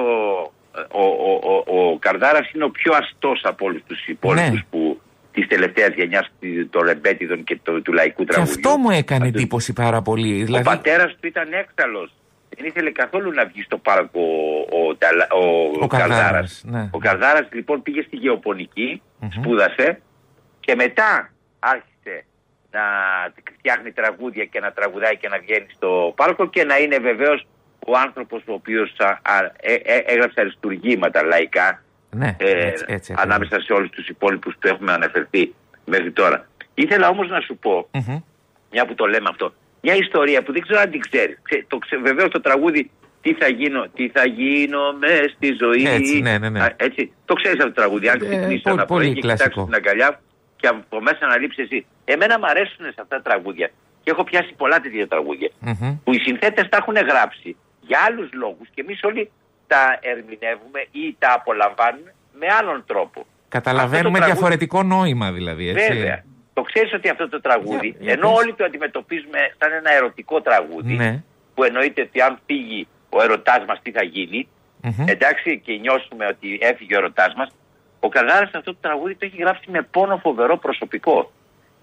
Ο, 0.91 1.03
ο, 1.03 1.31
ο, 1.67 1.91
ο 1.91 1.97
Καρδάρας 1.99 2.51
είναι 2.51 2.63
ο 2.63 2.69
πιο 2.69 2.93
αστός 2.93 3.41
από 3.43 3.65
όλους 3.65 3.81
τους 3.87 4.07
υπόλοιπους 4.07 4.49
Ναι. 4.51 4.65
που 4.71 5.01
της 5.31 5.47
τελευταίας 5.47 5.93
γενιάς 5.95 6.31
των 6.69 6.81
ρεμπέτιδων 6.85 7.43
και 7.43 7.59
του, 7.63 7.81
του 7.81 7.93
λαϊκού 7.93 8.23
Και 8.23 8.31
τραγουδιού. 8.31 8.53
αυτό 8.55 8.77
μου 8.77 8.89
έκανε 8.89 9.25
Αυτού- 9.25 9.39
εντύπωση 9.39 9.73
πάρα 9.73 10.01
πολύ. 10.01 10.41
Ο 10.41 10.45
Δηλαδή, 10.45 10.63
πατέρας 10.63 11.11
του 11.19 11.27
ήταν 11.27 11.53
έξαλλος. 11.53 12.13
Δεν 12.57 12.65
ήθελε 12.65 12.91
καθόλου 12.91 13.31
να 13.31 13.45
βγει 13.45 13.61
στο 13.61 13.77
πάρκο 13.77 14.19
ο, 14.71 14.87
ο, 14.89 14.95
Ταλα- 14.95 15.31
ο, 15.33 15.43
Ο 15.83 15.87
Καρδάρας, 15.87 16.17
Καρδάρας. 16.21 16.63
ναι. 16.65 16.89
Ο 16.91 16.97
Καρδάρας 16.97 17.47
λοιπόν 17.51 17.81
πήγε 17.81 18.01
στη 18.01 18.15
γεωπονικη 18.15 19.01
σπούδασε 19.35 20.01
και 20.59 20.75
μετά 20.75 21.31
άρχισε 21.59 21.98
να 22.71 22.81
φτιάχνει 23.57 23.91
τραγούδια 23.91 24.45
και 24.45 24.59
να 24.59 24.71
τραγουδάει 24.71 25.17
και 25.17 25.27
να 25.29 25.37
βγαίνει 25.39 25.65
στο 25.75 26.13
πάρκο 26.15 26.49
και 26.49 26.63
να 26.63 26.77
είναι 26.77 26.97
βεβαίως 26.97 27.47
ο 27.87 27.97
άνθρωπος 27.97 28.41
ο 28.47 28.53
οποίος 28.53 28.95
α, 28.97 29.07
α, 29.33 29.51
ε, 29.61 29.73
ε, 29.73 29.97
έγραψε 30.05 30.39
αριστουργήματα 30.41 31.23
λαϊκά 31.23 31.83
ναι, 32.11 32.35
ε, 32.39 32.49
έτσι, 32.67 32.85
έτσι, 32.87 33.11
ακριβώς. 33.11 33.23
ανάμεσα 33.23 33.59
σε 33.61 33.73
όλους 33.73 33.89
τους 33.89 34.07
υπόλοιπους 34.07 34.53
που 34.59 34.67
έχουμε 34.67 34.91
αναφερθεί 34.91 35.53
μέχρι 35.85 36.11
τώρα. 36.11 36.47
Ήθελα 36.73 37.07
όμως 37.07 37.29
να 37.29 37.39
σου 37.39 37.57
πω 37.57 37.87
Μμμ. 37.91 38.19
μια 38.71 38.85
που 38.85 38.95
το 38.95 39.05
λέμε 39.05 39.29
αυτό. 39.29 39.53
Μια 39.81 39.95
ιστορία 39.95 40.43
που 40.43 40.51
δεν 40.51 40.61
ξέρω 40.61 40.79
αν 40.79 40.89
την 40.89 40.99
ξέρεις. 40.99 41.37
Το 41.67 41.77
ξε, 41.77 41.97
Βεβαίως 41.97 42.29
το 42.29 42.41
τραγούδι 42.41 42.91
Τι 43.21 43.33
θα 43.33 43.47
γίνω, 43.47 43.87
τι 43.95 44.09
θα 44.09 44.25
γίνω 44.27 44.93
μες 44.99 45.31
στη 45.35 45.55
ζωή. 45.61 45.87
Έτσι, 45.87 46.19
ναι, 46.21 46.37
ναι, 46.37 46.49
ναι. 46.49 46.59
Α, 46.63 46.73
έτσι. 46.77 47.11
Το 47.25 47.33
ξέρεις 47.33 47.57
αυτό 47.57 47.73
το 47.73 47.81
τραγούδι. 47.81 48.09
Αν 48.09 48.15
Ε, 48.15 48.25
ξυπνήσεις 48.27 48.61
πολύ- 48.61 48.75
ένα 48.77 48.85
πολύ 48.85 49.03
πρωί 49.03 49.13
και 49.13 49.21
κοιτάξεις 49.21 49.45
κλασικό. 49.45 49.65
την 49.65 49.73
αγκαλιά 49.75 50.19
και 50.55 50.67
από 50.67 51.01
μέσα 51.01 51.27
να 51.27 51.37
λείψεις 51.37 51.63
εσύ. 51.63 51.85
Εμένα 52.13 52.39
μου 52.39 52.45
αρέσουν 52.45 52.85
σε 52.85 53.01
αυτά 53.01 53.05
τα 53.15 53.21
τραγούδια. 53.21 53.69
Και 54.03 54.11
έχω 54.11 54.23
πιάσει 54.23 54.53
πολλά 54.57 54.79
τέτοια 54.79 55.07
τραγούδια. 55.07 55.49
Μμμ. 55.59 55.97
Που 56.03 56.13
οι 56.13 56.19
συνθέτες 56.19 56.69
τα 56.69 56.77
έχουν 56.77 56.95
γράψει 56.95 57.57
για 57.81 57.99
άλλους 58.07 58.29
λόγους 58.33 58.67
και 58.73 58.81
εμείς 58.81 59.03
όλοι 59.03 59.31
τα 59.67 59.97
ερμηνεύουμε 60.01 60.79
ή 60.91 61.15
τα 61.19 61.33
απολαμβάνουμε 61.33 62.13
με 62.39 62.47
άλλον 62.59 62.83
τρόπο. 62.87 63.25
Καταλαβαίνουμε 63.49 63.97
Αυτό 63.97 64.09
το 64.09 64.17
τραγούδι- 64.17 64.33
διαφορετικό 64.33 64.83
νόημα 64.83 65.31
δηλαδή. 65.31 65.69
Έτσι. 65.69 65.93
Βέβαια. 65.93 66.23
Το 66.53 66.61
ξέρεις 66.61 66.93
ότι 66.93 67.09
αυτό 67.09 67.29
το 67.29 67.41
τραγούδι, 67.41 67.87
Για- 67.87 67.97
για 67.99 68.13
ενώ 68.13 68.29
πες. 68.29 68.37
όλοι 68.39 68.53
το 68.53 68.63
αντιμετωπίζουμε 68.63 69.39
σαν 69.59 69.71
ένα 69.71 69.93
ερωτικό 69.93 70.41
τραγούδι, 70.41 70.93
Ναι. 70.93 71.23
που 71.53 71.63
εννοείται 71.63 72.01
ότι 72.01 72.21
αν 72.21 72.39
φύγει 72.45 72.87
ο 73.09 73.21
ερωτάς 73.21 73.65
μας, 73.67 73.79
τι 73.81 73.91
θα 73.91 74.03
γίνει, 74.03 74.47
Μμμ. 74.81 75.03
εντάξει, 75.07 75.59
και 75.65 75.73
νιώσουμε 75.73 76.25
ότι 76.25 76.57
έφυγε 76.61 76.95
ο 76.95 76.97
ερωτάς 76.97 77.33
μας, 77.37 77.49
ο 77.99 78.09
Καλάρα 78.09 78.43
αυτό 78.45 78.61
το 78.63 78.75
τραγούδι 78.81 79.15
το 79.15 79.25
έχει 79.25 79.37
γράψει 79.37 79.71
με 79.71 79.81
πόνο 79.81 80.17
φοβερό 80.17 80.57
προσωπικό. 80.57 81.31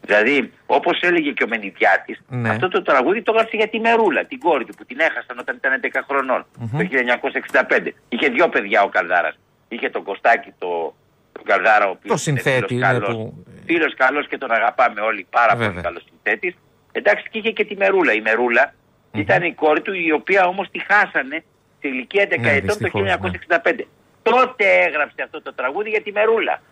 Δηλαδή, 0.07 0.53
όπως 0.67 1.01
έλεγε 1.01 1.31
και 1.31 1.45
ο 1.45 1.49
Μενιδιάτης, 1.49 2.21
Ναι. 2.29 2.49
αυτό 2.49 2.69
το 2.69 2.83
τραγούδι 2.83 3.23
το 3.23 3.33
έγραψε 3.35 3.57
για 3.57 3.69
τη 3.69 3.79
Μερούλα, 3.81 4.25
την 4.25 4.39
κόρη 4.39 4.65
του, 4.65 4.75
που 4.75 4.85
την 4.85 5.01
έχασαν 5.01 5.39
όταν 5.39 5.57
ήταν 5.57 5.73
11 5.73 6.03
χρονών, 6.09 6.47
το 6.73 6.77
1965. 6.77 7.95
Είχε 8.09 8.29
δύο 8.29 8.49
παιδιά 8.49 8.83
ο 8.83 8.89
Καλδάρας. 8.89 9.39
Είχε 9.69 9.91
τον 9.91 10.03
Κωστάκη, 10.03 10.53
το, 10.59 10.95
τον 11.33 11.45
Καλδάρα, 11.45 11.87
ο 11.87 11.91
οποίος 11.91 12.13
Το 12.13 12.17
συνθέτη, 12.19 12.75
ναι, 12.75 13.01
που- 13.01 13.45
Φίλος 13.67 13.95
καλός 13.95 14.27
και 14.29 14.39
τον 14.39 14.51
αγαπάμε 14.51 15.01
όλοι, 15.01 15.27
πάρα 15.31 15.53
Βέβαια. 15.55 15.69
πολύ 15.71 15.83
καλός 15.83 16.05
συνθέτης. 16.09 16.55
Εντάξει, 16.93 17.25
και 17.31 17.39
είχε 17.39 17.51
και 17.51 17.65
τη 17.65 17.77
Μερούλα. 17.77 18.13
Η 18.13 18.21
μερουλα 18.21 18.75
ήταν 19.13 19.43
η 19.43 19.53
κόρη 19.55 19.81
του, 19.83 19.93
η 19.95 20.13
οποία 20.13 20.47
όμως 20.47 20.71
τη 20.71 20.79
χάσανε 20.89 21.45
σε 21.81 21.89
ηλικία 21.89 22.23
11 22.23 22.41
Ναι, 22.41 22.49
ετών 22.51 22.67
το 22.67 22.75
δυστυχώς, 22.75 23.03
1965. 23.03 23.87
Τότε 24.23 24.65
έγραψε 24.87 25.23
αυτό 25.23 25.43
το 25.43 25.55
τραγούδι 25.55 25.89
για 25.91 26.03
τη 26.03 26.13
Μερούλα. 26.13 26.63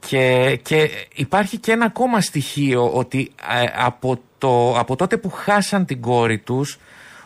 Και, 0.00 0.58
και 0.62 0.88
υπάρχει 1.14 1.58
και 1.58 1.72
ένα 1.72 1.84
ακόμα 1.84 2.20
στοιχείο 2.20 2.90
ότι 2.92 3.32
ε, 3.62 3.64
από, 3.76 4.20
το, 4.38 4.78
από 4.78 4.96
τότε 4.96 5.16
που 5.16 5.30
χάσαν 5.30 5.84
την 5.84 6.00
κόρη 6.00 6.38
τους 6.38 6.78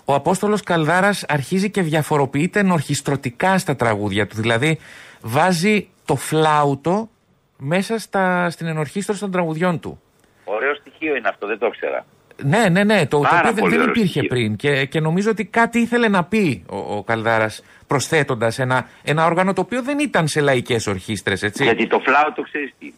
ο 0.04 0.14
Απόστολος 0.14 0.62
Καλδάρας 0.62 1.24
αρχίζει 1.28 1.70
και 1.70 1.82
διαφοροποιείται 1.82 2.60
ενορχιστρωτικά 2.60 3.58
στα 3.58 3.76
τραγούδια 3.76 4.26
του. 4.26 4.36
Δηλαδή 4.36 4.78
βάζει 5.20 5.88
το 6.04 6.16
φλάουτο 6.16 7.08
μέσα 7.56 7.98
στα, 7.98 8.50
στην 8.50 8.66
ενορχίστρωση 8.66 9.20
των 9.20 9.30
τραγουδιών 9.30 9.80
του. 9.80 10.00
Ωραίο 10.44 10.74
στοιχείο 10.74 11.16
είναι 11.16 11.28
αυτό, 11.28 11.46
δεν 11.46 11.58
το 11.58 11.66
ήξερα. 11.66 12.04
Ναι, 12.42 12.68
ναι, 12.68 12.84
ναι. 12.84 13.06
Το, 13.06 13.16
το 13.16 13.22
Πάρα 13.22 13.38
οποίο 13.38 13.52
δεν, 13.52 13.60
πολύ 13.60 13.70
δεν 13.72 13.80
ωραίο 13.80 13.92
υπήρχε 13.94 14.10
στοιχείο. 14.18 14.28
πριν. 14.28 14.56
Και, 14.56 14.84
και 14.84 15.00
νομίζω 15.00 15.30
ότι 15.30 15.44
κάτι 15.44 15.78
ήθελε 15.78 16.08
να 16.08 16.24
πει 16.24 16.64
ο, 16.70 16.76
ο 16.76 17.02
Καλδάρας 17.02 17.64
προσθέτοντας 17.86 18.58
ένα, 18.58 18.88
ένα 19.02 19.24
όργανο 19.26 19.52
το 19.52 19.60
οποίο 19.60 19.82
δεν 19.82 19.98
ήταν 19.98 20.28
σε 20.28 20.40
λαϊκές 20.40 20.86
ορχήστρες, 20.86 21.42
έτσι. 21.42 21.64
Γιατί 21.64 21.86
το 21.86 21.98
φλάου 21.98 22.32
το 22.34 22.42
ξέρεις 22.42 22.74
τι 22.78 22.86
είναι. 22.86 22.94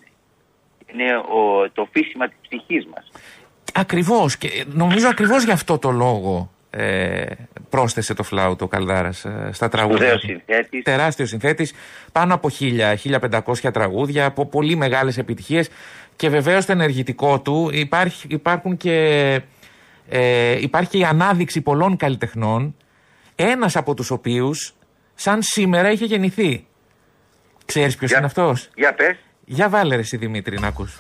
Είναι 0.93 1.17
ο, 1.17 1.71
το 1.73 1.89
φύσιμα 1.93 2.29
της 2.29 2.37
ψυχής 2.49 2.87
μας. 2.95 3.11
Ακριβώς 3.75 4.37
και 4.37 4.65
νομίζω 4.73 5.09
ακριβώς 5.09 5.45
γι' 5.45 5.51
αυτό 5.51 5.79
το 5.79 5.91
λόγο 5.91 6.51
ε, 6.71 7.25
πρόσθεσε 7.71 8.15
το 8.15 8.23
φλάουτο 8.23 8.65
ο 8.65 8.69
Καλδάρας 8.69 9.25
ε, 9.25 9.51
στα 9.53 9.69
τραγούδια. 9.69 9.97
Σπουδαίος 9.97 10.21
του. 10.21 10.27
συνθέτης. 10.27 10.83
Τεράστιος 10.83 11.29
συνθέτης, 11.29 11.73
πάνω 12.13 12.35
από 12.35 12.49
1000-1500 13.63 13.73
τραγούδια, 13.73 14.27
από 14.27 14.47
πολύ 14.47 14.77
μεγάλες 14.77 15.19
επιτυχίες 15.19 15.69
και 16.17 16.29
βεβαίως 16.29 16.65
το 16.67 16.73
ενεργητικό 16.73 17.41
του 17.41 17.71
υπάρχει, 17.73 18.27
υπάρχουν 18.31 18.77
και, 18.77 18.95
ε, 20.09 20.61
υπάρχει 20.61 20.91
και 20.91 20.99
η 20.99 21.05
ανάδειξη 21.05 21.61
πολλών 21.61 21.97
καλλιτεχνών, 21.97 22.77
ένας 23.35 23.77
από 23.77 23.95
τους 23.95 24.11
οποίους 24.11 24.75
σαν 25.15 25.39
σήμερα 25.43 25.91
είχε 25.91 26.05
γεννηθεί. 26.05 26.67
Ξέρεις 27.65 27.97
ποιος 27.97 28.09
Για- 28.11 28.19
είναι 28.19 28.27
αυτός; 28.27 28.69
Για 28.75 28.95
πες. 28.95 29.17
Για 29.45 29.69
βάλε 29.69 29.95
ρε 29.95 30.01
εσύ 30.01 30.17
Δημήτρη 30.17 30.59
να 30.61 30.67
ακούς. 30.67 30.99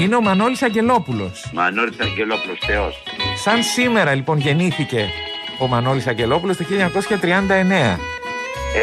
Είναι 0.00 0.16
ο 0.16 0.20
Μανώλης 0.20 0.62
Αγγελόπουλος. 0.62 1.50
Μανώλης 1.54 2.00
Αγγελόπουλος 2.00 2.58
Θεός. 2.66 3.02
Σαν 3.44 3.62
σήμερα 3.62 4.14
λοιπόν 4.14 4.38
γεννήθηκε 4.38 5.08
ο 5.58 5.66
Μανώλης 5.66 6.06
Αγγελόπουλος 6.06 6.56
το 6.56 6.64
1939. 6.64 7.98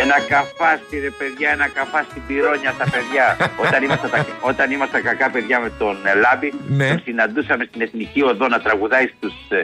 Ένα 0.01 0.19
καφάστι 0.33 0.99
ρε 0.99 1.09
παιδιά, 1.09 1.49
ένα 1.51 1.67
καφάστι 1.67 2.19
πυρόνια 2.27 2.71
στα 2.71 2.85
παιδιά. 2.93 3.25
όταν, 3.63 3.83
ήμασταν 3.83 4.09
τα, 4.09 4.25
όταν 4.41 4.71
ήμασταν 4.71 5.01
κακά 5.03 5.29
παιδιά 5.29 5.59
με 5.59 5.71
τον 5.77 5.95
ε, 6.05 6.13
Λάμπη, 6.13 6.53
Ναι. 6.67 6.87
τον 6.89 7.01
συναντούσαμε 7.05 7.63
στην 7.69 7.81
Εθνική 7.81 8.21
Οδό 8.23 8.47
να 8.47 8.59
τραγουδάει 8.61 9.07
στους, 9.17 9.33
ε, 9.49 9.57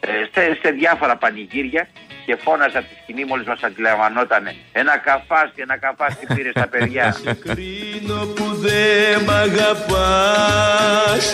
ε, 0.00 0.10
σε, 0.32 0.58
σε 0.62 0.70
διάφορα 0.70 1.16
πανηγύρια 1.16 1.88
και 2.26 2.36
φώναζε 2.44 2.78
από 2.78 2.86
τη 2.88 2.94
σκηνή 3.02 3.24
μόλις 3.24 3.46
μας 3.46 3.60
αντιλαμβανόταν 3.62 4.44
ένα 4.72 4.96
καφάστι, 4.98 5.62
ένα 5.62 5.76
καφάστι 5.78 6.26
πήρε 6.34 6.50
στα 6.50 6.68
παιδιά. 6.68 7.16
Κρίνω 7.44 8.20
που 8.36 8.44
δεν 8.64 9.22
μ' 9.26 9.30
αγαπάς 9.30 11.24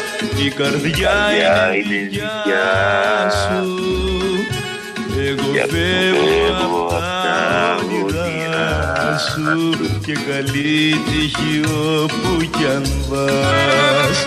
Η 0.46 0.50
καρδιά 0.50 1.08
Καρδιά 1.08 1.74
είναι 1.74 1.94
είναι 1.94 2.08
δικιά 2.08 2.30
δικιά 2.44 3.30
σου 3.40 3.58
Εγώ 5.28 5.50
Γι' 5.52 5.60
αυτό 5.60 5.76
φεύγω 5.76 6.13
σου 9.18 9.70
και 10.06 10.12
καλή 10.12 11.00
τύχη 11.06 11.60
όπου 12.02 12.44
κι 12.58 12.64
αν 12.64 12.82
πας 13.10 14.26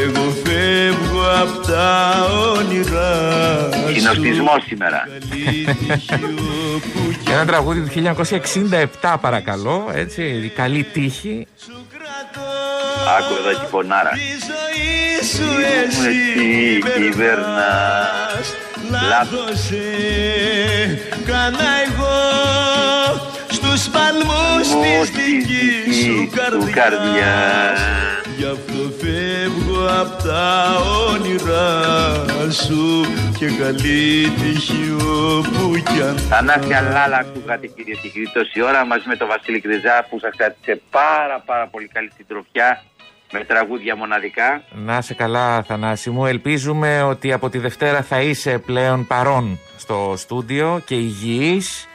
εγώ 0.00 0.30
φεύγω 0.44 1.22
απ' 1.42 1.66
τα 1.66 2.26
όνειρά 2.56 3.68
σου 3.72 3.94
Συνοστισμό 3.94 4.52
σήμερα. 4.66 5.08
Καλή 5.08 5.64
τύχη 5.76 6.24
όπου 6.74 7.12
κι 7.24 7.30
Ένα 7.30 7.44
τραγούδι 7.46 7.80
του 7.80 8.14
1967 9.00 9.14
παρακαλώ, 9.20 9.90
έτσι, 9.94 10.22
η 10.22 10.48
καλή 10.48 10.82
τύχη. 10.82 11.46
σου 11.64 11.86
κρατώ 11.92 12.48
Άκου 13.18 13.34
εδώ 13.40 13.58
τη 13.60 13.66
φωνάρα. 13.70 14.10
Τη 14.10 14.18
ζωή 14.48 15.28
σου 15.32 15.48
Εσύ 15.86 16.00
εσύ 16.06 16.78
κυβερνάς. 16.78 16.96
κυβερνάς 16.96 18.54
Λάθος 19.08 19.70
έκανα 21.20 21.68
εγώ 21.86 22.16
Στους 23.68 23.88
παλμούς 23.88 24.68
της 24.82 25.10
δικής 25.10 26.04
σου 26.04 26.30
καρδιάς. 26.74 27.80
Γι' 28.36 28.44
αυτό 28.44 28.92
φεύγω 29.00 29.86
απ' 30.00 30.22
τα 30.22 30.76
όνειρά 31.08 32.50
σου 32.50 33.04
Και 33.38 33.46
καλή 33.46 34.28
τύχη 34.30 34.96
όπου 35.00 35.74
κι 35.92 36.02
αν 36.02 36.18
Θανάσια 36.18 36.80
Λάλα 36.80 37.16
ακούγατε 37.16 37.66
κύριε 37.66 37.94
και 37.94 38.08
κύριοι 38.08 38.30
τόση 38.32 38.62
ώρα 38.62 38.86
μαζί 38.86 39.08
με 39.08 39.16
τον 39.16 39.28
Βασίλη 39.28 39.60
Κρυζά 39.60 40.06
που 40.10 40.18
σας 40.18 40.36
κράτησε 40.36 40.80
πάρα 40.90 41.42
πάρα 41.46 41.66
πολύ 41.66 41.88
καλή 41.88 42.10
συντροφιά 42.16 42.82
με 43.32 43.44
τραγούδια 43.44 43.96
μοναδικά. 43.96 44.62
Να 44.72 45.00
σε 45.00 45.14
καλά, 45.14 45.62
Θανάση 45.62 46.10
μου. 46.10 46.26
Ελπίζουμε 46.26 47.02
ότι 47.02 47.32
από 47.32 47.48
τη 47.50 47.58
Δευτέρα 47.58 48.02
θα 48.02 48.20
είσαι 48.20 48.58
πλέον 48.58 49.06
παρόν 49.06 49.58
στο 49.76 50.14
στούντιο 50.16 50.82
και 50.86 50.94
υγιής. 50.94 51.86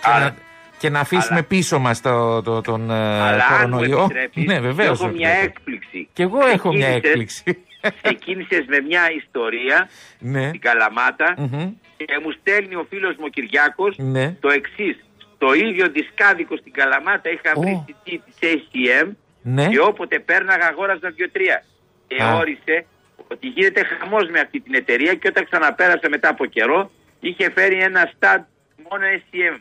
Και, 0.00 0.10
Άρα- 0.10 0.24
να, 0.24 0.34
και 0.78 0.90
να 0.90 1.00
αφήσουμε 1.00 1.34
αλλά- 1.38 1.44
πίσω 1.46 1.78
μας 1.78 2.00
το, 2.00 2.42
το- 2.42 2.60
τον 2.60 2.90
ε, 2.90 2.94
Αλλά 2.94 3.44
αν 3.46 3.68
μου 3.70 3.76
κορονοϊό. 3.76 3.98
επιτρέπεις, 4.04 4.44
ναι, 4.44 4.60
βεβαίως. 4.60 5.00
έχω 5.00 5.08
μια 5.08 5.28
επιτρέπω. 5.28 5.54
έκπληξη. 5.58 6.08
Κι 6.12 6.22
εγώ 6.22 6.46
έχω 6.46 6.72
μια 6.72 6.86
Ξεκίνησες- 7.00 7.42
έκπληξη. 7.46 7.62
Ξεκίνησες 8.02 8.64
με 8.68 8.80
μια 8.80 9.02
ιστορία 9.16 9.88
ναι. 10.18 10.48
στην 10.48 10.60
Καλαμάτα 10.60 11.34
Μμμ. 11.38 11.72
και 11.96 12.04
μου 12.22 12.30
στέλνει 12.40 12.74
ο 12.74 12.86
φίλος 12.88 13.14
μου 13.16 13.24
ο 13.26 13.28
Κυριάκος 13.28 13.94
Ναι. 13.98 14.32
το 14.40 14.48
εξής. 14.48 14.96
Στο 15.34 15.54
ίδιο 15.54 15.88
δισκάδικο 15.88 16.56
στην 16.56 16.72
Καλαμάτα 16.72 17.30
είχα 17.30 17.52
βρει 17.60 17.70
Ω. 17.72 17.84
CD 17.88 18.18
της 18.24 18.36
ACM 18.52 19.08
Ναι. 19.42 19.68
και 19.68 19.80
όποτε 19.80 20.18
πέρναγα 20.18 20.66
αγόραζα 20.66 21.10
δύο-τρία. 21.16 21.64
Και 22.06 22.22
Α. 22.22 22.34
όρισε 22.36 22.86
ότι 23.28 23.46
γίνεται 23.46 23.84
χαμός 23.84 24.28
με 24.30 24.40
αυτή 24.40 24.60
την 24.60 24.74
εταιρεία 24.74 25.14
και 25.14 25.28
όταν 25.28 25.44
ξαναπέρασε 25.44 26.08
μετά 26.08 26.28
από 26.28 26.44
καιρό 26.46 26.90
είχε 27.20 27.50
φέρει 27.50 27.78
ένα 27.82 28.10
στάντ 28.16 28.42
μόνο 28.90 29.04
SCM. 29.20 29.56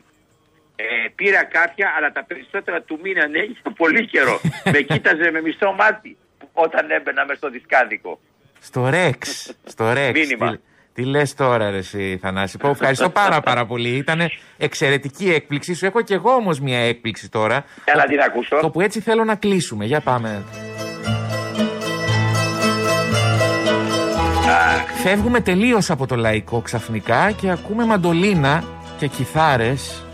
Ε, 0.79 1.07
πήρα 1.15 1.43
κάποια 1.43 1.93
αλλά 1.97 2.11
τα 2.11 2.23
περισσότερα 2.23 2.81
του 2.81 2.99
μείνανε 3.03 3.39
για 3.39 3.71
πολύ 3.77 4.05
καιρό. 4.07 4.39
με 4.73 4.79
κοίταζε 4.81 5.31
με 5.31 5.41
μισό 5.41 5.71
μάτι 5.71 6.17
όταν 6.53 6.91
έμπαινα 6.91 7.25
μες 7.25 7.37
στο 7.37 7.49
δισκάδικο. 7.49 8.19
Στο 8.59 8.89
Ρεξ. 8.89 9.51
Στο 9.65 9.93
Ρεξ. 9.93 10.19
Μήνυμα. 10.19 10.51
Τι, 10.51 10.57
τι 10.93 11.03
λες 11.03 11.33
τώρα, 11.33 11.69
ρε, 11.69 11.77
εσύ, 11.77 12.17
Θανάση; 12.21 12.57
Πω, 12.57 12.69
ευχαριστώ 12.69 13.09
πάρα, 13.09 13.41
πάρα 13.41 13.65
πολύ. 13.65 13.89
Ήταν 13.89 14.19
εξαιρετική 14.57 15.31
έκπληξη. 15.31 15.73
Σου 15.73 15.85
έχω 15.85 16.01
κι 16.01 16.13
εγώ 16.13 16.31
όμως 16.31 16.59
μια 16.59 16.79
έκπληξη 16.79 17.29
τώρα. 17.29 17.65
Έλα 17.85 18.03
την 18.03 18.19
ακούσω. 18.19 18.59
Το 18.59 18.69
που 18.69 18.81
έτσι 18.81 18.99
θέλω 19.01 19.23
να 19.23 19.35
κλείσουμε. 19.35 19.85
Για 19.85 19.99
πάμε. 19.99 20.43
Φεύγουμε 25.03 25.41
τελείως 25.41 25.89
από 25.89 26.05
το 26.07 26.15
λαϊκό 26.15 26.61
ξαφνικά 26.61 27.31
και 27.31 27.51
ακούμε 27.51 27.85
μαντολίνα 27.85 28.63
και 28.97 29.07
κιθάρες 29.07 30.06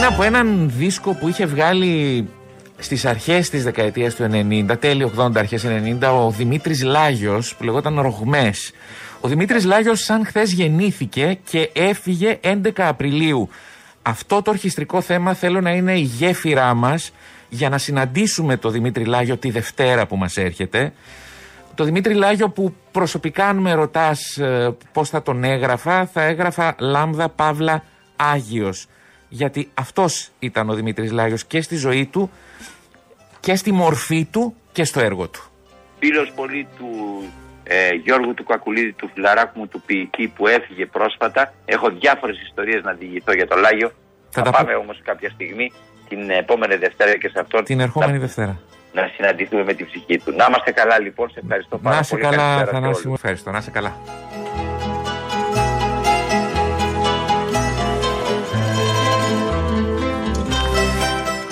Είναι 0.00 0.08
από 0.08 0.22
έναν 0.22 0.70
δίσκο 0.76 1.14
που 1.14 1.28
είχε 1.28 1.46
βγάλει 1.46 2.28
στις 2.78 3.04
αρχές 3.04 3.50
της 3.50 3.64
δεκαετίας 3.64 4.14
του 4.14 4.22
90, 4.22 4.76
τέλη 4.78 5.12
80, 5.16 5.30
αρχές 5.36 5.64
90, 6.00 6.26
ο 6.26 6.30
Δημήτρης 6.30 6.82
Λάγιος 6.82 7.56
που 7.56 7.64
λεγόταν 7.64 8.00
Ρογμές. 8.00 8.72
Ο 9.20 9.28
Δημήτρης 9.28 9.64
Λάγιος 9.64 10.00
σαν 10.00 10.26
χθες 10.26 10.52
γεννήθηκε 10.52 11.38
και 11.50 11.70
έφυγε 11.72 12.38
11 12.42 12.70
Απριλίου. 12.76 13.48
Αυτό 14.02 14.42
το 14.42 14.50
ορχιστρικό 14.50 15.00
θέμα 15.00 15.34
θέλω 15.34 15.60
να 15.60 15.70
είναι 15.70 15.98
η 15.98 16.02
γέφυρά 16.02 16.74
μας 16.74 17.12
για 17.48 17.68
να 17.68 17.78
συναντήσουμε 17.78 18.56
το 18.56 18.70
Δημήτρη 18.70 19.04
Λάγιο 19.04 19.36
τη 19.36 19.50
Δευτέρα 19.50 20.06
που 20.06 20.16
μας 20.16 20.36
έρχεται. 20.36 20.92
Το 21.74 21.84
Δημήτρη 21.84 22.14
Λάγιο 22.14 22.48
που 22.48 22.74
προσωπικά 22.90 23.46
αν 23.46 23.56
με 23.56 23.72
ρωτάς 23.72 24.36
ε, 24.36 24.76
πώς 24.92 25.08
θα 25.08 25.22
τον 25.22 25.44
έγραφα, 25.44 26.06
θα 26.06 26.22
έγραφα 26.22 26.74
Λάμδα 26.78 27.28
Παύλα 27.28 27.84
Άγιος. 28.16 28.86
Γιατί 29.32 29.70
αυτός 29.74 30.28
ήταν 30.38 30.70
ο 30.70 30.74
Δημήτρης 30.74 31.10
Λάγιος 31.12 31.44
και 31.44 31.60
στη 31.62 31.76
ζωή 31.76 32.06
του 32.06 32.30
και 33.40 33.54
στη 33.56 33.72
μορφή 33.72 34.24
του 34.24 34.54
και 34.72 34.84
στο 34.84 35.00
έργο 35.00 35.28
του. 35.28 35.42
φίλος 35.98 36.32
πολύ 36.36 36.66
του 36.78 36.88
ε, 37.64 37.88
Γιώργου 37.94 38.34
του 38.34 38.44
Κακουλίδη, 38.44 38.92
του 38.92 39.10
φιλαράκου 39.14 39.58
μου 39.58 39.66
του 39.68 39.82
ποιητή 39.86 40.28
που 40.36 40.46
έφυγε 40.46 40.86
πρόσφατα. 40.86 41.52
Έχω 41.64 41.90
διάφορες 41.90 42.40
ιστορίες 42.42 42.82
να 42.82 42.92
διηγηθώ 42.92 43.32
για 43.32 43.46
το 43.46 43.56
Λάγιο. 43.56 43.88
Θα 43.88 43.94
Θα, 44.30 44.42
τα 44.42 44.50
πάμε 44.50 44.72
πω- 44.72 44.78
όμως 44.80 45.00
κάποια 45.04 45.30
στιγμή 45.30 45.72
την 46.08 46.30
επόμενη 46.30 46.76
Δευτέρα 46.76 47.16
και 47.18 47.28
σε 47.28 47.40
αυτόν 47.40 47.64
Την 47.64 47.80
ερχόμενη 47.80 48.12
να, 48.12 48.18
Δευτέρα. 48.18 48.58
να 48.92 49.10
συναντηθούμε 49.16 49.64
με 49.64 49.74
την 49.74 49.86
ψυχή 49.86 50.18
του. 50.18 50.32
Να 50.36 50.44
είμαστε 50.48 50.70
καλά 50.70 51.00
λοιπόν, 51.00 51.30
σε 51.30 51.40
ευχαριστώ 51.42 51.78
πάρα 51.78 51.96
Να 51.96 52.02
σε 52.02 52.10
πολύ. 52.10 52.22
καλά, 52.22 52.36
Καλησπέρα 52.36 52.64
σε 52.66 52.72
Θανάση 52.72 52.86
όλους. 52.92 53.04
μου. 53.04 53.12
Ευχαριστώ. 53.14 53.50
Να 53.50 53.60
σε 53.60 53.70
καλά. 53.70 53.96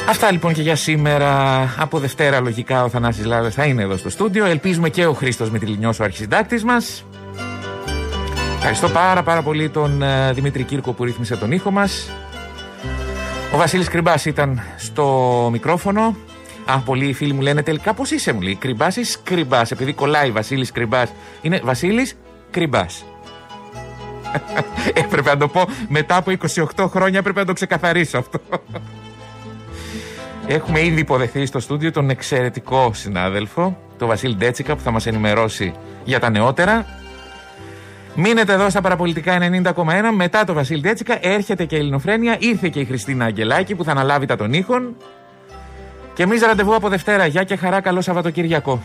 Αυτά 0.09 0.33
λοιπόν 0.33 0.53
και 0.53 0.63
για 0.63 0.77
σήμερα. 0.77 1.61
Από 1.79 1.99
Δευτέρα 1.99 2.41
λογικά 2.41 2.85
ο 2.85 2.89
Θανάσης 2.89 3.25
Λάδας 3.25 3.55
θα 3.55 3.65
είναι 3.65 3.83
εδώ 3.83 3.97
στο 3.97 4.11
στούντιο. 4.11 4.45
Ελπίζουμε 4.45 4.89
και 4.89 5.07
ο 5.07 5.13
Χρήστος 5.13 5.51
Μητυλινιός 5.51 6.01
ο 6.01 6.05
αρχισυντάκτης 6.05 6.65
μας. 6.65 7.05
Ευχαριστώ 8.57 8.89
πάρα 8.89 9.23
πάρα 9.23 9.43
πολύ 9.43 9.69
τον 9.69 10.03
ε, 10.03 10.33
Δημήτρη 10.33 10.63
Κύρκο 10.63 10.93
που 10.93 11.05
ρύθμισε 11.05 11.37
τον 11.37 11.53
ήχο 11.53 11.71
μας. 11.71 12.11
Ο 13.55 13.57
Βασίλης 13.57 13.89
Κρυμπάς 13.89 14.25
ήταν 14.25 14.63
στο 14.77 15.49
μικρόφωνο. 15.53 16.17
Α, 16.65 16.79
πολλοί 16.79 17.13
φίλοι 17.13 17.33
μου 17.33 17.41
λένε 17.41 17.63
τελικά 17.63 17.95
πώς 17.95 18.11
είσαι 18.11 18.33
μου 18.33 18.41
λέει. 18.41 18.55
Κρυμπάς 18.55 18.97
ή 18.97 19.05
Σκρυμπάς. 19.05 19.71
Επειδή 19.71 19.93
κολλάει 19.93 20.31
Βασίλης 20.31 20.73
Κρυμπάς. 20.73 21.13
Είναι 21.43 21.61
Βασίλης 21.65 22.17
Κρυμπάς. 22.51 23.05
έπρεπε 25.05 25.31
να 25.31 25.37
το 25.37 25.49
πω 25.49 25.65
μετά 25.89 26.17
από 26.17 26.33
28 26.77 26.87
χρόνια 26.89 27.19
έπρεπε 27.19 27.41
να 27.41 27.47
το 27.47 27.53
ξεκαθαρίσω 27.53 28.19
αυτό. 28.19 28.41
Έχουμε 30.51 30.85
ήδη 30.85 31.01
υποδεχθεί 31.01 31.47
στο 31.47 31.61
στούντιο 31.61 31.93
τον 31.93 32.11
εξαιρετικό 32.11 32.91
συνάδελφο, 32.95 33.79
τον 33.99 34.09
Βασίλη 34.09 34.35
Ντέτσικα, 34.35 34.77
που 34.77 34.83
θα 34.83 34.91
μας 34.91 35.07
ενημερώσει 35.07 35.73
για 36.05 36.21
τα 36.21 36.31
νεότερα. 36.31 36.87
Μείνετε 38.15 38.53
εδώ 38.53 38.71
στα 38.71 38.81
παραπολιτικά 38.81 39.39
90,1. 39.41 39.75
Μετά 40.15 40.45
το 40.45 40.53
Βασίλη 40.53 40.81
Ντέτσικα 40.81 41.19
έρχεται 41.21 41.65
και 41.65 41.77
η 41.77 41.79
Ελληνοφρένεια. 41.79 42.37
Ήρθε 42.39 42.69
και 42.69 42.81
η 42.81 42.85
Χριστίνα 42.85 43.25
Αγγελάκη 43.25 43.75
που 43.75 43.85
θα 43.85 43.91
αναλάβει 43.91 44.27
τα 44.27 44.37
των 44.37 44.53
ήχων. 44.53 44.97
Και 46.15 46.23
εμείς 46.23 46.43
ραντεβού 46.43 46.75
από 46.75 46.89
Δευτέρα. 46.89 47.27
Γεια 47.27 47.45
και 47.45 47.57
χαρά, 47.57 47.81
καλό 47.81 48.01
Σαββατοκύριακο. 48.01 48.83